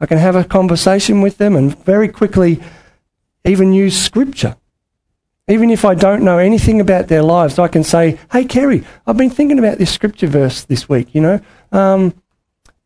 I 0.00 0.06
can 0.06 0.18
have 0.18 0.34
a 0.34 0.44
conversation 0.44 1.20
with 1.20 1.38
them 1.38 1.54
and 1.54 1.78
very 1.84 2.08
quickly 2.08 2.60
even 3.44 3.72
use 3.72 4.00
scripture. 4.00 4.56
Even 5.48 5.70
if 5.70 5.84
I 5.84 5.94
don't 5.94 6.22
know 6.22 6.38
anything 6.38 6.80
about 6.80 7.08
their 7.08 7.22
lives, 7.22 7.58
I 7.58 7.68
can 7.68 7.84
say, 7.84 8.18
Hey, 8.30 8.44
Kerry, 8.44 8.84
I've 9.06 9.16
been 9.16 9.30
thinking 9.30 9.58
about 9.58 9.78
this 9.78 9.92
scripture 9.92 10.26
verse 10.26 10.64
this 10.64 10.88
week, 10.88 11.14
you 11.14 11.20
know. 11.20 11.40
Um, 11.70 12.14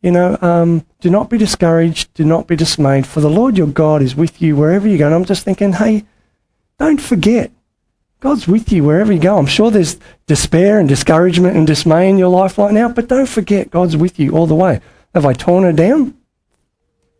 you 0.02 0.10
know, 0.10 0.38
um, 0.40 0.86
do 1.00 1.10
not 1.10 1.30
be 1.30 1.38
discouraged, 1.38 2.12
do 2.14 2.24
not 2.24 2.46
be 2.46 2.54
dismayed, 2.54 3.06
for 3.06 3.20
the 3.20 3.30
Lord 3.30 3.56
your 3.56 3.66
God 3.66 4.02
is 4.02 4.14
with 4.14 4.40
you 4.40 4.54
wherever 4.54 4.86
you 4.86 4.98
go. 4.98 5.06
And 5.06 5.14
I'm 5.14 5.24
just 5.24 5.44
thinking, 5.44 5.72
hey, 5.72 6.04
don't 6.78 7.00
forget, 7.00 7.50
God's 8.20 8.48
with 8.48 8.72
you 8.72 8.84
wherever 8.84 9.12
you 9.12 9.20
go. 9.20 9.36
I'm 9.38 9.46
sure 9.46 9.70
there's 9.70 9.98
despair 10.26 10.78
and 10.78 10.88
discouragement 10.88 11.56
and 11.56 11.66
dismay 11.66 12.08
in 12.08 12.18
your 12.18 12.30
life 12.30 12.58
right 12.58 12.72
now, 12.72 12.88
but 12.88 13.08
don't 13.08 13.28
forget, 13.28 13.70
God's 13.70 13.96
with 13.96 14.18
you 14.18 14.32
all 14.32 14.46
the 14.46 14.54
way. 14.54 14.80
Have 15.14 15.26
I 15.26 15.32
torn 15.32 15.64
her 15.64 15.72
down? 15.72 16.16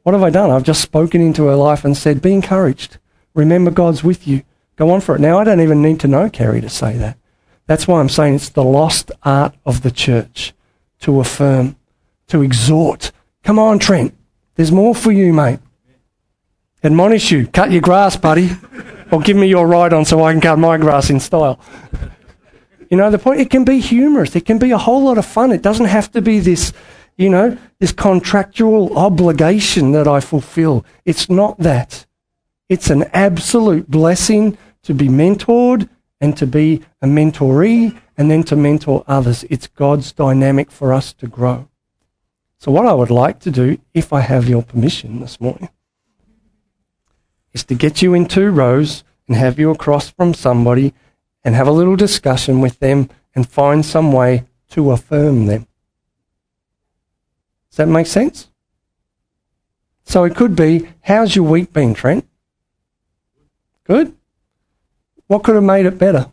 What 0.02 0.12
have 0.12 0.22
I 0.22 0.30
done? 0.30 0.50
I've 0.50 0.62
just 0.62 0.82
spoken 0.82 1.20
into 1.20 1.46
her 1.46 1.56
life 1.56 1.84
and 1.84 1.96
said, 1.96 2.22
be 2.22 2.32
encouraged. 2.32 2.98
Remember, 3.34 3.70
God's 3.70 4.02
with 4.02 4.26
you. 4.26 4.42
Go 4.76 4.90
on 4.90 5.00
for 5.00 5.14
it. 5.14 5.20
Now, 5.20 5.38
I 5.38 5.44
don't 5.44 5.60
even 5.60 5.82
need 5.82 6.00
to 6.00 6.08
know 6.08 6.30
Kerry 6.30 6.60
to 6.60 6.68
say 6.68 6.96
that. 6.96 7.18
That's 7.66 7.88
why 7.88 8.00
I'm 8.00 8.08
saying 8.08 8.36
it's 8.36 8.48
the 8.48 8.62
lost 8.62 9.10
art 9.22 9.54
of 9.64 9.82
the 9.82 9.90
church 9.90 10.54
to 11.00 11.20
affirm 11.20 11.76
to 12.28 12.42
exhort. 12.42 13.12
Come 13.42 13.58
on, 13.58 13.78
Trent. 13.78 14.14
There's 14.54 14.72
more 14.72 14.94
for 14.94 15.12
you, 15.12 15.32
mate. 15.32 15.58
Admonish 16.82 17.30
you. 17.30 17.46
Cut 17.46 17.70
your 17.70 17.82
grass, 17.82 18.16
buddy. 18.16 18.50
Or 19.10 19.20
give 19.20 19.36
me 19.36 19.46
your 19.46 19.66
ride 19.66 19.92
on 19.92 20.04
so 20.04 20.22
I 20.24 20.32
can 20.32 20.40
cut 20.40 20.58
my 20.58 20.76
grass 20.76 21.10
in 21.10 21.20
style. 21.20 21.60
You 22.90 22.96
know, 22.96 23.10
the 23.10 23.18
point, 23.18 23.40
it 23.40 23.50
can 23.50 23.64
be 23.64 23.80
humorous. 23.80 24.36
It 24.36 24.44
can 24.44 24.58
be 24.58 24.70
a 24.70 24.78
whole 24.78 25.04
lot 25.04 25.18
of 25.18 25.26
fun. 25.26 25.52
It 25.52 25.62
doesn't 25.62 25.86
have 25.86 26.10
to 26.12 26.22
be 26.22 26.38
this, 26.38 26.72
you 27.16 27.28
know, 27.28 27.58
this 27.80 27.92
contractual 27.92 28.96
obligation 28.96 29.92
that 29.92 30.06
I 30.06 30.20
fulfill. 30.20 30.84
It's 31.04 31.28
not 31.28 31.58
that. 31.58 32.06
It's 32.68 32.90
an 32.90 33.04
absolute 33.12 33.90
blessing 33.90 34.56
to 34.82 34.94
be 34.94 35.08
mentored 35.08 35.88
and 36.20 36.36
to 36.36 36.46
be 36.46 36.82
a 37.02 37.06
mentoree 37.06 37.98
and 38.16 38.30
then 38.30 38.42
to 38.44 38.56
mentor 38.56 39.04
others. 39.06 39.44
It's 39.50 39.66
God's 39.66 40.12
dynamic 40.12 40.70
for 40.70 40.92
us 40.92 41.12
to 41.14 41.26
grow. 41.26 41.68
So, 42.58 42.72
what 42.72 42.86
I 42.86 42.94
would 42.94 43.10
like 43.10 43.40
to 43.40 43.50
do, 43.50 43.78
if 43.92 44.12
I 44.12 44.20
have 44.20 44.48
your 44.48 44.62
permission 44.62 45.20
this 45.20 45.40
morning, 45.40 45.68
is 47.56 47.64
to 47.64 47.74
get 47.74 48.02
you 48.02 48.12
in 48.12 48.26
two 48.26 48.50
rows 48.50 49.02
and 49.26 49.34
have 49.34 49.58
you 49.58 49.70
across 49.70 50.10
from 50.10 50.34
somebody 50.34 50.92
and 51.42 51.54
have 51.54 51.66
a 51.66 51.72
little 51.72 51.96
discussion 51.96 52.60
with 52.60 52.78
them 52.80 53.08
and 53.34 53.48
find 53.48 53.82
some 53.82 54.12
way 54.12 54.44
to 54.68 54.90
affirm 54.90 55.46
them. 55.46 55.66
Does 57.70 57.78
that 57.78 57.88
make 57.88 58.06
sense? 58.06 58.48
So 60.04 60.24
it 60.24 60.36
could 60.36 60.54
be, 60.54 60.86
how's 61.00 61.34
your 61.34 61.46
week 61.46 61.72
been, 61.72 61.94
Trent? 61.94 62.28
Good? 63.84 64.14
What 65.26 65.42
could 65.42 65.54
have 65.54 65.64
made 65.64 65.86
it 65.86 65.96
better? 65.96 66.26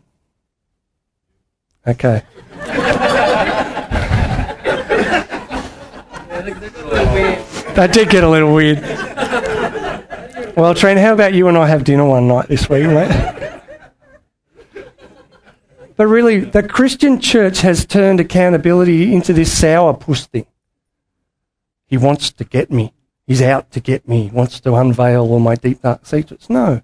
Okay. 1.86 2.22
that 7.74 7.90
did 7.94 8.10
get 8.10 8.24
a 8.24 8.28
little 8.28 8.54
weird. 8.54 8.93
Well, 10.56 10.72
Trent, 10.72 11.00
how 11.00 11.12
about 11.12 11.34
you 11.34 11.48
and 11.48 11.58
I 11.58 11.66
have 11.66 11.82
dinner 11.82 12.06
one 12.06 12.28
night 12.28 12.46
this 12.46 12.68
week, 12.68 12.84
mate? 12.84 13.60
But 15.96 16.06
really, 16.06 16.40
the 16.40 16.62
Christian 16.62 17.18
church 17.20 17.60
has 17.62 17.84
turned 17.84 18.20
accountability 18.20 19.12
into 19.12 19.32
this 19.32 19.60
sourpuss 19.60 20.26
thing. 20.26 20.46
He 21.86 21.96
wants 21.96 22.30
to 22.30 22.44
get 22.44 22.70
me. 22.70 22.92
He's 23.26 23.42
out 23.42 23.72
to 23.72 23.80
get 23.80 24.06
me. 24.08 24.24
He 24.24 24.30
wants 24.30 24.60
to 24.60 24.74
unveil 24.74 25.22
all 25.22 25.40
my 25.40 25.56
deep 25.56 25.82
dark 25.82 26.06
secrets. 26.06 26.48
No. 26.48 26.82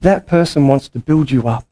That 0.00 0.26
person 0.26 0.66
wants 0.66 0.88
to 0.88 0.98
build 0.98 1.30
you 1.30 1.46
up, 1.46 1.66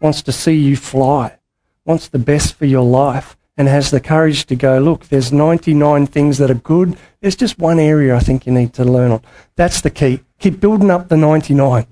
wants 0.00 0.22
to 0.22 0.32
see 0.32 0.54
you 0.54 0.76
fly, 0.76 1.38
wants 1.84 2.06
the 2.06 2.20
best 2.20 2.54
for 2.54 2.66
your 2.66 2.84
life, 2.84 3.36
and 3.56 3.68
has 3.68 3.90
the 3.90 4.00
courage 4.00 4.46
to 4.46 4.56
go, 4.56 4.78
look, 4.78 5.06
there's 5.08 5.32
99 5.32 6.06
things 6.06 6.38
that 6.38 6.50
are 6.50 6.54
good. 6.54 6.96
There's 7.20 7.36
just 7.36 7.58
one 7.58 7.78
area 7.78 8.16
I 8.16 8.20
think 8.20 8.46
you 8.46 8.52
need 8.52 8.72
to 8.74 8.84
learn 8.84 9.12
on. 9.12 9.22
That's 9.56 9.80
the 9.80 9.90
key. 9.90 10.22
Keep 10.38 10.60
building 10.60 10.90
up 10.90 11.08
the 11.08 11.16
99. 11.16 11.86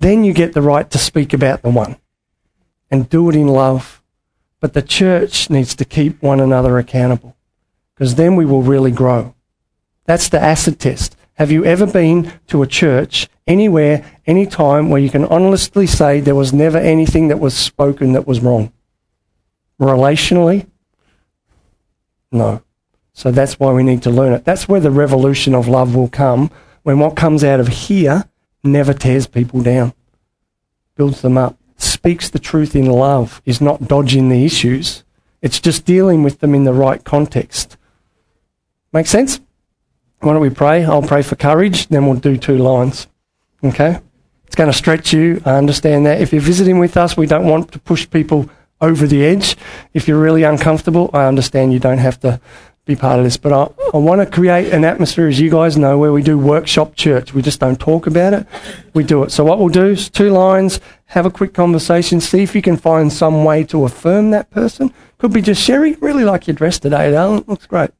Then 0.00 0.24
you 0.24 0.32
get 0.32 0.52
the 0.52 0.62
right 0.62 0.90
to 0.90 0.98
speak 0.98 1.32
about 1.32 1.62
the 1.62 1.70
one 1.70 1.96
and 2.90 3.08
do 3.08 3.30
it 3.30 3.36
in 3.36 3.46
love. 3.46 4.02
But 4.60 4.74
the 4.74 4.82
church 4.82 5.50
needs 5.50 5.74
to 5.76 5.84
keep 5.84 6.22
one 6.22 6.40
another 6.40 6.78
accountable 6.78 7.36
because 7.94 8.16
then 8.16 8.36
we 8.36 8.44
will 8.44 8.62
really 8.62 8.90
grow. 8.90 9.34
That's 10.04 10.28
the 10.28 10.40
acid 10.40 10.80
test. 10.80 11.16
Have 11.34 11.50
you 11.50 11.64
ever 11.64 11.86
been 11.86 12.32
to 12.48 12.62
a 12.62 12.66
church 12.66 13.28
anywhere, 13.46 14.04
anytime 14.26 14.90
where 14.90 15.00
you 15.00 15.10
can 15.10 15.24
honestly 15.24 15.86
say 15.86 16.20
there 16.20 16.34
was 16.34 16.52
never 16.52 16.78
anything 16.78 17.28
that 17.28 17.40
was 17.40 17.56
spoken 17.56 18.12
that 18.12 18.26
was 18.26 18.40
wrong? 18.40 18.72
Relationally, 19.80 20.66
no. 22.32 22.62
So 23.12 23.30
that's 23.30 23.60
why 23.60 23.72
we 23.72 23.82
need 23.82 24.02
to 24.04 24.10
learn 24.10 24.32
it. 24.32 24.44
That's 24.44 24.68
where 24.68 24.80
the 24.80 24.90
revolution 24.90 25.54
of 25.54 25.68
love 25.68 25.94
will 25.94 26.08
come 26.08 26.50
when 26.82 26.98
what 26.98 27.16
comes 27.16 27.44
out 27.44 27.60
of 27.60 27.68
here 27.68 28.24
never 28.64 28.92
tears 28.92 29.26
people 29.26 29.62
down, 29.62 29.92
builds 30.96 31.22
them 31.22 31.36
up, 31.36 31.56
speaks 31.76 32.30
the 32.30 32.38
truth 32.38 32.74
in 32.74 32.86
love, 32.86 33.42
is 33.44 33.60
not 33.60 33.88
dodging 33.88 34.28
the 34.28 34.44
issues. 34.44 35.04
It's 35.40 35.60
just 35.60 35.84
dealing 35.84 36.22
with 36.22 36.40
them 36.40 36.54
in 36.54 36.64
the 36.64 36.72
right 36.72 37.02
context. 37.04 37.76
Make 38.92 39.06
sense? 39.06 39.40
Why 40.20 40.32
don't 40.32 40.42
we 40.42 40.50
pray? 40.50 40.84
I'll 40.84 41.02
pray 41.02 41.22
for 41.22 41.36
courage, 41.36 41.88
then 41.88 42.06
we'll 42.06 42.20
do 42.20 42.36
two 42.36 42.58
lines. 42.58 43.08
Okay? 43.64 43.98
It's 44.46 44.54
going 44.54 44.70
to 44.70 44.76
stretch 44.76 45.12
you. 45.12 45.42
I 45.44 45.54
understand 45.56 46.06
that. 46.06 46.20
If 46.20 46.32
you're 46.32 46.42
visiting 46.42 46.78
with 46.78 46.96
us, 46.96 47.16
we 47.16 47.26
don't 47.26 47.46
want 47.46 47.72
to 47.72 47.78
push 47.78 48.08
people 48.08 48.48
over 48.82 49.06
the 49.06 49.24
edge. 49.24 49.56
If 49.94 50.06
you're 50.06 50.20
really 50.20 50.42
uncomfortable, 50.42 51.08
I 51.14 51.24
understand 51.24 51.72
you 51.72 51.78
don't 51.78 51.98
have 51.98 52.20
to 52.20 52.40
be 52.84 52.96
part 52.96 53.18
of 53.18 53.24
this. 53.24 53.36
But 53.36 53.52
I, 53.52 53.68
I 53.94 53.96
want 53.98 54.20
to 54.20 54.26
create 54.26 54.72
an 54.72 54.84
atmosphere, 54.84 55.28
as 55.28 55.40
you 55.40 55.50
guys 55.50 55.76
know, 55.78 55.98
where 55.98 56.12
we 56.12 56.22
do 56.22 56.36
workshop 56.36 56.96
church. 56.96 57.32
We 57.32 57.40
just 57.40 57.60
don't 57.60 57.78
talk 57.78 58.06
about 58.06 58.34
it, 58.34 58.46
we 58.92 59.04
do 59.04 59.22
it. 59.22 59.30
So 59.30 59.44
what 59.44 59.58
we'll 59.58 59.68
do 59.68 59.86
is 59.86 60.10
two 60.10 60.30
lines, 60.30 60.80
have 61.06 61.24
a 61.24 61.30
quick 61.30 61.54
conversation, 61.54 62.20
see 62.20 62.42
if 62.42 62.54
you 62.54 62.62
can 62.62 62.76
find 62.76 63.12
some 63.12 63.44
way 63.44 63.64
to 63.64 63.84
affirm 63.84 64.32
that 64.32 64.50
person. 64.50 64.92
Could 65.18 65.32
be 65.32 65.42
just 65.42 65.62
Sherry, 65.62 65.94
really 66.00 66.24
like 66.24 66.48
your 66.48 66.56
dress 66.56 66.78
today, 66.80 67.12
darling. 67.12 67.44
Looks 67.46 67.66
great. 67.66 67.90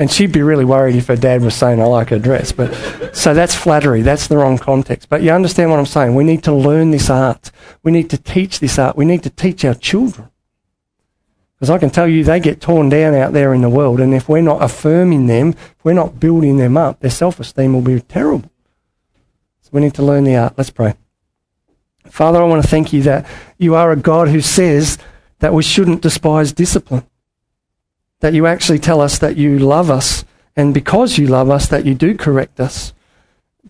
And 0.00 0.10
she'd 0.10 0.32
be 0.32 0.40
really 0.40 0.64
worried 0.64 0.96
if 0.96 1.08
her 1.08 1.16
dad 1.16 1.42
was 1.42 1.54
saying, 1.54 1.78
I 1.78 1.84
like 1.84 2.08
her 2.08 2.18
dress. 2.18 2.52
But 2.52 3.14
so 3.14 3.34
that's 3.34 3.54
flattery. 3.54 4.00
That's 4.00 4.28
the 4.28 4.38
wrong 4.38 4.56
context. 4.56 5.10
But 5.10 5.20
you 5.20 5.30
understand 5.30 5.70
what 5.70 5.78
I'm 5.78 5.84
saying? 5.84 6.14
We 6.14 6.24
need 6.24 6.42
to 6.44 6.54
learn 6.54 6.90
this 6.90 7.10
art. 7.10 7.50
We 7.82 7.92
need 7.92 8.08
to 8.08 8.16
teach 8.16 8.60
this 8.60 8.78
art. 8.78 8.96
We 8.96 9.04
need 9.04 9.22
to 9.24 9.30
teach 9.30 9.62
our 9.62 9.74
children. 9.74 10.30
Because 11.54 11.68
I 11.68 11.76
can 11.76 11.90
tell 11.90 12.08
you 12.08 12.24
they 12.24 12.40
get 12.40 12.62
torn 12.62 12.88
down 12.88 13.14
out 13.14 13.34
there 13.34 13.52
in 13.52 13.60
the 13.60 13.68
world, 13.68 14.00
and 14.00 14.14
if 14.14 14.26
we're 14.26 14.40
not 14.40 14.62
affirming 14.62 15.26
them, 15.26 15.50
if 15.50 15.84
we're 15.84 15.92
not 15.92 16.18
building 16.18 16.56
them 16.56 16.78
up, 16.78 17.00
their 17.00 17.10
self 17.10 17.38
esteem 17.38 17.74
will 17.74 17.82
be 17.82 18.00
terrible. 18.00 18.50
So 19.60 19.68
we 19.72 19.82
need 19.82 19.92
to 19.96 20.02
learn 20.02 20.24
the 20.24 20.36
art. 20.36 20.54
Let's 20.56 20.70
pray. 20.70 20.94
Father, 22.06 22.40
I 22.40 22.46
want 22.46 22.62
to 22.62 22.68
thank 22.68 22.94
you 22.94 23.02
that 23.02 23.26
you 23.58 23.74
are 23.74 23.92
a 23.92 23.96
God 23.96 24.28
who 24.28 24.40
says 24.40 24.96
that 25.40 25.52
we 25.52 25.62
shouldn't 25.62 26.00
despise 26.00 26.54
discipline. 26.54 27.06
That 28.20 28.34
you 28.34 28.46
actually 28.46 28.78
tell 28.78 29.00
us 29.00 29.18
that 29.18 29.36
you 29.36 29.58
love 29.58 29.90
us, 29.90 30.24
and 30.56 30.72
because 30.72 31.18
you 31.18 31.26
love 31.26 31.50
us, 31.50 31.68
that 31.68 31.84
you 31.84 31.94
do 31.94 32.16
correct 32.16 32.60
us. 32.60 32.92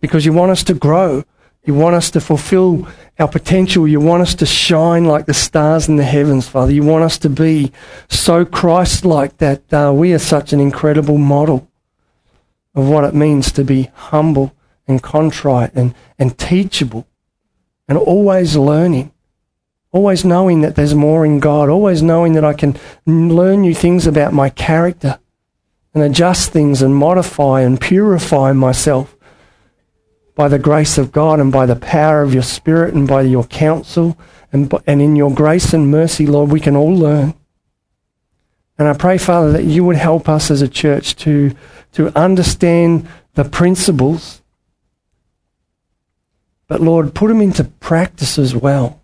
Because 0.00 0.24
you 0.24 0.32
want 0.32 0.50
us 0.50 0.64
to 0.64 0.74
grow. 0.74 1.24
You 1.64 1.74
want 1.74 1.94
us 1.94 2.10
to 2.12 2.20
fulfill 2.20 2.88
our 3.18 3.28
potential. 3.28 3.86
You 3.86 4.00
want 4.00 4.22
us 4.22 4.34
to 4.36 4.46
shine 4.46 5.04
like 5.04 5.26
the 5.26 5.34
stars 5.34 5.88
in 5.88 5.96
the 5.96 6.04
heavens, 6.04 6.48
Father. 6.48 6.72
You 6.72 6.82
want 6.82 7.04
us 7.04 7.18
to 7.18 7.28
be 7.28 7.70
so 8.08 8.44
Christ 8.44 9.04
like 9.04 9.36
that 9.38 9.72
uh, 9.72 9.92
we 9.94 10.12
are 10.14 10.18
such 10.18 10.52
an 10.52 10.60
incredible 10.60 11.18
model 11.18 11.68
of 12.74 12.88
what 12.88 13.04
it 13.04 13.14
means 13.14 13.52
to 13.52 13.64
be 13.64 13.90
humble 13.94 14.54
and 14.88 15.02
contrite 15.02 15.72
and, 15.74 15.94
and 16.18 16.38
teachable 16.38 17.06
and 17.88 17.98
always 17.98 18.56
learning. 18.56 19.12
Always 19.92 20.24
knowing 20.24 20.60
that 20.60 20.76
there's 20.76 20.94
more 20.94 21.26
in 21.26 21.40
God, 21.40 21.68
always 21.68 22.02
knowing 22.02 22.34
that 22.34 22.44
I 22.44 22.52
can 22.52 22.78
learn 23.06 23.62
new 23.62 23.74
things 23.74 24.06
about 24.06 24.32
my 24.32 24.48
character 24.48 25.18
and 25.92 26.02
adjust 26.02 26.50
things 26.50 26.80
and 26.82 26.94
modify 26.94 27.62
and 27.62 27.80
purify 27.80 28.52
myself 28.52 29.16
by 30.36 30.48
the 30.48 30.58
grace 30.58 30.96
of 30.96 31.12
God 31.12 31.40
and 31.40 31.50
by 31.50 31.66
the 31.66 31.76
power 31.76 32.22
of 32.22 32.32
your 32.32 32.44
Spirit 32.44 32.94
and 32.94 33.08
by 33.08 33.22
your 33.22 33.44
counsel 33.44 34.16
and, 34.52 34.72
and 34.86 35.02
in 35.02 35.16
your 35.16 35.34
grace 35.34 35.72
and 35.72 35.90
mercy, 35.90 36.26
Lord, 36.26 36.50
we 36.50 36.60
can 36.60 36.76
all 36.76 36.94
learn. 36.94 37.34
And 38.78 38.88
I 38.88 38.94
pray, 38.94 39.18
Father, 39.18 39.52
that 39.52 39.64
you 39.64 39.84
would 39.84 39.96
help 39.96 40.28
us 40.28 40.50
as 40.50 40.62
a 40.62 40.68
church 40.68 41.16
to, 41.16 41.54
to 41.92 42.16
understand 42.18 43.08
the 43.34 43.44
principles, 43.44 44.40
but 46.66 46.80
Lord, 46.80 47.14
put 47.14 47.28
them 47.28 47.40
into 47.40 47.64
practice 47.64 48.38
as 48.38 48.54
well. 48.54 48.99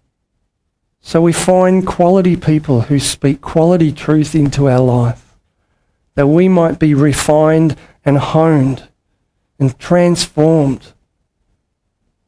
So 1.07 1.23
we 1.23 1.33
find 1.33 1.87
quality 1.87 2.35
people 2.37 2.83
who 2.83 2.99
speak 2.99 3.41
quality 3.41 3.93
truth 3.93 4.35
into 4.35 4.69
our 4.69 4.81
life, 4.81 5.37
that 6.17 6.27
we 6.27 6.49
might 6.49 6.81
be 6.81 6.95
refined 6.95 7.77
and 8.05 8.19
honed 8.19 8.89
and 9.59 9.79
transformed 9.79 10.93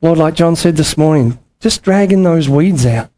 Lord, 0.00 0.18
like 0.18 0.34
John 0.34 0.54
said 0.54 0.76
this 0.76 0.96
morning, 0.96 1.38
just 1.58 1.82
dragging 1.82 2.22
those 2.22 2.48
weeds 2.48 2.86
out. 2.86 3.10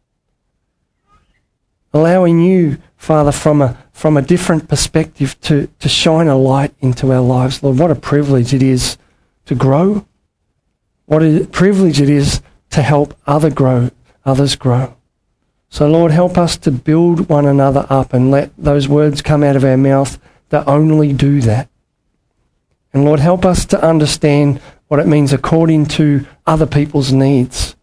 Allowing 1.93 2.41
you, 2.41 2.79
Father, 2.97 3.33
from 3.33 3.61
a, 3.61 3.77
from 3.93 4.17
a 4.17 4.23
different 4.23 4.69
perspective 4.69 5.39
to, 5.43 5.67
to 5.79 5.89
shine 5.91 6.27
a 6.27 6.39
light 6.39 6.73
into 6.81 7.13
our 7.13 7.21
lives. 7.21 7.63
Lord, 7.63 7.79
what 7.79 7.91
a 7.91 7.97
privilege 7.97 8.55
it 8.55 8.63
is 8.63 8.97
to 9.45 9.55
grow. 9.55 10.07
What 11.05 11.23
a 11.23 11.47
privilege 11.47 12.01
it 12.01 12.09
is 12.09 12.41
to 12.71 12.81
help 12.81 13.15
other 13.27 13.51
grow, 13.51 13.91
others 14.25 14.57
grow. 14.57 14.97
So, 15.71 15.89
Lord, 15.89 16.11
help 16.11 16.37
us 16.37 16.57
to 16.59 16.73
build 16.73 17.29
one 17.29 17.47
another 17.47 17.87
up 17.89 18.13
and 18.13 18.31
let 18.31 18.51
those 18.59 18.89
words 18.89 19.23
come 19.23 19.45
out 19.45 19.55
of 19.55 19.65
our 19.65 19.77
mouth 19.77 20.19
that 20.49 20.67
only 20.67 21.13
do 21.13 21.41
that. 21.43 21.69
And 22.93 23.05
Lord, 23.05 23.21
help 23.21 23.45
us 23.45 23.65
to 23.67 23.83
understand 23.83 24.61
what 24.89 24.99
it 24.99 25.07
means 25.07 25.33
according 25.33 25.87
to 25.87 26.27
other 26.45 26.67
people's 26.67 27.13
needs. 27.13 27.77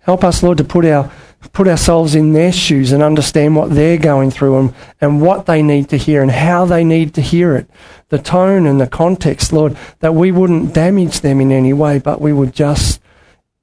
Help 0.00 0.24
us, 0.24 0.42
Lord, 0.42 0.58
to 0.58 0.64
put, 0.64 0.84
our, 0.84 1.12
put 1.52 1.68
ourselves 1.68 2.16
in 2.16 2.32
their 2.32 2.50
shoes 2.50 2.90
and 2.90 3.00
understand 3.00 3.54
what 3.54 3.70
they're 3.70 3.96
going 3.96 4.32
through 4.32 4.58
and, 4.58 4.74
and 5.00 5.22
what 5.22 5.46
they 5.46 5.62
need 5.62 5.88
to 5.90 5.96
hear 5.96 6.20
and 6.20 6.32
how 6.32 6.64
they 6.64 6.82
need 6.82 7.14
to 7.14 7.20
hear 7.20 7.54
it. 7.54 7.70
The 8.08 8.18
tone 8.18 8.66
and 8.66 8.80
the 8.80 8.88
context, 8.88 9.52
Lord, 9.52 9.76
that 10.00 10.16
we 10.16 10.32
wouldn't 10.32 10.74
damage 10.74 11.20
them 11.20 11.40
in 11.40 11.52
any 11.52 11.72
way, 11.72 12.00
but 12.00 12.20
we 12.20 12.32
would 12.32 12.52
just 12.52 13.00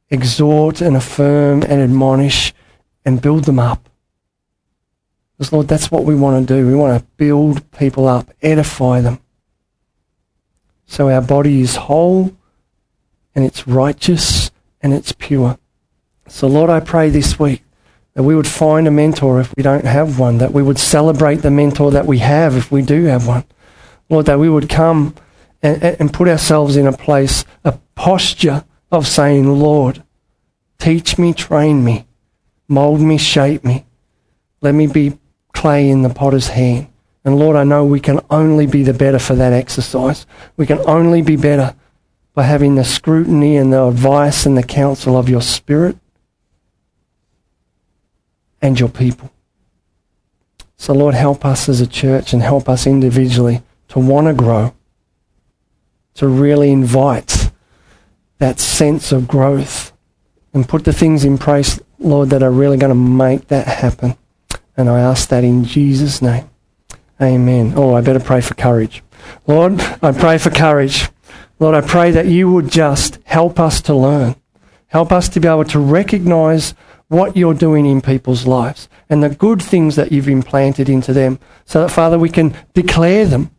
exhort 0.10 0.80
and 0.80 0.96
affirm 0.96 1.64
and 1.64 1.82
admonish 1.82 2.54
and 3.06 3.22
build 3.22 3.46
them 3.46 3.60
up. 3.60 3.90
Because, 5.38 5.54
Lord, 5.54 5.68
that's 5.68 5.92
what 5.92 6.04
we 6.04 6.16
want 6.16 6.48
to 6.48 6.54
do. 6.54 6.66
We 6.66 6.76
want 6.76 7.00
to 7.00 7.06
build 7.18 7.70
people 7.72 8.08
up, 8.08 8.32
edify 8.42 9.02
them. 9.02 9.20
So 10.86 11.10
our 11.10 11.22
body 11.22 11.62
is 11.62 11.76
whole 11.76 12.36
and 13.34 13.44
it's 13.44 13.68
righteous 13.68 14.52
and 14.82 14.94
it's 14.94 15.12
pure. 15.12 15.58
So, 16.28 16.48
Lord, 16.48 16.70
I 16.70 16.80
pray 16.80 17.10
this 17.10 17.40
week 17.40 17.64
that 18.14 18.24
we 18.24 18.36
would 18.36 18.48
find 18.48 18.88
a 18.88 18.92
mentor 18.92 19.42
if 19.42 19.54
we 19.56 19.64
don't 19.64 19.86
have 19.86 20.18
one, 20.18 20.38
that 20.38 20.54
we 20.54 20.64
would 20.64 20.80
celebrate 20.80 21.38
the 21.38 21.52
mentor 21.52 21.92
that 21.92 22.06
we 22.06 22.20
have 22.20 22.56
if 22.56 22.72
we 22.72 22.82
do 22.82 23.06
have 23.06 23.28
one. 23.28 23.44
Lord, 24.10 24.26
that 24.28 24.40
we 24.40 24.50
would 24.50 24.70
come 24.70 25.16
and, 25.62 25.84
and 25.84 26.14
put 26.14 26.28
ourselves 26.28 26.78
in 26.78 26.88
a 26.88 26.96
place, 26.96 27.44
a 27.64 27.74
posture 27.96 28.64
of 28.92 29.08
saying, 29.08 29.52
Lord, 29.60 30.04
teach 30.80 31.18
me, 31.18 31.34
train 31.34 31.84
me, 31.84 32.06
mold 32.68 33.02
me, 33.02 33.18
shape 33.18 33.64
me. 33.64 33.86
Let 34.62 34.74
me 34.74 34.88
be 34.88 35.18
clay 35.54 35.90
in 35.90 36.02
the 36.02 36.10
potter's 36.10 36.50
hand. 36.50 36.88
And 37.24 37.40
Lord, 37.40 37.56
I 37.56 37.64
know 37.64 37.84
we 37.84 38.00
can 38.00 38.20
only 38.30 38.68
be 38.68 38.84
the 38.84 38.94
better 38.94 39.20
for 39.20 39.36
that 39.36 39.54
exercise. 39.54 40.26
We 40.58 40.66
can 40.66 40.80
only 40.86 41.22
be 41.22 41.36
better 41.36 41.76
by 42.34 42.44
having 42.44 42.76
the 42.76 42.84
scrutiny 42.84 43.58
and 43.58 43.74
the 43.74 43.84
advice 43.84 44.46
and 44.46 44.58
the 44.58 44.64
counsel 44.64 45.18
of 45.18 45.30
your 45.30 45.42
Spirit 45.42 45.98
and 48.62 48.80
your 48.80 48.90
people. 48.90 49.32
So, 50.78 50.94
Lord, 50.94 51.16
help 51.16 51.46
us 51.46 51.70
as 51.70 51.82
a 51.82 51.88
church 51.88 52.34
and 52.34 52.42
help 52.42 52.68
us 52.68 52.86
individually 52.86 53.64
to 53.88 54.00
want 54.00 54.28
to 54.28 54.34
grow, 54.34 54.76
to 56.16 56.28
really 56.28 56.72
invite 56.72 57.52
that 58.38 58.60
sense 58.60 59.12
of 59.12 59.28
growth 59.28 59.94
and 60.54 60.68
put 60.68 60.84
the 60.84 60.94
things 60.94 61.24
in 61.24 61.38
place, 61.38 61.80
Lord, 62.00 62.30
that 62.30 62.44
are 62.44 62.52
really 62.52 62.78
going 62.78 62.90
to 62.90 62.96
make 62.96 63.48
that 63.48 63.68
happen. 63.68 64.18
And 64.78 64.90
I 64.90 65.00
ask 65.00 65.30
that 65.30 65.44
in 65.44 65.64
Jesus' 65.64 66.22
name. 66.22 66.50
Amen. 67.22 67.74
Oh, 67.76 67.94
I 67.94 68.02
better 68.02 68.20
pray 68.20 68.42
for 68.42 68.56
courage. 68.56 69.02
Lord, 69.48 69.80
I 70.02 70.12
pray 70.12 70.38
for 70.38 70.50
courage. 70.50 71.10
Lord, 71.60 71.76
I 71.76 71.82
pray 71.82 72.12
that 72.12 72.28
you 72.28 72.52
would 72.52 72.70
just 72.70 73.20
help 73.24 73.60
us 73.60 73.82
to 73.84 73.96
learn. 73.96 74.36
Help 74.88 75.12
us 75.12 75.30
to 75.30 75.40
be 75.40 75.48
able 75.48 75.64
to 75.66 75.80
recognize 75.80 76.74
what 77.08 77.38
you're 77.38 77.54
doing 77.54 77.86
in 77.86 78.02
people's 78.02 78.46
lives 78.46 78.90
and 79.10 79.24
the 79.24 79.30
good 79.30 79.62
things 79.62 79.96
that 79.96 80.12
you've 80.12 80.28
implanted 80.28 80.90
into 80.90 81.14
them 81.14 81.40
so 81.66 81.82
that, 81.82 81.92
Father, 81.92 82.20
we 82.20 82.30
can 82.30 82.56
declare 82.74 83.26
them. 83.26 83.52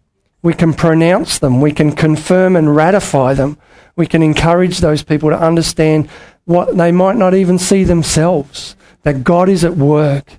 We 0.42 0.52
can 0.52 0.74
pronounce 0.74 1.38
them. 1.38 1.60
We 1.60 1.72
can 1.72 1.92
confirm 1.92 2.56
and 2.56 2.76
ratify 2.76 3.34
them. 3.34 3.58
We 3.96 4.06
can 4.06 4.22
encourage 4.22 4.78
those 4.78 5.02
people 5.02 5.30
to 5.30 5.38
understand 5.38 6.08
what 6.46 6.76
they 6.76 6.92
might 6.92 7.16
not 7.16 7.34
even 7.34 7.58
see 7.58 7.84
themselves, 7.84 8.76
that 9.02 9.22
God 9.22 9.48
is 9.48 9.64
at 9.64 9.76
work. 9.76 10.38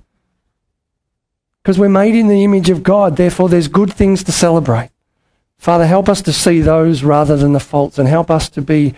Because 1.62 1.78
we're 1.78 1.88
made 1.88 2.14
in 2.14 2.28
the 2.28 2.44
image 2.44 2.70
of 2.70 2.82
God, 2.82 3.16
therefore, 3.16 3.48
there's 3.48 3.68
good 3.68 3.92
things 3.92 4.24
to 4.24 4.32
celebrate. 4.32 4.90
Father, 5.58 5.86
help 5.86 6.08
us 6.08 6.22
to 6.22 6.32
see 6.32 6.60
those 6.60 7.04
rather 7.04 7.36
than 7.36 7.52
the 7.52 7.60
faults 7.60 7.98
and 7.98 8.08
help 8.08 8.30
us 8.30 8.48
to 8.50 8.62
be, 8.62 8.94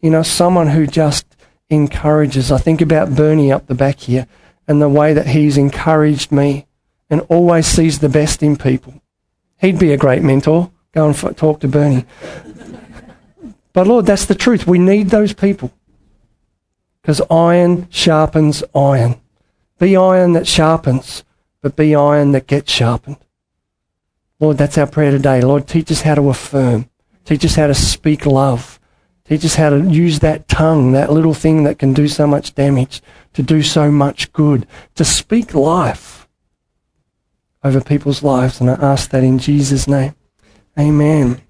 you 0.00 0.10
know, 0.10 0.22
someone 0.22 0.68
who 0.68 0.86
just 0.86 1.26
encourages. 1.70 2.50
I 2.50 2.58
think 2.58 2.80
about 2.80 3.14
Bernie 3.14 3.52
up 3.52 3.66
the 3.66 3.74
back 3.74 4.00
here 4.00 4.26
and 4.66 4.82
the 4.82 4.88
way 4.88 5.12
that 5.12 5.28
he's 5.28 5.56
encouraged 5.56 6.32
me 6.32 6.66
and 7.08 7.20
always 7.28 7.66
sees 7.66 8.00
the 8.00 8.08
best 8.08 8.42
in 8.42 8.56
people. 8.56 9.00
He'd 9.60 9.78
be 9.78 9.92
a 9.92 9.96
great 9.96 10.22
mentor. 10.22 10.72
Go 10.92 11.08
and 11.08 11.36
talk 11.36 11.60
to 11.60 11.68
Bernie. 11.68 12.04
but 13.72 13.86
Lord, 13.86 14.06
that's 14.06 14.26
the 14.26 14.34
truth. 14.34 14.66
We 14.66 14.78
need 14.78 15.10
those 15.10 15.34
people 15.34 15.72
because 17.02 17.20
iron 17.30 17.88
sharpens 17.90 18.62
iron. 18.74 19.20
Be 19.78 19.96
iron 19.96 20.32
that 20.34 20.46
sharpens, 20.46 21.24
but 21.60 21.74
be 21.74 21.94
iron 21.94 22.32
that 22.32 22.46
gets 22.46 22.70
sharpened. 22.70 23.16
Lord, 24.38 24.58
that's 24.58 24.78
our 24.78 24.86
prayer 24.86 25.10
today. 25.10 25.40
Lord, 25.40 25.66
teach 25.66 25.90
us 25.90 26.02
how 26.02 26.14
to 26.14 26.30
affirm. 26.30 26.88
Teach 27.24 27.44
us 27.44 27.56
how 27.56 27.66
to 27.66 27.74
speak 27.74 28.24
love. 28.26 28.80
Teach 29.24 29.44
us 29.44 29.54
how 29.56 29.70
to 29.70 29.80
use 29.88 30.20
that 30.20 30.48
tongue, 30.48 30.92
that 30.92 31.12
little 31.12 31.34
thing 31.34 31.64
that 31.64 31.78
can 31.78 31.92
do 31.92 32.08
so 32.08 32.26
much 32.26 32.54
damage, 32.54 33.02
to 33.34 33.42
do 33.42 33.62
so 33.62 33.90
much 33.90 34.32
good, 34.32 34.66
to 34.94 35.04
speak 35.04 35.54
life 35.54 36.28
over 37.64 37.80
people's 37.80 38.22
lives. 38.22 38.60
And 38.60 38.70
I 38.70 38.74
ask 38.74 39.10
that 39.10 39.24
in 39.24 39.38
Jesus' 39.38 39.86
name. 39.86 40.14
Amen. 40.78 41.40